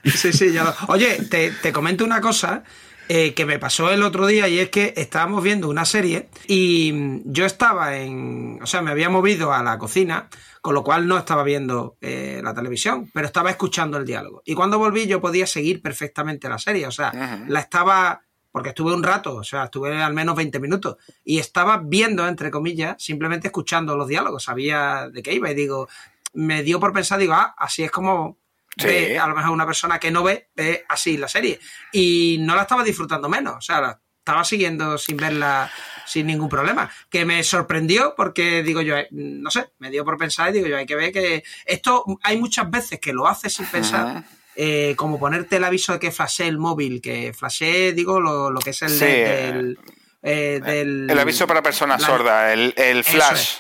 Sí, 0.05 0.33
sí, 0.33 0.53
ya 0.53 0.63
lo- 0.63 0.75
Oye, 0.87 1.17
te, 1.29 1.51
te 1.51 1.73
comento 1.73 2.05
una 2.05 2.21
cosa 2.21 2.63
eh, 3.09 3.35
que 3.35 3.45
me 3.47 3.59
pasó 3.59 3.91
el 3.91 4.03
otro 4.05 4.27
día 4.29 4.47
y 4.49 4.61
es 4.61 4.71
que 4.71 4.95
estábamos 4.97 5.43
viendo 5.43 5.69
una 5.69 5.85
serie 5.85 6.29
y 6.47 6.93
mm, 6.93 7.23
yo 7.27 7.45
estaba 7.45 7.97
en. 7.97 8.61
O 8.63 8.67
sea, 8.67 8.81
me 8.81 8.93
había 8.93 9.09
movido 9.11 9.53
a 9.53 9.63
la 9.63 9.77
cocina, 9.77 10.29
con 10.61 10.75
lo 10.75 10.85
cual 10.85 11.09
no 11.09 11.19
estaba 11.19 11.43
viendo 11.43 11.97
eh, 12.01 12.41
la 12.45 12.55
televisión, 12.55 13.11
pero 13.13 13.27
estaba 13.27 13.51
escuchando 13.51 13.97
el 13.97 14.05
diálogo. 14.07 14.43
Y 14.45 14.55
cuando 14.55 14.79
volví, 14.79 15.07
yo 15.09 15.21
podía 15.21 15.47
seguir 15.49 15.83
perfectamente 15.83 16.49
la 16.49 16.59
serie. 16.59 16.87
O 16.87 16.93
sea, 16.93 17.11
la 17.49 17.61
estaba. 17.61 18.23
Porque 18.57 18.71
estuve 18.71 18.95
un 18.95 19.03
rato, 19.03 19.35
o 19.35 19.45
sea, 19.45 19.65
estuve 19.65 20.03
al 20.03 20.15
menos 20.15 20.35
20 20.35 20.59
minutos. 20.61 20.97
Y 21.23 21.39
estaba 21.39 21.77
viendo, 21.77 22.27
entre 22.27 22.51
comillas, 22.51 22.97
simplemente 22.99 23.49
escuchando 23.49 23.95
los 23.99 24.09
diálogos. 24.09 24.45
Sabía 24.45 25.11
de 25.13 25.23
qué 25.23 25.35
iba. 25.35 25.51
Y 25.51 25.55
digo, 25.55 25.91
me 26.33 26.63
dio 26.63 26.81
por 26.81 26.91
pensar, 26.95 27.19
digo, 27.19 27.35
ah, 27.35 27.55
así 27.59 27.83
es 27.83 27.91
como 27.91 28.39
Sí. 28.79 28.87
ve 28.87 29.19
a 29.19 29.27
lo 29.27 29.35
mejor 29.37 29.51
una 29.51 29.67
persona 29.67 29.99
que 30.01 30.11
no 30.11 30.23
ve, 30.23 30.49
ve 30.57 30.87
así 30.89 31.19
la 31.19 31.29
serie. 31.29 31.61
Y 31.93 32.39
no 32.41 32.57
la 32.57 32.63
estaba 32.63 32.83
disfrutando 32.83 33.29
menos. 33.29 33.57
O 33.57 33.61
sea, 33.61 33.79
la- 33.83 34.01
estaba 34.21 34.43
siguiendo 34.43 34.97
sin 34.97 35.19
verla 35.19 35.71
sin 36.07 36.27
ningún 36.27 36.49
problema. 36.49 36.91
Que 37.11 37.27
me 37.27 37.45
sorprendió 37.45 38.15
porque 38.17 38.63
digo 38.63 38.81
yo, 38.81 38.97
eh, 38.97 39.09
no 39.11 39.51
sé, 39.51 39.69
me 39.81 39.91
dio 39.91 40.03
por 40.03 40.17
pensar 40.17 40.49
y 40.49 40.55
digo 40.55 40.67
yo, 40.67 40.79
hay 40.79 40.87
que 40.87 40.97
ver 40.97 41.13
que 41.13 41.45
esto 41.67 42.07
hay 42.23 42.39
muchas 42.39 42.71
veces 42.71 42.99
que 43.01 43.13
lo 43.13 43.29
haces 43.29 43.53
sin 43.53 43.67
pensar. 43.67 44.25
Eh, 44.57 44.95
como 44.97 45.19
ponerte 45.19 45.57
el 45.57 45.65
aviso 45.65 45.93
de 45.93 45.99
que 45.99 46.11
flashee 46.11 46.45
el 46.49 46.59
móvil, 46.59 47.01
que 47.03 47.33
flashee, 47.35 47.93
digo, 47.93 48.21
lo, 48.21 48.51
lo 48.51 48.59
que 48.61 48.71
es 48.71 48.83
el 48.83 48.89
Sí, 48.91 49.05
del, 49.05 49.79
eh, 50.23 50.61
del- 50.65 51.07
El 51.11 51.19
aviso 51.19 51.47
para 51.47 51.63
personas 51.63 52.01
la- 52.01 52.07
sordas, 52.07 52.53
el, 52.55 52.73
el 52.77 53.05
flash. 53.05 53.57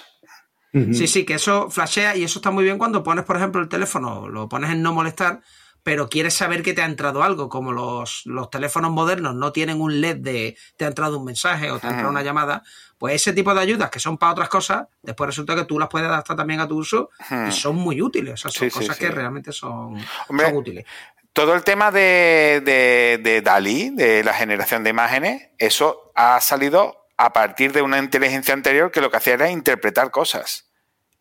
Sí, 0.92 1.06
sí, 1.06 1.24
que 1.24 1.34
eso 1.34 1.70
flashea 1.70 2.16
y 2.16 2.24
eso 2.24 2.38
está 2.38 2.50
muy 2.50 2.62
bien 2.64 2.76
cuando 2.78 3.02
pones, 3.02 3.24
por 3.24 3.36
ejemplo, 3.36 3.62
el 3.62 3.68
teléfono, 3.68 4.28
lo 4.28 4.46
pones 4.48 4.70
en 4.70 4.82
no 4.82 4.92
molestar, 4.92 5.40
pero 5.82 6.08
quieres 6.08 6.34
saber 6.34 6.62
que 6.62 6.74
te 6.74 6.82
ha 6.82 6.84
entrado 6.86 7.22
algo, 7.22 7.48
como 7.48 7.72
los, 7.72 8.22
los 8.26 8.50
teléfonos 8.50 8.90
modernos 8.90 9.34
no 9.34 9.52
tienen 9.52 9.80
un 9.80 10.00
LED 10.00 10.16
de 10.16 10.56
te 10.76 10.84
ha 10.84 10.88
entrado 10.88 11.18
un 11.18 11.24
mensaje 11.24 11.70
o 11.70 11.78
te 11.78 11.86
ha 11.86 11.90
entrado 11.90 12.10
una 12.10 12.22
llamada, 12.22 12.62
pues 12.98 13.14
ese 13.16 13.32
tipo 13.32 13.54
de 13.54 13.60
ayudas 13.60 13.90
que 13.90 14.00
son 14.00 14.16
para 14.18 14.32
otras 14.32 14.48
cosas, 14.48 14.86
después 15.02 15.26
resulta 15.28 15.54
que 15.54 15.64
tú 15.64 15.78
las 15.78 15.88
puedes 15.88 16.08
adaptar 16.08 16.36
también 16.36 16.60
a 16.60 16.68
tu 16.68 16.76
uso 16.78 17.10
y 17.48 17.52
son 17.52 17.76
muy 17.76 18.00
útiles, 18.00 18.34
o 18.34 18.36
sea, 18.36 18.50
son 18.50 18.70
Sí, 18.70 18.74
cosas 18.78 18.96
sí. 18.96 19.04
que 19.04 19.10
realmente 19.10 19.52
son, 19.52 19.96
Hombre, 20.28 20.46
son 20.46 20.56
útiles. 20.56 20.84
Todo 21.32 21.54
el 21.54 21.62
tema 21.64 21.90
de, 21.90 22.62
de, 22.64 23.20
de 23.22 23.42
Dalí, 23.42 23.90
de 23.90 24.24
la 24.24 24.32
generación 24.32 24.82
de 24.82 24.90
imágenes, 24.90 25.50
eso 25.58 26.10
ha 26.14 26.40
salido 26.40 27.06
a 27.18 27.32
partir 27.34 27.72
de 27.72 27.82
una 27.82 27.98
inteligencia 27.98 28.54
anterior 28.54 28.90
que 28.90 29.02
lo 29.02 29.10
que 29.10 29.18
hacía 29.18 29.34
era 29.34 29.50
interpretar 29.50 30.10
cosas. 30.10 30.70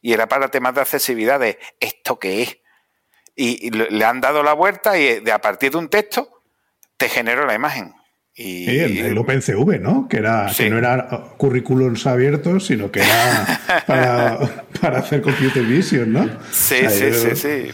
Y 0.01 0.13
era 0.13 0.27
para 0.27 0.47
temas 0.49 0.75
de 0.75 0.81
accesibilidad, 0.81 1.39
de 1.39 1.59
esto 1.81 2.19
qué 2.19 2.43
es. 2.43 2.57
Y, 3.35 3.67
y 3.67 3.71
le 3.71 3.89
le 3.89 4.05
han 4.05 4.21
dado 4.21 4.43
la 4.43 4.53
vuelta 4.53 4.97
y 4.97 5.19
de 5.19 5.31
a 5.33 5.39
partir 5.39 5.71
de 5.71 5.77
un 5.79 5.89
texto 5.89 6.41
te 6.95 7.09
generó 7.09 7.45
la 7.45 7.53
imagen. 7.55 7.93
Y, 8.37 8.65
Sí, 8.65 8.79
el, 8.79 8.97
el 8.97 9.17
OpenCV, 9.17 9.79
¿no? 9.79 10.07
Que, 10.09 10.17
era, 10.17 10.49
Sí. 10.49 10.65
que 10.65 10.69
no 10.69 10.77
era 10.77 11.07
currículums 11.37 12.05
abiertos, 12.05 12.65
sino 12.67 12.91
que 12.91 12.99
era 12.99 13.61
para, 13.87 14.37
para 14.81 14.99
hacer 14.99 15.21
computer 15.21 15.63
vision, 15.63 16.11
¿no? 16.11 16.25
Sí, 16.51 16.75
O 16.85 16.89
sea, 16.89 16.89
sí, 16.89 17.05
yo- 17.11 17.13
sí, 17.13 17.35
sí. 17.35 17.71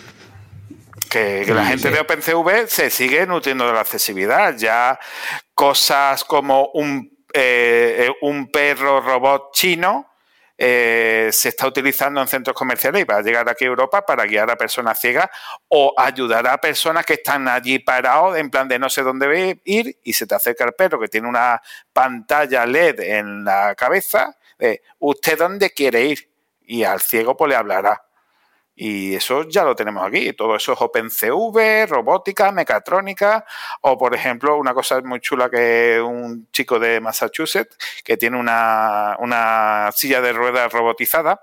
Que, 1.10 1.44
que 1.46 1.54
la 1.54 1.66
gente 1.66 1.90
de 1.92 2.00
OpenCV 2.00 2.68
se 2.68 2.90
sigue 2.90 3.26
nutriendo 3.26 3.66
de 3.68 3.74
la 3.74 3.82
accesibilidad. 3.82 4.56
Ya 4.56 4.98
cosas 5.54 6.24
como 6.24 6.68
un, 6.74 7.12
eh, 7.34 8.06
eh, 8.08 8.12
un 8.22 8.50
perro 8.50 9.02
robot 9.02 9.50
chino 9.54 10.08
eh, 10.64 11.30
se 11.32 11.50
está 11.50 11.66
utilizando 11.66 12.22
en 12.22 12.28
centros 12.28 12.56
comerciales 12.56 13.02
y 13.02 13.04
va 13.04 13.18
a 13.18 13.22
llegar 13.24 13.50
aquí 13.50 13.66
a 13.66 13.70
Europa 13.70 14.06
para 14.06 14.26
guiar 14.26 14.48
a 14.52 14.56
personas 14.56 15.02
ciegas 15.02 15.28
o 15.68 15.92
ayudar 15.98 16.46
a 16.46 16.56
personas 16.60 17.04
que 17.04 17.14
están 17.14 17.48
allí 17.48 17.80
parados 17.80 18.38
en 18.38 18.52
plan 18.52 18.68
de 18.68 18.78
no 18.78 18.88
sé 18.88 19.02
dónde 19.02 19.60
ir 19.66 19.98
y 20.04 20.14
se 20.14 20.28
te 20.28 20.36
acerca 20.36 20.64
el 20.66 20.74
perro 20.74 21.00
que 21.00 21.08
tiene 21.08 21.28
una 21.28 21.60
pantalla 21.92 22.64
LED 22.68 23.00
en 23.00 23.44
la 23.44 23.74
cabeza 23.74 24.38
de 24.60 24.84
¿usted 25.00 25.40
dónde 25.40 25.72
quiere 25.72 26.06
ir? 26.06 26.32
Y 26.62 26.84
al 26.84 27.02
ciego 27.02 27.36
pues 27.36 27.50
le 27.50 27.56
hablará. 27.56 28.00
Y 28.84 29.14
eso 29.14 29.48
ya 29.48 29.64
lo 29.64 29.76
tenemos 29.76 30.04
aquí. 30.04 30.34
Todo 30.34 30.56
eso 30.56 30.74
es 30.74 30.82
OpenCV, 30.82 31.86
robótica, 31.88 32.52
mecatrónica, 32.52 33.46
o 33.82 33.96
por 33.96 34.16
ejemplo, 34.16 34.58
una 34.58 34.74
cosa 34.74 35.00
muy 35.02 35.20
chula 35.20 35.52
que 35.52 36.02
un 36.02 36.48
chico 36.52 36.80
de 36.80 37.00
Massachusetts 37.00 37.78
que 38.04 38.18
tiene 38.18 38.40
una, 38.40 39.18
una 39.20 39.92
silla 39.96 40.20
de 40.20 40.34
ruedas 40.34 40.74
robotizada 40.74 41.42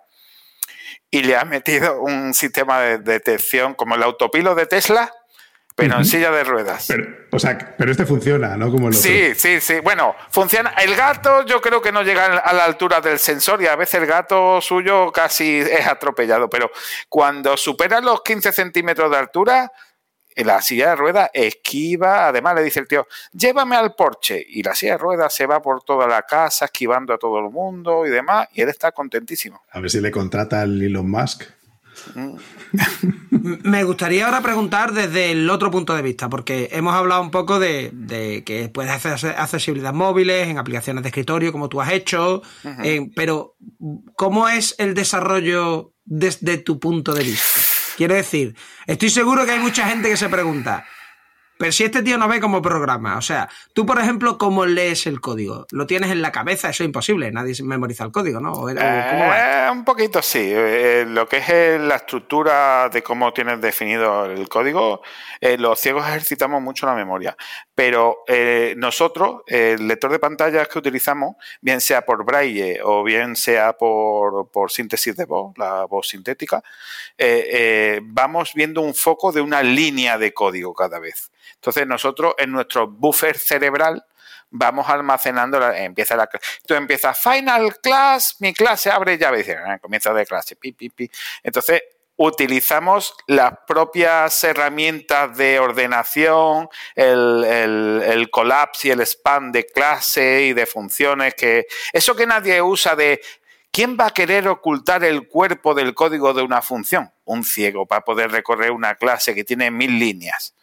y 1.12 1.22
le 1.22 1.36
ha 1.36 1.45
metido 1.45 2.03
un 2.03 2.34
sistema 2.34 2.80
de 2.80 2.99
detección 2.99 3.74
como 3.74 3.95
el 3.95 4.03
autopilo 4.03 4.57
de 4.57 4.66
Tesla, 4.66 5.14
pero 5.78 5.96
en 5.96 6.04
silla 6.04 6.32
de 6.32 6.42
ruedas. 6.42 6.86
Pero, 6.88 7.06
o 7.30 7.38
sea, 7.38 7.56
pero 7.78 7.92
este 7.92 8.04
funciona, 8.04 8.56
¿no? 8.56 8.68
Como 8.72 8.88
el 8.88 8.96
otro. 8.96 9.00
Sí, 9.00 9.32
sí, 9.36 9.60
sí. 9.60 9.78
Bueno, 9.78 10.12
funciona. 10.28 10.70
El 10.70 10.96
gato 10.96 11.46
yo 11.46 11.60
creo 11.60 11.80
que 11.80 11.92
no 11.92 12.02
llega 12.02 12.26
a 12.26 12.52
la 12.52 12.64
altura 12.64 13.00
del 13.00 13.20
sensor 13.20 13.62
y 13.62 13.68
a 13.68 13.76
veces 13.76 14.00
el 14.00 14.06
gato 14.06 14.60
suyo 14.60 15.12
casi 15.12 15.58
es 15.58 15.86
atropellado, 15.86 16.50
pero 16.50 16.68
cuando 17.08 17.56
supera 17.56 18.00
los 18.00 18.22
15 18.22 18.50
centímetros 18.50 19.08
de 19.08 19.18
altura, 19.18 19.72
la 20.34 20.60
silla 20.62 20.90
de 20.90 20.96
ruedas 20.96 21.30
esquiva, 21.32 22.26
además 22.26 22.56
le 22.56 22.64
dice 22.64 22.80
el 22.80 22.88
tío, 22.88 23.06
llévame 23.32 23.76
al 23.76 23.94
porche 23.94 24.44
y 24.48 24.64
la 24.64 24.74
silla 24.74 24.92
de 24.92 24.98
ruedas 24.98 25.32
se 25.32 25.46
va 25.46 25.62
por 25.62 25.84
toda 25.84 26.08
la 26.08 26.22
casa 26.22 26.64
esquivando 26.64 27.14
a 27.14 27.18
todo 27.18 27.38
el 27.38 27.50
mundo 27.50 28.04
y 28.04 28.10
demás 28.10 28.48
y 28.52 28.62
él 28.62 28.68
está 28.68 28.90
contentísimo. 28.90 29.62
A 29.70 29.78
ver 29.78 29.90
si 29.90 30.00
le 30.00 30.10
contrata 30.10 30.60
al 30.60 30.82
Elon 30.82 31.08
Musk. 31.08 31.44
Me 33.30 33.84
gustaría 33.84 34.26
ahora 34.26 34.40
preguntar 34.40 34.92
desde 34.92 35.30
el 35.30 35.48
otro 35.50 35.70
punto 35.70 35.94
de 35.94 36.02
vista, 36.02 36.28
porque 36.28 36.68
hemos 36.72 36.94
hablado 36.94 37.22
un 37.22 37.30
poco 37.30 37.59
de, 37.59 37.90
de 37.92 38.44
que 38.44 38.68
puedes 38.68 38.90
hacer 38.92 39.34
accesibilidad 39.36 39.92
móviles, 39.92 40.48
en 40.48 40.59
aplicaciones 40.59 41.02
de 41.02 41.09
escritorio, 41.09 41.52
como 41.52 41.68
tú 41.68 41.80
has 41.80 41.92
hecho, 41.92 42.42
eh, 42.82 43.09
pero 43.14 43.56
¿cómo 44.16 44.48
es 44.48 44.74
el 44.78 44.94
desarrollo 44.94 45.94
desde 46.04 46.59
tu 46.59 46.78
punto 46.78 47.14
de 47.14 47.24
vista? 47.24 47.61
Quiero 47.96 48.14
decir, 48.14 48.54
estoy 48.86 49.11
seguro 49.11 49.44
que 49.44 49.52
hay 49.52 49.59
mucha 49.59 49.88
gente 49.88 50.09
que 50.09 50.16
se 50.16 50.28
pregunta, 50.28 50.86
pero 51.59 51.72
si 51.72 51.84
este 51.84 52.02
tío 52.02 52.16
no 52.18 52.28
ve 52.28 52.40
cómo 52.40 52.62
programa, 52.62 53.18
o 53.18 53.22
sea, 53.22 53.48
tú, 53.72 53.84
por 53.84 53.98
ejemplo, 53.98 54.38
¿cómo 54.38 54.64
lees 54.66 55.06
el 55.06 55.20
código? 55.20 55.66
¿Lo 55.70 55.86
tienes 55.86 56.11
en 56.11 56.22
la 56.22 56.32
cabeza? 56.32 56.70
Eso 56.70 56.82
es 56.84 56.86
imposible, 56.86 57.30
nadie 57.32 57.54
memoriza 57.62 58.04
el 58.04 58.12
código, 58.12 58.40
¿no? 58.40 58.52
¿O- 58.52 58.70
o 58.70 58.74
¿Cómo 58.74 58.74
va? 59.28 59.66
Eh, 59.66 59.70
un 59.70 59.84
poquito 59.84 60.22
sí. 60.22 60.40
Eh, 60.52 61.04
lo 61.09 61.28
que 61.28 61.38
es 61.38 61.48
eh, 61.48 61.78
la 61.80 61.96
estructura 61.96 62.88
de 62.88 63.02
cómo 63.02 63.32
tienes 63.32 63.61
definido 63.61 64.24
el 64.26 64.48
código, 64.48 65.02
eh, 65.40 65.59
los 65.59 65.78
ciegos 65.80 66.06
ejercitamos 66.06 66.62
mucho 66.62 66.86
la 66.86 66.94
memoria. 66.94 67.36
Pero 67.74 68.18
eh, 68.26 68.74
nosotros, 68.76 69.42
el 69.46 69.86
lector 69.88 70.11
de 70.11 70.18
pantallas 70.18 70.68
que 70.68 70.78
utilizamos, 70.78 71.36
bien 71.61 71.80
sea 71.80 72.02
por 72.02 72.24
braille 72.24 72.80
o 72.82 73.02
bien 73.04 73.36
sea 73.36 73.72
por, 73.74 74.50
por 74.50 74.70
síntesis 74.70 75.16
de 75.16 75.24
voz, 75.24 75.56
la 75.59 75.84
voz 75.84 76.09
sintética, 76.09 76.62
eh, 77.16 77.46
eh, 77.52 78.00
vamos 78.02 78.52
viendo 78.54 78.80
un 78.80 78.94
foco 78.94 79.32
de 79.32 79.40
una 79.40 79.62
línea 79.62 80.18
de 80.18 80.32
código 80.32 80.74
cada 80.74 80.98
vez. 80.98 81.30
Entonces 81.55 81.86
nosotros 81.86 82.34
en 82.38 82.53
nuestro 82.53 82.86
buffer 82.86 83.36
cerebral 83.38 84.05
vamos 84.51 84.88
almacenando, 84.88 85.61
la- 85.61 85.78
empieza 85.78 86.16
la 86.16 86.28
tú 86.66 86.74
empiezas 86.74 87.18
final 87.18 87.76
class, 87.80 88.36
mi 88.40 88.55
clase 88.55 88.90
abre 88.90 89.18
llave, 89.18 89.38
dice, 89.38 89.57
ah, 89.57 89.78
comienzo 89.78 90.12
de 90.14 90.24
clase, 90.26 90.57
pi, 90.57 90.72
pi, 90.72 90.88
pi. 90.90 91.11
Entonces 91.42 91.82
utilizamos 92.16 93.14
las 93.26 93.53
propias 93.66 94.42
herramientas 94.42 95.36
de 95.36 95.59
ordenación, 95.61 96.68
el, 96.94 97.44
el, 97.44 98.03
el 98.05 98.30
collapse 98.30 98.88
y 98.88 98.90
el 98.90 99.07
span 99.07 99.53
de 99.53 99.66
clase 99.66 100.42
y 100.42 100.53
de 100.53 100.66
funciones, 100.66 101.34
que 101.34 101.66
eso 101.92 102.14
que 102.16 102.26
nadie 102.26 102.61
usa 102.62 102.94
de 102.96 103.20
¿Quién 103.70 103.96
va 104.01 104.07
a 104.07 104.11
querer 104.11 104.49
ocultar 104.49 105.05
el 105.05 105.28
cuerpo 105.28 105.74
del 105.74 105.94
código 105.94 106.32
de 106.32 106.42
una 106.42 106.62
función? 106.62 107.12
Un 107.24 107.44
ciego 107.44 107.84
para 107.86 108.01
poder 108.01 108.30
recorrer 108.32 108.70
una 108.72 108.94
clase 108.94 109.34
que 109.34 109.44
tiene 109.44 109.70
mil 109.70 109.99
líneas. 109.99 110.55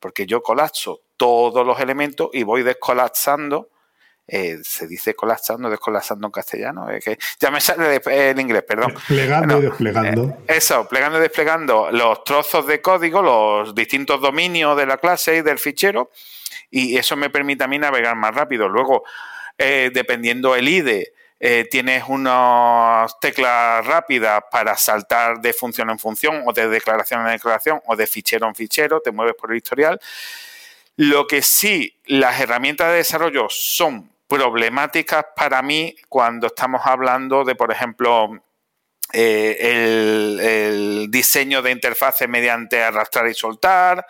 Porque 0.00 0.26
yo 0.26 0.42
colapso 0.42 1.02
todos 1.16 1.64
los 1.66 1.78
elementos 1.78 2.30
y 2.32 2.42
voy 2.42 2.62
descolapsando. 2.62 3.68
eh, 4.32 4.58
se 4.62 4.86
dice 4.86 5.14
colapsando, 5.14 5.68
descolapsando 5.68 6.24
en 6.28 6.30
castellano. 6.30 6.86
Que 7.04 7.18
ya 7.40 7.50
me 7.50 7.60
sale 7.60 7.98
de- 7.98 8.30
en 8.30 8.38
inglés, 8.38 8.62
perdón. 8.62 8.94
Plegando 9.08 9.58
y 9.58 9.62
desplegando. 9.62 10.22
eh, 10.46 10.54
eso, 10.56 10.86
plegando 10.88 11.18
y 11.18 11.22
desplegando 11.22 11.90
los 11.90 12.22
trozos 12.22 12.64
de 12.68 12.80
código, 12.80 13.22
los 13.22 13.74
distintos 13.74 14.20
dominios 14.20 14.76
de 14.76 14.86
la 14.86 14.98
clase 14.98 15.38
y 15.38 15.42
del 15.42 15.58
fichero, 15.58 16.10
y 16.70 16.96
eso 16.96 17.16
me 17.16 17.28
permite 17.28 17.64
a 17.64 17.66
mí 17.66 17.76
navegar 17.80 18.14
más 18.14 18.32
rápido. 18.32 18.68
Luego, 18.68 19.02
eh, 19.58 19.90
dependiendo 19.92 20.54
el 20.54 20.68
IDE, 20.68 21.12
eh, 21.42 21.66
tienes 21.70 22.04
unas 22.06 23.18
teclas 23.18 23.84
rápidas 23.86 24.44
para 24.50 24.76
saltar 24.76 25.40
de 25.40 25.54
función 25.54 25.88
en 25.88 25.98
función, 25.98 26.42
o 26.46 26.52
de 26.52 26.68
declaración 26.68 27.22
en 27.22 27.32
declaración, 27.32 27.80
o 27.86 27.96
de 27.96 28.06
fichero 28.06 28.46
en 28.46 28.54
fichero, 28.54 29.00
te 29.00 29.10
mueves 29.10 29.34
por 29.34 29.50
el 29.50 29.56
historial. 29.56 29.98
Lo 30.96 31.26
que 31.26 31.40
sí, 31.40 31.98
las 32.04 32.38
herramientas 32.40 32.88
de 32.88 32.96
desarrollo 32.96 33.46
son 33.48 34.12
problemáticas 34.28 35.24
para 35.34 35.62
mí 35.62 35.96
cuando 36.10 36.48
estamos 36.48 36.82
hablando 36.84 37.42
de, 37.42 37.54
por 37.54 37.72
ejemplo, 37.72 38.44
eh, 39.12 39.56
el, 39.60 41.10
diseño 41.10 41.62
de 41.62 41.72
interfaces 41.72 42.28
mediante 42.28 42.82
arrastrar 42.82 43.26
y 43.28 43.34
soltar, 43.34 44.06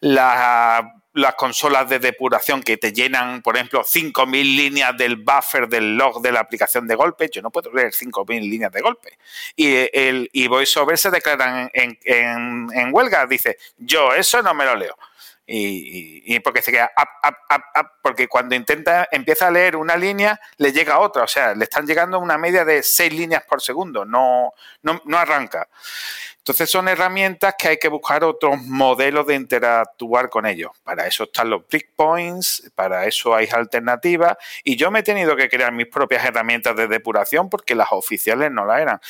la- 0.00 0.92
las 1.14 1.34
consolas 1.36 1.88
de 1.88 1.98
depuración 2.00 2.62
que 2.62 2.76
te 2.76 2.92
llenan, 2.92 3.40
por 3.40 3.56
ejemplo, 3.56 3.82
5.000 3.84 4.56
líneas 4.56 4.96
del 4.96 5.16
buffer 5.16 5.68
del 5.68 5.96
log 5.96 6.20
de 6.20 6.32
la 6.32 6.40
aplicación 6.40 6.86
de 6.86 6.94
golpe. 6.96 7.30
Yo 7.32 7.40
no 7.40 7.50
puedo 7.50 7.72
leer 7.72 7.92
5.000 7.94 8.40
líneas 8.50 8.72
de 8.72 8.80
golpe. 8.80 9.16
Y, 9.56 9.88
el, 9.92 10.28
y 10.32 10.48
VoiceOver 10.48 10.98
se 10.98 11.10
declaran 11.10 11.70
en, 11.72 11.98
en- 12.04 12.68
en 12.74 12.88
huelga. 12.92 13.26
Dice, 13.26 13.56
yo 13.78 14.12
eso 14.12 14.42
no 14.42 14.52
me 14.54 14.64
lo 14.64 14.74
leo. 14.74 14.96
Y, 15.46 16.22
y- 16.26 16.34
y 16.34 16.40
porque 16.40 16.62
se 16.62 16.72
queda 16.72 16.90
up, 16.96 17.86
porque 18.02 18.26
cuando 18.28 18.54
intenta, 18.54 19.06
empieza 19.12 19.46
a 19.46 19.50
leer 19.50 19.76
una 19.76 19.96
línea, 19.96 20.40
le 20.56 20.72
llega 20.72 20.98
otra. 20.98 21.22
O 21.24 21.28
sea, 21.28 21.54
le 21.54 21.64
están 21.64 21.86
llegando 21.86 22.18
una 22.18 22.38
media 22.38 22.64
de 22.64 22.82
seis 22.82 23.12
líneas 23.12 23.44
por 23.44 23.60
segundo. 23.62 24.04
No, 24.04 24.52
no, 24.82 25.00
no 25.04 25.18
arranca. 25.18 25.68
Entonces 26.44 26.70
son 26.70 26.88
herramientas 26.88 27.54
que 27.58 27.68
hay 27.68 27.78
que 27.78 27.88
buscar 27.88 28.22
otros 28.22 28.60
modelos 28.60 29.26
de 29.26 29.34
interactuar 29.34 30.28
con 30.28 30.44
ellos. 30.44 30.72
Para 30.82 31.06
eso 31.06 31.24
están 31.24 31.48
los 31.48 31.66
breakpoints, 31.66 32.70
para 32.74 33.06
eso 33.06 33.34
hay 33.34 33.48
alternativas 33.50 34.36
y 34.62 34.76
yo 34.76 34.90
me 34.90 34.98
he 34.98 35.02
tenido 35.02 35.34
que 35.36 35.48
crear 35.48 35.72
mis 35.72 35.86
propias 35.86 36.22
herramientas 36.22 36.76
de 36.76 36.86
depuración 36.86 37.48
porque 37.48 37.74
las 37.74 37.88
oficiales 37.92 38.50
no 38.50 38.66
las 38.66 38.78
eran. 38.78 39.00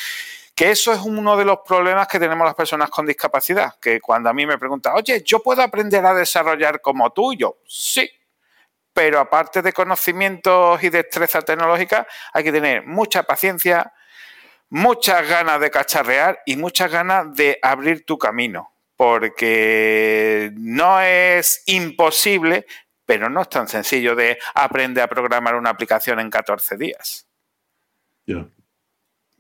Que 0.55 0.71
eso 0.71 0.93
es 0.93 1.01
uno 1.01 1.37
de 1.37 1.45
los 1.45 1.59
problemas 1.67 2.07
que 2.07 2.21
tenemos 2.21 2.47
las 2.47 2.55
personas 2.55 2.89
con 2.89 3.05
discapacidad, 3.05 3.75
que 3.81 4.01
cuando 4.01 4.31
a 4.31 4.33
mí 4.33 4.47
me 4.47 4.57
preguntan, 4.57 4.95
oye, 4.95 5.21
¿yo 5.27 5.41
puedo 5.41 5.61
aprender 5.61 6.07
a 6.07 6.15
desarrollar 6.15 6.81
como 6.81 7.13
tú? 7.13 7.35
Yo, 7.35 7.57
sí, 7.67 8.09
pero 8.93 9.19
aparte 9.19 9.61
de 9.61 9.73
conocimientos 9.73 10.81
y 10.85 10.89
destreza 10.89 11.43
tecnológica, 11.43 12.07
hay 12.33 12.45
que 12.45 12.53
tener 12.53 12.87
mucha 12.87 13.25
paciencia, 13.25 13.93
muchas 14.75 15.29
ganas 15.29 15.61
de 15.61 15.71
cacharrear 15.71 16.41
y 16.45 16.57
muchas 16.57 16.91
ganas 16.91 17.33
de 17.37 17.61
abrir 17.63 18.05
tu 18.05 18.19
camino, 18.19 18.73
porque 18.97 20.51
no 20.57 21.01
es 21.01 21.63
imposible, 21.67 22.67
pero 23.07 23.31
no 23.31 23.43
es 23.43 23.49
tan 23.49 23.69
sencillo 23.69 24.17
de 24.17 24.37
aprender 24.53 25.05
a 25.05 25.09
programar 25.09 25.55
una 25.55 25.71
aplicación 25.71 26.19
en 26.19 26.29
14 26.29 26.77
días. 26.77 27.29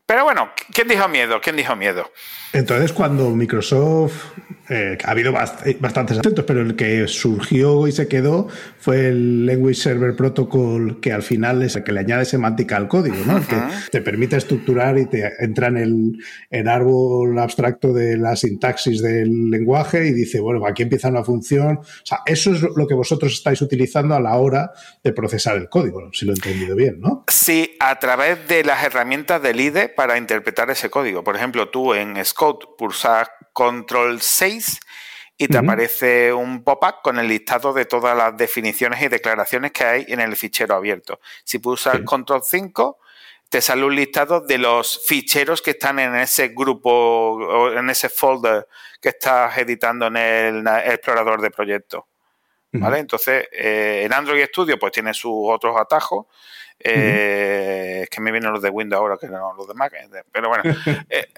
Pero 0.06 0.22
bueno, 0.22 0.52
¿quién 0.72 0.86
dijo 0.86 1.08
miedo? 1.08 1.40
¿Quién 1.40 1.56
dijo 1.56 1.74
miedo? 1.74 2.12
Entonces, 2.52 2.92
cuando 2.92 3.30
Microsoft, 3.30 4.14
eh, 4.68 4.96
ha 5.04 5.10
habido 5.10 5.32
eh, 5.64 5.76
bastantes 5.78 6.18
atentos, 6.18 6.44
pero 6.46 6.62
el 6.62 6.76
que 6.76 7.06
surgió 7.06 7.86
y 7.86 7.92
se 7.92 8.08
quedó 8.08 8.48
fue 8.78 9.08
el 9.08 9.46
Language 9.46 9.74
Server 9.74 10.16
Protocol, 10.16 11.00
que 11.00 11.12
al 11.12 11.22
final 11.22 11.62
es 11.62 11.76
el 11.76 11.84
que 11.84 11.92
le 11.92 12.00
añade 12.00 12.24
semántica 12.24 12.76
al 12.76 12.88
código, 12.88 13.16
¿no? 13.26 13.46
que 13.46 13.56
te 13.90 14.00
permite 14.00 14.36
estructurar 14.36 14.98
y 14.98 15.06
te 15.06 15.32
entra 15.40 15.68
en 15.68 16.18
el 16.50 16.68
árbol 16.68 17.38
abstracto 17.38 17.92
de 17.92 18.16
la 18.16 18.36
sintaxis 18.36 19.02
del 19.02 19.50
lenguaje 19.50 20.06
y 20.06 20.12
dice, 20.12 20.40
bueno, 20.40 20.64
aquí 20.66 20.82
empieza 20.82 21.08
una 21.08 21.24
función. 21.24 21.78
O 21.78 22.06
sea, 22.06 22.20
eso 22.26 22.52
es 22.52 22.62
lo 22.62 22.86
que 22.86 22.94
vosotros 22.94 23.32
estáis 23.32 23.60
utilizando 23.60 24.14
a 24.14 24.20
la 24.20 24.36
hora 24.36 24.70
de 25.02 25.12
procesar 25.12 25.56
el 25.56 25.68
código, 25.68 26.10
si 26.12 26.24
lo 26.24 26.32
he 26.32 26.36
entendido 26.36 26.74
bien, 26.74 27.00
¿no? 27.00 27.24
Sí, 27.28 27.76
a 27.80 27.98
través 27.98 28.48
de 28.48 28.64
las 28.64 28.84
herramientas 28.84 29.42
del 29.42 29.60
IDE 29.60 29.88
para 29.88 30.16
interpretar 30.16 30.70
ese 30.70 30.90
código. 30.90 31.22
Por 31.22 31.36
ejemplo, 31.36 31.68
tú 31.68 31.94
en 31.94 32.22
Scout 32.24 32.76
pulsas 32.78 33.28
Control 33.54 34.20
6 34.20 34.80
y 35.38 35.48
te 35.48 35.58
aparece 35.58 36.32
un 36.32 36.62
pop-up 36.62 36.96
con 37.02 37.18
el 37.18 37.28
listado 37.28 37.72
de 37.72 37.86
todas 37.86 38.16
las 38.16 38.36
definiciones 38.36 39.00
y 39.02 39.08
declaraciones 39.08 39.72
que 39.72 39.84
hay 39.84 40.04
en 40.08 40.20
el 40.20 40.36
fichero 40.36 40.74
abierto. 40.74 41.20
Si 41.44 41.58
pulsas 41.58 42.00
Control 42.04 42.42
5, 42.44 42.98
te 43.48 43.60
sale 43.60 43.84
un 43.84 43.94
listado 43.96 44.40
de 44.40 44.58
los 44.58 45.04
ficheros 45.06 45.62
que 45.62 45.70
están 45.70 45.98
en 45.98 46.14
ese 46.16 46.48
grupo 46.48 46.90
o 46.90 47.72
en 47.72 47.88
ese 47.90 48.08
folder 48.08 48.68
que 49.00 49.10
estás 49.10 49.56
editando 49.58 50.08
en 50.08 50.16
el 50.16 50.66
explorador 50.66 51.40
de 51.40 51.50
proyectos. 51.50 52.04
¿Vale? 52.74 52.98
Entonces, 52.98 53.48
eh, 53.52 54.02
en 54.04 54.12
Android 54.12 54.44
Studio 54.46 54.78
pues 54.78 54.92
tiene 54.92 55.14
sus 55.14 55.32
otros 55.32 55.76
atajos 55.80 56.26
eh, 56.78 58.00
es 58.02 58.10
que 58.10 58.20
me 58.20 58.32
vienen 58.32 58.52
los 58.52 58.60
de 58.60 58.68
Windows 58.68 59.00
ahora 59.00 59.16
que 59.18 59.28
no 59.28 59.54
los 59.54 59.66
de 59.68 59.74
Mac, 59.74 59.92
eh, 59.94 60.22
pero 60.30 60.48
bueno. 60.48 60.64
Eh, 61.10 61.28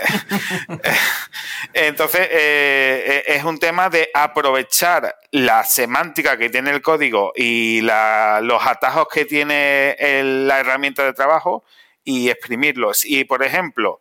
entonces, 1.72 2.28
es 2.30 3.44
un 3.44 3.58
tema 3.58 3.88
de 3.90 4.10
aprovechar 4.14 5.16
la 5.30 5.64
semántica 5.64 6.36
que 6.36 6.50
tiene 6.50 6.70
el 6.70 6.82
código 6.82 7.32
y 7.34 7.80
los 7.80 8.66
atajos 8.66 9.08
que 9.12 9.24
tiene 9.24 9.96
la 10.22 10.60
herramienta 10.60 11.04
de 11.04 11.12
trabajo 11.12 11.64
y 12.04 12.30
exprimirlos. 12.30 13.04
Y, 13.04 13.24
por 13.24 13.42
ejemplo, 13.42 14.00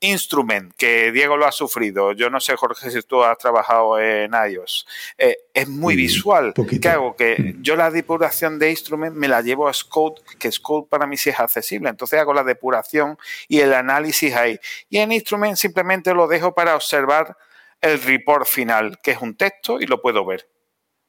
Instrument, 0.00 0.74
que 0.76 1.10
Diego 1.10 1.36
lo 1.36 1.46
ha 1.46 1.52
sufrido. 1.52 2.12
Yo 2.12 2.28
no 2.28 2.38
sé, 2.38 2.54
Jorge, 2.56 2.90
si 2.90 3.02
tú 3.02 3.22
has 3.22 3.38
trabajado 3.38 3.98
en 3.98 4.32
iOS. 4.32 4.86
Eh, 5.16 5.36
es 5.54 5.68
muy 5.68 5.94
mm, 5.94 5.96
visual. 5.96 6.54
¿Qué 6.54 6.88
hago? 6.88 7.16
Que 7.16 7.36
mm. 7.38 7.62
yo 7.62 7.76
la 7.76 7.90
depuración 7.90 8.58
de 8.58 8.70
Instrument 8.70 9.16
me 9.16 9.26
la 9.26 9.40
llevo 9.40 9.68
a 9.68 9.72
Scout, 9.72 10.20
que 10.38 10.52
Scout 10.52 10.88
para 10.88 11.06
mí 11.06 11.16
sí 11.16 11.30
es 11.30 11.40
accesible. 11.40 11.88
Entonces 11.88 12.20
hago 12.20 12.34
la 12.34 12.44
depuración 12.44 13.16
y 13.48 13.60
el 13.60 13.72
análisis 13.72 14.34
ahí. 14.34 14.58
Y 14.90 14.98
en 14.98 15.12
Instrument 15.12 15.56
simplemente 15.56 16.12
lo 16.12 16.28
dejo 16.28 16.54
para 16.54 16.76
observar 16.76 17.36
el 17.80 18.02
report 18.02 18.46
final, 18.46 18.98
que 19.02 19.12
es 19.12 19.22
un 19.22 19.34
texto 19.36 19.80
y 19.80 19.86
lo 19.86 20.02
puedo 20.02 20.26
ver. 20.26 20.48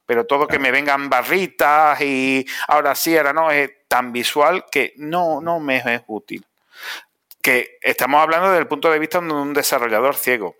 Pero 0.05 0.25
todo 0.25 0.47
que 0.47 0.59
me 0.59 0.71
vengan 0.71 1.09
barritas 1.09 1.99
y 1.99 2.45
ahora 2.69 2.95
sí, 2.95 3.17
ahora 3.17 3.33
no, 3.33 3.51
es 3.51 3.69
tan 3.89 4.13
visual 4.13 4.63
que 4.71 4.93
no, 4.95 5.41
no 5.41 5.59
me 5.59 5.77
es 5.77 6.01
útil 6.07 6.45
que 7.47 7.77
estamos 7.81 8.21
hablando 8.21 8.49
desde 8.49 8.59
el 8.59 8.67
punto 8.67 8.91
de 8.91 8.99
vista 8.99 9.21
de 9.21 9.31
un 9.31 9.53
desarrollador 9.53 10.15
ciego. 10.15 10.57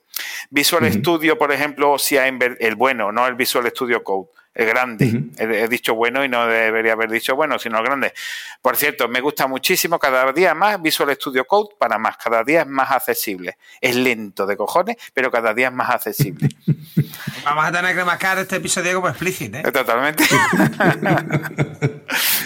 Visual 0.49 0.89
Studio, 0.89 1.37
por 1.37 1.51
ejemplo, 1.51 1.99
si 1.99 2.17
ha 2.17 2.29
el 2.29 2.75
bueno, 2.75 3.11
no 3.11 3.27
el 3.27 3.35
Visual 3.35 3.67
Studio 3.71 4.05
Code, 4.05 4.29
el 4.57 4.65
grande. 4.65 5.23
he, 5.37 5.67
dicho 5.67 5.93
bueno 5.93 6.25
y 6.25 6.29
no 6.29 6.47
debería 6.47 6.93
haber 6.93 7.11
dicho 7.11 7.35
bueno, 7.35 7.59
sino 7.59 7.77
el 7.77 7.85
grande. 7.85 8.11
Por 8.59 8.75
cierto, 8.75 9.07
me 9.07 9.21
gusta 9.21 9.45
muchísimo 9.45 9.99
cada 9.99 10.33
día 10.33 10.55
más 10.55 10.81
Visual 10.81 11.13
Studio 11.13 11.45
Code 11.45 11.75
para 11.77 11.99
más. 11.99 12.17
Cada 12.17 12.43
día 12.43 12.61
es 12.61 12.67
más 12.67 12.89
accesible. 12.89 13.57
Es 13.79 13.95
lento 13.95 14.47
de 14.47 14.57
cojones, 14.57 14.97
pero 15.13 15.29
cada 15.29 15.53
día 15.53 15.67
es 15.67 15.73
más 15.73 15.91
accesible. 15.91 16.49
Vamos 17.45 17.65
a 17.65 17.71
tener 17.71 17.95
que 17.95 18.03
marcar 18.03 18.39
este 18.39 18.55
episodio 18.55 18.95
como 18.95 19.09
explícito, 19.09 19.59
¿eh? 19.59 19.71
Totalmente. 19.71 20.25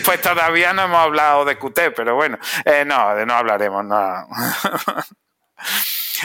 pues 0.06 0.22
todavía 0.22 0.74
no 0.74 0.84
hemos 0.84 1.00
hablado 1.00 1.46
de 1.46 1.58
Qt, 1.58 1.94
pero 1.96 2.16
bueno, 2.16 2.38
eh, 2.66 2.84
no, 2.86 3.16
de 3.16 3.26
no 3.26 3.36
hablaremos, 3.36 3.86
no. 3.86 3.96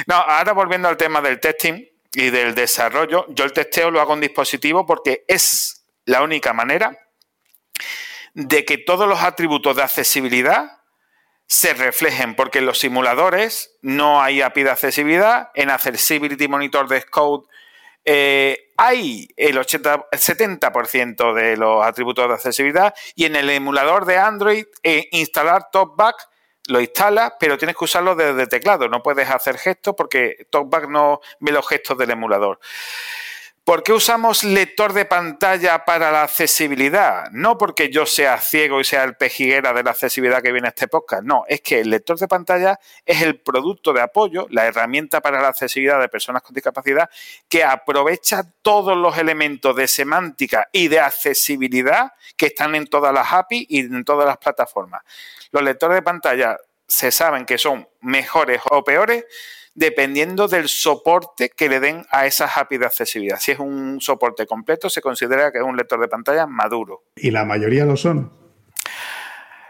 no, 0.07 0.15
ahora 0.17 0.53
volviendo 0.53 0.89
al 0.89 0.97
tema 0.97 1.21
del 1.21 1.39
testing 1.39 1.85
y 2.13 2.31
del 2.31 2.57
desarrollo, 2.57 3.27
yo 3.29 3.45
el 3.45 3.53
testeo 3.53 3.91
lo 3.91 4.01
hago 4.01 4.15
en 4.15 4.21
dispositivo 4.23 4.85
porque 4.85 5.25
es 5.29 5.76
la 6.07 6.23
única 6.23 6.55
manera 6.55 6.99
de 8.33 8.65
que 8.65 8.79
todos 8.79 9.07
los 9.09 9.21
atributos 9.23 9.77
de 9.77 9.83
accesibilidad 9.83 10.73
se 11.47 11.75
reflejen, 11.75 12.35
porque 12.35 12.59
en 12.59 12.67
los 12.67 12.79
simuladores 12.79 13.77
no 13.83 14.23
hay 14.23 14.41
API 14.41 14.65
de 14.65 14.71
accesibilidad, 14.71 15.51
en 15.55 15.71
Accessibility 15.71 16.49
Monitor 16.49 16.89
de 16.89 17.03
Code 17.05 17.47
eh, 18.05 18.73
hay 18.77 19.29
el, 19.37 19.59
80, 19.59 20.11
70% 20.13 21.35
de 21.35 21.57
los 21.57 21.85
atributos 21.85 22.29
de 22.29 22.35
accesibilidad 22.35 22.95
y 23.15 23.25
en 23.25 23.35
el 23.35 23.51
emulador 23.51 24.05
de 24.05 24.17
Android 24.17 24.65
eh, 24.83 25.09
instalar 25.11 25.71
TalkBack 25.73 26.29
lo 26.69 26.81
instalas, 26.81 27.33
pero 27.39 27.59
tienes 27.59 27.77
que 27.77 27.85
usarlo 27.85 28.15
desde 28.15 28.47
teclado. 28.47 28.89
No 28.89 29.03
puedes 29.03 29.29
hacer 29.31 29.57
gestos 29.59 29.95
porque 29.97 30.47
TalkBack 30.51 30.89
no 30.89 31.21
ve 31.41 31.53
los 31.53 31.67
gestos 31.67 31.97
del 31.99 32.11
emulador. 32.11 32.59
¿Por 33.67 33.83
qué 33.83 33.93
usamos 33.93 34.45
lector 34.45 34.93
de 34.93 35.07
pantalla 35.07 35.85
para 35.85 36.13
la 36.13 36.23
accesibilidad? 36.23 37.29
No 37.33 37.59
porque 37.59 37.91
yo 37.91 38.07
sea 38.07 38.39
ciego 38.39 38.81
y 38.81 38.85
sea 38.85 39.03
el 39.03 39.17
pejiguera 39.17 39.73
de 39.73 39.83
la 39.83 39.91
accesibilidad 39.91 40.41
que 40.41 40.53
viene 40.53 40.69
a 40.69 40.71
este 40.71 40.87
podcast. 40.87 41.25
No, 41.25 41.43
es 41.49 41.63
que 41.63 41.81
el 41.81 41.91
lector 41.91 42.17
de 42.17 42.29
pantalla 42.29 42.79
es 43.05 43.23
el 43.23 43.41
producto 43.41 43.93
de 43.93 44.03
apoyo, 44.03 44.47
la 44.51 44.67
herramienta 44.67 45.21
para 45.21 45.43
la 45.43 45.49
accesibilidad 45.49 45.99
de 45.99 46.09
personas 46.09 46.43
con 46.43 46.55
discapacidad 46.55 47.11
que 47.49 47.65
aprovecha 47.65 48.45
todos 48.63 48.97
los 48.97 49.19
elementos 49.19 49.75
de 49.75 49.89
semántica 49.89 50.69
y 50.71 50.87
de 50.87 51.01
accesibilidad 51.01 52.13
que 52.37 52.47
están 52.47 52.77
en 52.77 52.87
todas 52.87 53.13
las 53.13 53.33
API 53.33 53.67
y 53.69 53.81
en 53.81 54.05
todas 54.05 54.29
las 54.29 54.37
plataformas. 54.37 55.03
Los 55.51 55.65
lectores 55.65 55.97
de 55.97 56.03
pantalla 56.03 56.57
se 56.87 57.11
saben 57.11 57.45
que 57.45 57.59
son 57.59 57.89
mejores 58.01 58.61
o 58.71 58.85
peores 58.85 59.25
dependiendo 59.77 60.49
del 60.49 60.69
soporte 60.69 61.51
que 61.51 61.69
le 61.69 61.81
den 61.81 62.05
a 62.11 62.27
esa 62.27 62.47
API 62.47 62.79
de 62.79 62.87
accesibilidad. 62.87 63.39
Si 63.39 63.53
es 63.53 63.59
un 63.59 64.01
soporte 64.01 64.47
completo, 64.47 64.91
se 64.91 65.03
considera 65.03 65.53
que 65.53 65.59
es 65.59 65.65
un 65.65 65.77
lector 65.77 66.01
de 66.01 66.09
pantalla 66.09 66.47
maduro. 66.47 67.05
¿Y 67.15 67.31
la 67.31 67.45
mayoría 67.45 67.85
lo 67.85 67.97
son? 67.97 68.33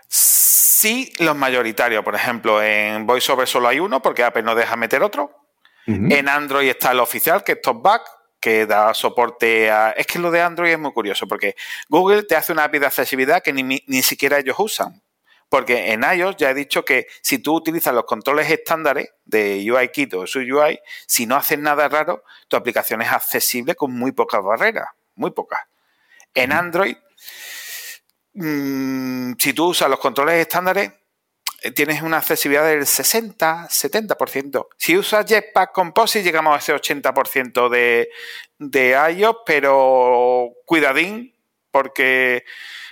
Sí, 0.09 1.13
los 1.19 1.37
mayoritarios. 1.37 2.05
Por 2.05 2.15
ejemplo, 2.15 2.63
en 2.63 3.05
VoiceOver 3.05 3.49
solo 3.49 3.67
hay 3.67 3.81
uno 3.81 4.01
porque 4.01 4.23
Apple 4.23 4.45
no 4.45 4.55
deja 4.55 4.77
meter 4.77 5.03
otro. 5.03 5.43
En 5.89 6.29
Android 6.29 6.69
está 6.69 6.91
el 6.91 6.99
oficial, 6.99 7.45
que 7.45 7.53
es 7.53 7.63
TopBack, 7.63 8.03
que 8.41 8.67
da 8.67 8.93
soporte 8.93 9.71
a... 9.71 9.93
Es 9.93 10.07
que 10.09 10.19
lo 10.19 10.33
de 10.33 10.43
Android 10.43 10.73
es 10.73 10.79
muy 10.81 10.93
curioso 10.93 11.29
porque 11.29 11.55
Google 11.89 12.25
te 12.25 12.35
hace 12.35 12.53
una 12.53 12.65
API 12.65 12.81
de 12.81 12.87
accesibilidad 12.87 13.41
que 13.41 13.53
ni, 13.53 13.81
ni 13.87 14.03
siquiera 14.03 14.39
ellos 14.39 14.57
usan. 14.59 15.01
Porque 15.49 15.92
en 15.92 16.03
iOS 16.03 16.36
ya 16.36 16.51
he 16.51 16.55
dicho 16.55 16.84
que 16.84 17.07
si 17.22 17.38
tú 17.38 17.55
utilizas 17.55 17.94
los 17.94 18.05
controles 18.05 18.51
estándares 18.51 19.11
de 19.24 19.64
UIKit 19.70 20.14
o 20.14 20.26
su 20.26 20.40
UI, 20.40 20.80
si 21.07 21.26
no 21.26 21.36
haces 21.36 21.59
nada 21.59 21.88
raro, 21.88 22.24
tu 22.49 22.57
aplicación 22.57 23.03
es 23.03 23.12
accesible 23.12 23.76
con 23.76 23.92
muy 23.92 24.12
pocas 24.12 24.42
barreras, 24.42 24.88
muy 25.14 25.30
pocas. 25.30 25.61
En 26.34 26.53
Android, 26.53 26.97
mm, 28.34 29.34
si 29.38 29.53
tú 29.53 29.68
usas 29.68 29.88
los 29.88 30.01
controles 30.01 30.40
estándares, 30.40 30.90
eh, 31.62 31.70
tienes 31.70 32.03
una 32.03 32.18
accesibilidad 32.18 32.66
del 32.66 32.86
60, 32.86 33.68
70%. 33.70 34.68
Si 34.76 34.97
usas 34.97 35.26
Jetpack 35.26 35.72
Composite, 35.72 36.24
llegamos 36.24 36.55
a 36.55 36.59
ese 36.59 36.74
80% 36.74 37.68
de, 37.68 38.11
de 38.59 39.14
iOS, 39.16 39.36
pero 39.47 40.51
cuidadín, 40.64 41.36
porque 41.77 42.47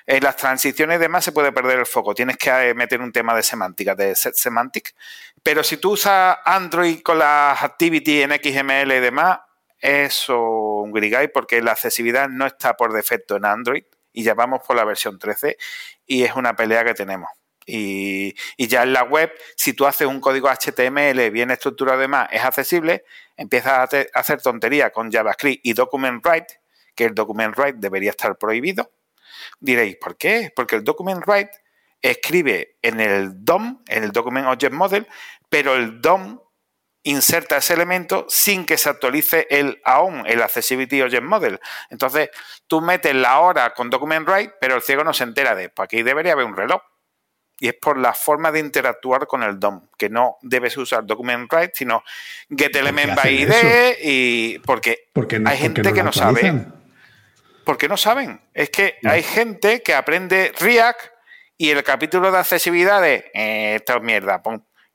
en 0.05 0.23
las 0.23 0.37
transiciones 0.37 0.97
y 0.97 1.01
demás 1.01 1.25
se 1.25 1.33
puede 1.33 1.53
perder 1.53 1.79
el 1.79 1.87
foco. 1.87 2.15
Tienes 2.15 2.37
que 2.37 2.51
eh, 2.51 2.75
meter 2.75 3.01
un 3.01 3.13
tema 3.13 3.35
de 3.35 3.43
semántica, 3.43 3.95
de 3.95 4.15
set 4.15 4.35
semantic. 4.35 4.95
Pero 5.43 5.65
si 5.65 5.79
tú 5.79 5.93
usas 5.93 6.37
Android 6.45 7.01
con 7.01 7.19
las 7.19 7.63
activity 7.63 8.21
en 8.21 8.33
XML 8.33 8.93
y 8.93 9.01
demás, 9.01 9.39
eso 9.79 10.39
un 10.39 10.93
grigay 10.93 11.29
porque 11.29 11.63
la 11.63 11.73
accesibilidad 11.73 12.29
no 12.29 12.45
está 12.45 12.75
por 12.75 12.93
defecto 12.93 13.37
en 13.37 13.47
Android 13.47 13.85
y 14.13 14.23
ya 14.23 14.35
vamos 14.35 14.61
por 14.67 14.77
la 14.77 14.85
versión 14.85 15.19
13 15.19 15.57
y 16.05 16.25
es 16.25 16.37
una 16.37 16.55
pelea 16.55 16.85
que 16.85 16.93
tenemos. 16.93 17.31
Y, 17.65 18.35
ya 18.59 18.83
en 18.83 18.93
la 18.93 19.05
web, 19.05 19.33
si 19.57 19.73
tú 19.73 19.87
haces 19.87 20.07
un 20.07 20.21
código 20.21 20.51
HTML 20.51 21.31
bien 21.31 21.51
estructurado 21.51 21.97
además, 21.97 22.29
es 22.31 22.45
accesible, 22.45 23.05
empiezas 23.35 23.95
a, 23.95 24.05
hacer 24.13 24.43
tontería 24.43 24.91
con 24.91 25.11
JavaScript 25.11 25.65
y 25.65 25.73
Document 25.73 26.23
Write, 26.23 26.61
que 26.95 27.05
el 27.05 27.15
Document 27.15 27.57
Write 27.57 27.79
debería 27.79 28.11
estar 28.11 28.37
prohibido. 28.37 28.91
Diréis, 29.61 29.97
¿por 29.97 30.17
qué? 30.17 30.53
Porque 30.55 30.77
el 30.77 30.85
Document 30.85 31.25
Write 31.27 31.51
escribe 32.01 32.77
en 32.83 33.01
el 33.01 33.45
DOM, 33.45 33.83
en 33.89 34.05
el 34.05 34.13
Document 34.13 34.47
Object 34.47 34.75
Model, 34.75 35.07
pero 35.49 35.75
el 35.75 36.01
DOM 36.01 36.39
inserta 37.05 37.59
ese 37.59 37.75
elemento 37.75 38.27
sin 38.29 38.65
que 38.65 38.79
se 38.79 38.89
actualice 38.89 39.47
el 39.51 39.81
AOM, 39.85 40.25
el 40.27 40.43
Accessibility 40.43 41.03
Object 41.03 41.23
Model. 41.23 41.61
Entonces, 41.91 42.31
tú 42.67 42.81
metes 42.81 43.15
la 43.15 43.41
hora 43.41 43.73
con 43.75 43.91
Document 43.91 44.27
Write, 44.27 44.55
pero 44.61 44.75
el 44.75 44.83
ciego 44.83 45.05
no 45.05 45.13
se 45.13 45.25
entera 45.25 45.55
de, 45.55 45.69
pues 45.69 45.85
aquí 45.85 46.03
debería 46.03 46.33
haber 46.33 46.47
un 46.47 46.57
reloj. 46.57 46.83
Y 47.61 47.69
es 47.69 47.75
por 47.75 47.99
la 47.99 48.15
forma 48.15 48.51
de 48.51 48.59
interactuar 48.59 49.27
con 49.27 49.43
el 49.43 49.61
DOM, 49.61 49.89
que 49.97 50.09
no 50.09 50.39
debes 50.43 50.77
usar 50.77 51.07
Document 51.07 51.51
Write, 51.53 51.73
sino 51.75 52.03
Get 52.51 52.75
Element 52.75 53.15
by 53.15 53.43
ID 53.43 53.53
y 54.03 54.59
porque, 54.59 55.09
hay 55.47 55.59
gente 55.59 55.93
que 55.93 56.03
no 56.03 56.13
sabe. 56.13 56.67
Porque 57.65 57.89
no 57.89 57.97
saben. 57.97 58.41
Es 58.53 58.71
que 58.71 58.99
hay 59.05 59.23
gente 59.23 59.83
que 59.83 59.95
aprende 59.95 60.53
React 60.59 61.01
y 61.57 61.71
el 61.71 61.83
capítulo 61.83 62.31
de 62.31 62.39
accesibilidad 62.39 63.01
de 63.01 63.31
eh, 63.33 63.77
esto 63.77 63.97
es 63.97 64.03
mierda, 64.03 64.43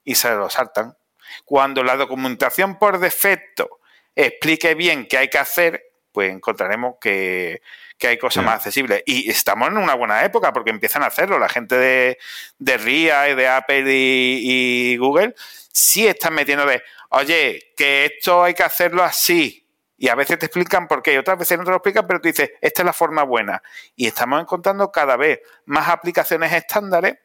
y 0.04 0.14
se 0.14 0.30
lo 0.30 0.50
saltan. 0.50 0.96
Cuando 1.44 1.82
la 1.82 1.96
documentación 1.96 2.78
por 2.78 2.98
defecto 2.98 3.80
explique 4.14 4.74
bien 4.74 5.06
qué 5.06 5.18
hay 5.18 5.28
que 5.28 5.38
hacer, 5.38 5.82
pues 6.12 6.30
encontraremos 6.32 6.96
que, 7.00 7.62
hay 8.02 8.18
cosas 8.18 8.44
más 8.44 8.56
accesibles. 8.56 9.02
Y 9.04 9.30
estamos 9.30 9.68
en 9.68 9.76
una 9.76 9.94
buena 9.94 10.24
época 10.24 10.52
porque 10.52 10.70
empiezan 10.70 11.02
a 11.02 11.06
hacerlo. 11.06 11.38
La 11.38 11.48
gente 11.48 11.76
de, 11.76 12.18
de 12.58 12.78
RIA 12.78 13.30
y 13.30 13.34
de 13.34 13.48
Apple 13.48 13.84
y, 13.86 14.96
Google 14.96 15.34
sí 15.72 16.06
están 16.06 16.34
metiendo 16.34 16.66
de, 16.66 16.82
oye, 17.10 17.72
que 17.76 18.06
esto 18.06 18.42
hay 18.42 18.54
que 18.54 18.62
hacerlo 18.62 19.04
así. 19.04 19.66
Y 20.02 20.08
a 20.08 20.14
veces 20.14 20.38
te 20.38 20.46
explican 20.46 20.88
por 20.88 21.02
qué, 21.02 21.12
y 21.12 21.18
otras 21.18 21.38
veces 21.38 21.58
no 21.58 21.64
te 21.64 21.68
lo 21.68 21.76
explican, 21.76 22.06
pero 22.06 22.22
tú 22.22 22.28
dices, 22.28 22.52
esta 22.62 22.80
es 22.80 22.86
la 22.86 22.94
forma 22.94 23.22
buena. 23.22 23.62
Y 23.94 24.06
estamos 24.06 24.40
encontrando 24.40 24.90
cada 24.90 25.14
vez 25.18 25.40
más 25.66 25.90
aplicaciones 25.90 26.50
estándares 26.54 27.18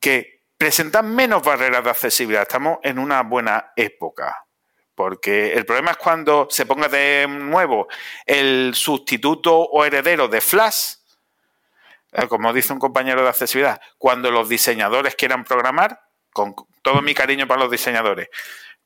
que 0.00 0.44
presentan 0.56 1.12
menos 1.12 1.42
barreras 1.42 1.82
de 1.82 1.90
accesibilidad. 1.90 2.42
Estamos 2.42 2.78
en 2.84 3.00
una 3.00 3.24
buena 3.24 3.72
época. 3.74 4.46
Porque 4.94 5.54
el 5.54 5.66
problema 5.66 5.90
es 5.90 5.96
cuando 5.96 6.46
se 6.48 6.66
ponga 6.66 6.86
de 6.86 7.26
nuevo 7.28 7.88
el 8.24 8.72
sustituto 8.76 9.58
o 9.58 9.84
heredero 9.84 10.28
de 10.28 10.40
Flash, 10.40 10.94
eh, 12.12 12.28
como 12.28 12.52
dice 12.52 12.74
un 12.74 12.78
compañero 12.78 13.22
de 13.24 13.28
accesibilidad, 13.28 13.80
cuando 13.98 14.30
los 14.30 14.48
diseñadores 14.48 15.16
quieran 15.16 15.42
programar, 15.42 16.00
con 16.32 16.54
todo 16.82 17.02
mi 17.02 17.12
cariño 17.12 17.48
para 17.48 17.62
los 17.62 17.72
diseñadores, 17.72 18.28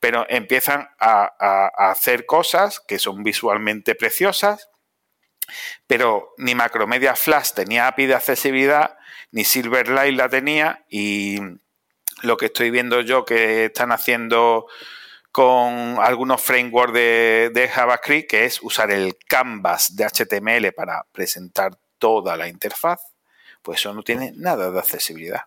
pero 0.01 0.25
empiezan 0.29 0.89
a, 0.99 1.71
hacer 1.91 2.27
cosas 2.27 2.81
que 2.81 2.99
son 2.99 3.23
visualmente 3.23 3.95
preciosas, 3.95 4.71
pero 5.87 6.33
ni 6.39 6.55
Macromedia 6.55 7.15
Flash 7.15 7.53
tenía 7.53 7.87
API 7.87 8.07
de 8.07 8.15
accesibilidad, 8.15 8.97
ni 9.31 9.45
Silverlight 9.45 10.17
la 10.17 10.29
tenía, 10.29 10.85
y 10.89 11.39
lo 12.23 12.37
que 12.37 12.47
estoy 12.47 12.71
viendo 12.71 13.03
yo 13.03 13.25
que 13.25 13.67
están 13.67 13.93
haciendo 13.93 14.67
con 15.33 15.99
algunos 16.01 16.41
frameworks 16.41 16.95
de, 16.95 17.71
JavaScript, 17.73 18.31
que 18.31 18.45
es 18.47 18.63
usar 18.63 18.91
el 18.91 19.17
canvas 19.29 19.95
de 19.95 20.07
HTML 20.07 20.73
para 20.73 21.07
presentar 21.13 21.79
toda 21.99 22.37
la 22.37 22.49
interfaz, 22.49 23.01
pues 23.63 23.81
eso 23.81 23.93
no 23.93 24.03
tiene 24.03 24.33
nada 24.35 24.71
de 24.71 24.79
accesibilidad. 24.79 25.43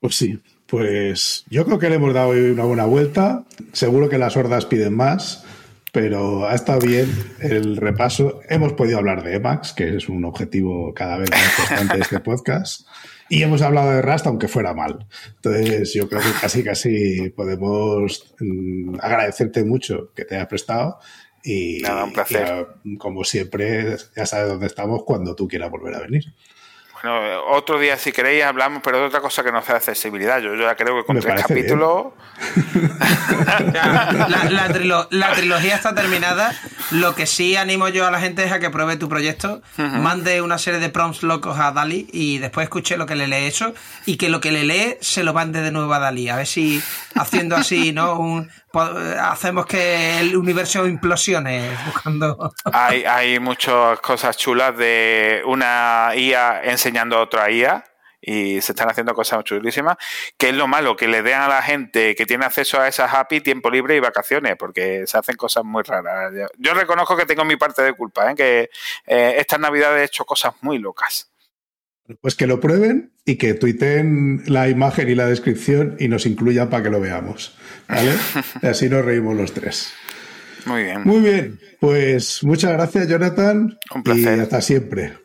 Pues 0.00 0.16
sí, 0.16 0.40
pues 0.72 1.44
yo 1.50 1.66
creo 1.66 1.78
que 1.78 1.90
le 1.90 1.96
hemos 1.96 2.14
dado 2.14 2.30
una 2.30 2.64
buena 2.64 2.86
vuelta. 2.86 3.44
Seguro 3.74 4.08
que 4.08 4.16
las 4.16 4.38
hordas 4.38 4.64
piden 4.64 4.96
más, 4.96 5.44
pero 5.92 6.48
ha 6.48 6.54
estado 6.54 6.78
bien 6.78 7.10
el 7.40 7.76
repaso. 7.76 8.40
Hemos 8.48 8.72
podido 8.72 8.96
hablar 8.96 9.22
de 9.22 9.34
Emacs, 9.34 9.74
que 9.74 9.94
es 9.94 10.08
un 10.08 10.24
objetivo 10.24 10.94
cada 10.94 11.18
vez 11.18 11.30
más 11.30 11.46
importante 11.46 11.96
de 11.96 12.00
este 12.00 12.20
podcast. 12.24 12.88
Y 13.28 13.42
hemos 13.42 13.60
hablado 13.60 13.90
de 13.90 14.00
Rust, 14.00 14.26
aunque 14.26 14.48
fuera 14.48 14.72
mal. 14.72 15.06
Entonces, 15.36 15.92
yo 15.92 16.08
creo 16.08 16.22
que 16.22 16.40
casi, 16.40 16.64
casi 16.64 17.28
podemos 17.36 18.34
mm, 18.40 18.94
agradecerte 18.98 19.64
mucho 19.64 20.10
que 20.14 20.24
te 20.24 20.36
hayas 20.36 20.48
prestado. 20.48 21.00
Y, 21.44 21.82
Nada, 21.82 22.04
un 22.04 22.14
placer. 22.14 22.66
como 22.96 23.24
siempre, 23.24 23.98
ya 24.16 24.24
sabes 24.24 24.48
dónde 24.48 24.68
estamos 24.68 25.04
cuando 25.04 25.34
tú 25.34 25.46
quieras 25.46 25.70
volver 25.70 25.96
a 25.96 26.00
venir. 26.00 26.32
Bueno, 27.02 27.44
otro 27.48 27.80
día, 27.80 27.96
si 27.96 28.12
queréis, 28.12 28.44
hablamos, 28.44 28.80
pero 28.84 29.00
de 29.00 29.06
otra 29.06 29.20
cosa 29.20 29.42
que 29.42 29.50
no 29.50 29.60
sea 29.62 29.76
accesibilidad. 29.76 30.40
Yo, 30.40 30.54
ya 30.54 30.76
creo 30.76 30.96
que 30.96 31.04
con 31.04 31.18
tres 31.18 31.42
capítulos. 31.42 32.12
la, 35.10 35.32
trilogía 35.34 35.74
está 35.74 35.94
terminada. 35.94 36.54
Lo 36.92 37.14
que 37.14 37.26
sí 37.26 37.56
animo 37.56 37.88
yo 37.88 38.06
a 38.06 38.10
la 38.10 38.20
gente 38.20 38.44
es 38.44 38.52
a 38.52 38.60
que 38.60 38.70
pruebe 38.70 38.96
tu 38.96 39.08
proyecto, 39.08 39.62
mande 39.76 40.42
una 40.42 40.58
serie 40.58 40.78
de 40.78 40.90
prompts 40.90 41.22
locos 41.22 41.58
a 41.58 41.72
Dali 41.72 42.08
y 42.12 42.38
después 42.38 42.64
escuche 42.64 42.96
lo 42.96 43.06
que 43.06 43.16
le 43.16 43.26
lee 43.26 43.46
eso 43.46 43.74
y 44.06 44.16
que 44.16 44.28
lo 44.28 44.40
que 44.40 44.52
le 44.52 44.64
lee 44.64 44.96
se 45.00 45.24
lo 45.24 45.32
mande 45.32 45.60
de 45.60 45.72
nuevo 45.72 45.92
a 45.94 45.98
Dali. 45.98 46.28
A 46.28 46.36
ver 46.36 46.46
si 46.46 46.82
haciendo 47.14 47.56
así, 47.56 47.92
¿no? 47.92 48.18
Un, 48.18 48.50
hacemos 49.20 49.66
que 49.66 50.20
el 50.20 50.36
universo 50.36 50.86
implosione 50.86 51.70
buscando. 51.86 52.52
Hay, 52.72 53.04
hay 53.04 53.38
muchas 53.38 54.00
cosas 54.00 54.36
chulas 54.36 54.76
de 54.76 55.42
una 55.46 56.10
IA 56.14 56.62
enseñando 56.64 57.16
a 57.16 57.22
otra 57.22 57.50
IA 57.50 57.84
y 58.22 58.60
se 58.60 58.72
están 58.72 58.88
haciendo 58.88 59.14
cosas 59.14 59.42
chulísimas, 59.42 59.96
que 60.38 60.50
es 60.50 60.54
lo 60.54 60.68
malo, 60.68 60.96
que 60.96 61.08
le 61.08 61.22
den 61.22 61.40
a 61.40 61.48
la 61.48 61.60
gente 61.60 62.14
que 62.14 62.24
tiene 62.24 62.44
acceso 62.44 62.80
a 62.80 62.86
esas 62.86 63.12
API 63.12 63.40
tiempo 63.40 63.68
libre 63.68 63.96
y 63.96 64.00
vacaciones, 64.00 64.54
porque 64.56 65.04
se 65.06 65.18
hacen 65.18 65.34
cosas 65.36 65.64
muy 65.64 65.82
raras. 65.82 66.32
Yo 66.56 66.72
reconozco 66.72 67.16
que 67.16 67.26
tengo 67.26 67.44
mi 67.44 67.56
parte 67.56 67.82
de 67.82 67.92
culpa, 67.92 68.30
¿eh? 68.30 68.34
que 68.36 68.70
eh, 69.06 69.34
estas 69.38 69.58
navidades 69.58 70.02
he 70.02 70.04
hecho 70.04 70.24
cosas 70.24 70.54
muy 70.60 70.78
locas. 70.78 71.30
Pues 72.20 72.34
que 72.34 72.46
lo 72.46 72.60
prueben 72.60 73.12
y 73.24 73.36
que 73.36 73.54
tuiten 73.54 74.42
la 74.46 74.68
imagen 74.68 75.08
y 75.08 75.14
la 75.14 75.26
descripción 75.26 75.96
y 75.98 76.08
nos 76.08 76.26
incluyan 76.26 76.68
para 76.68 76.84
que 76.84 76.90
lo 76.90 77.00
veamos. 77.00 77.56
¿Vale? 77.88 78.12
y 78.62 78.66
así 78.66 78.88
nos 78.88 79.04
reímos 79.04 79.36
los 79.36 79.52
tres. 79.52 79.92
Muy 80.66 80.84
bien. 80.84 81.02
Muy 81.04 81.20
bien. 81.20 81.60
Pues 81.80 82.44
muchas 82.44 82.72
gracias, 82.72 83.08
Jonathan. 83.08 83.78
Un 83.94 84.02
placer. 84.02 84.38
Y 84.38 84.40
hasta 84.40 84.60
siempre. 84.60 85.18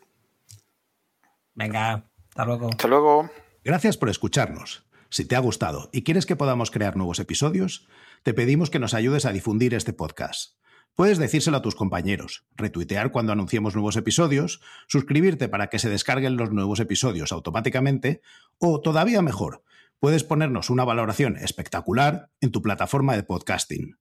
Venga, 1.54 2.04
hasta 2.28 2.44
luego. 2.44 2.68
Hasta 2.70 2.88
luego. 2.88 3.30
Gracias 3.64 3.96
por 3.96 4.08
escucharnos. 4.08 4.84
Si 5.10 5.24
te 5.24 5.36
ha 5.36 5.40
gustado 5.40 5.88
y 5.92 6.02
quieres 6.02 6.26
que 6.26 6.36
podamos 6.36 6.70
crear 6.70 6.96
nuevos 6.96 7.18
episodios, 7.18 7.88
te 8.22 8.34
pedimos 8.34 8.70
que 8.70 8.78
nos 8.78 8.94
ayudes 8.94 9.24
a 9.24 9.32
difundir 9.32 9.74
este 9.74 9.92
podcast. 9.92 10.58
Puedes 10.94 11.18
decírselo 11.18 11.58
a 11.58 11.62
tus 11.62 11.76
compañeros, 11.76 12.44
retuitear 12.56 13.12
cuando 13.12 13.32
anunciemos 13.32 13.74
nuevos 13.74 13.96
episodios, 13.96 14.60
suscribirte 14.88 15.48
para 15.48 15.68
que 15.68 15.78
se 15.78 15.88
descarguen 15.88 16.36
los 16.36 16.50
nuevos 16.50 16.80
episodios 16.80 17.30
automáticamente 17.30 18.20
o, 18.58 18.80
todavía 18.80 19.22
mejor, 19.22 19.62
puedes 20.00 20.24
ponernos 20.24 20.70
una 20.70 20.84
valoración 20.84 21.36
espectacular 21.36 22.30
en 22.40 22.52
tu 22.52 22.62
plataforma 22.62 23.16
de 23.16 23.22
podcasting. 23.22 23.96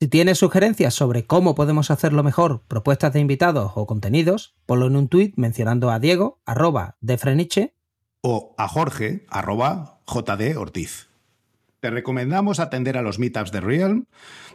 Si 0.00 0.08
tienes 0.08 0.38
sugerencias 0.38 0.94
sobre 0.94 1.26
cómo 1.26 1.54
podemos 1.54 1.90
hacerlo 1.90 2.22
mejor, 2.22 2.64
propuestas 2.66 3.12
de 3.12 3.20
invitados 3.20 3.72
o 3.76 3.86
contenidos, 3.86 4.56
ponlo 4.66 4.88
en 4.88 4.96
un 4.96 5.08
tuit 5.08 5.34
mencionando 5.36 5.90
a 5.90 6.00
Diego, 6.00 6.40
arroba 6.44 6.96
de 7.00 7.18
Freniche, 7.18 7.76
o 8.20 8.54
a 8.58 8.68
Jorge, 8.68 9.26
arroba 9.28 10.00
JD 10.06 10.56
Ortiz. 10.56 11.08
Te 11.80 11.90
recomendamos 11.90 12.60
atender 12.60 12.96
a 12.96 13.02
los 13.02 13.18
meetups 13.18 13.50
de 13.50 13.60
Realm. 13.60 14.06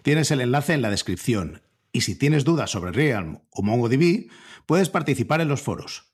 Tienes 0.02 0.32
el 0.32 0.42
enlace 0.42 0.74
en 0.74 0.82
la 0.82 0.90
descripción 0.90 1.62
y 1.92 2.02
si 2.02 2.16
tienes 2.16 2.46
dudas 2.46 2.72
sobre 2.72 2.92
Realm 2.92 3.40
o 3.50 3.62
MongoDB, 3.62 4.30
puedes 4.66 4.90
participar 4.90 5.42
en 5.42 5.50
los 5.50 5.62
foros. 5.62 6.14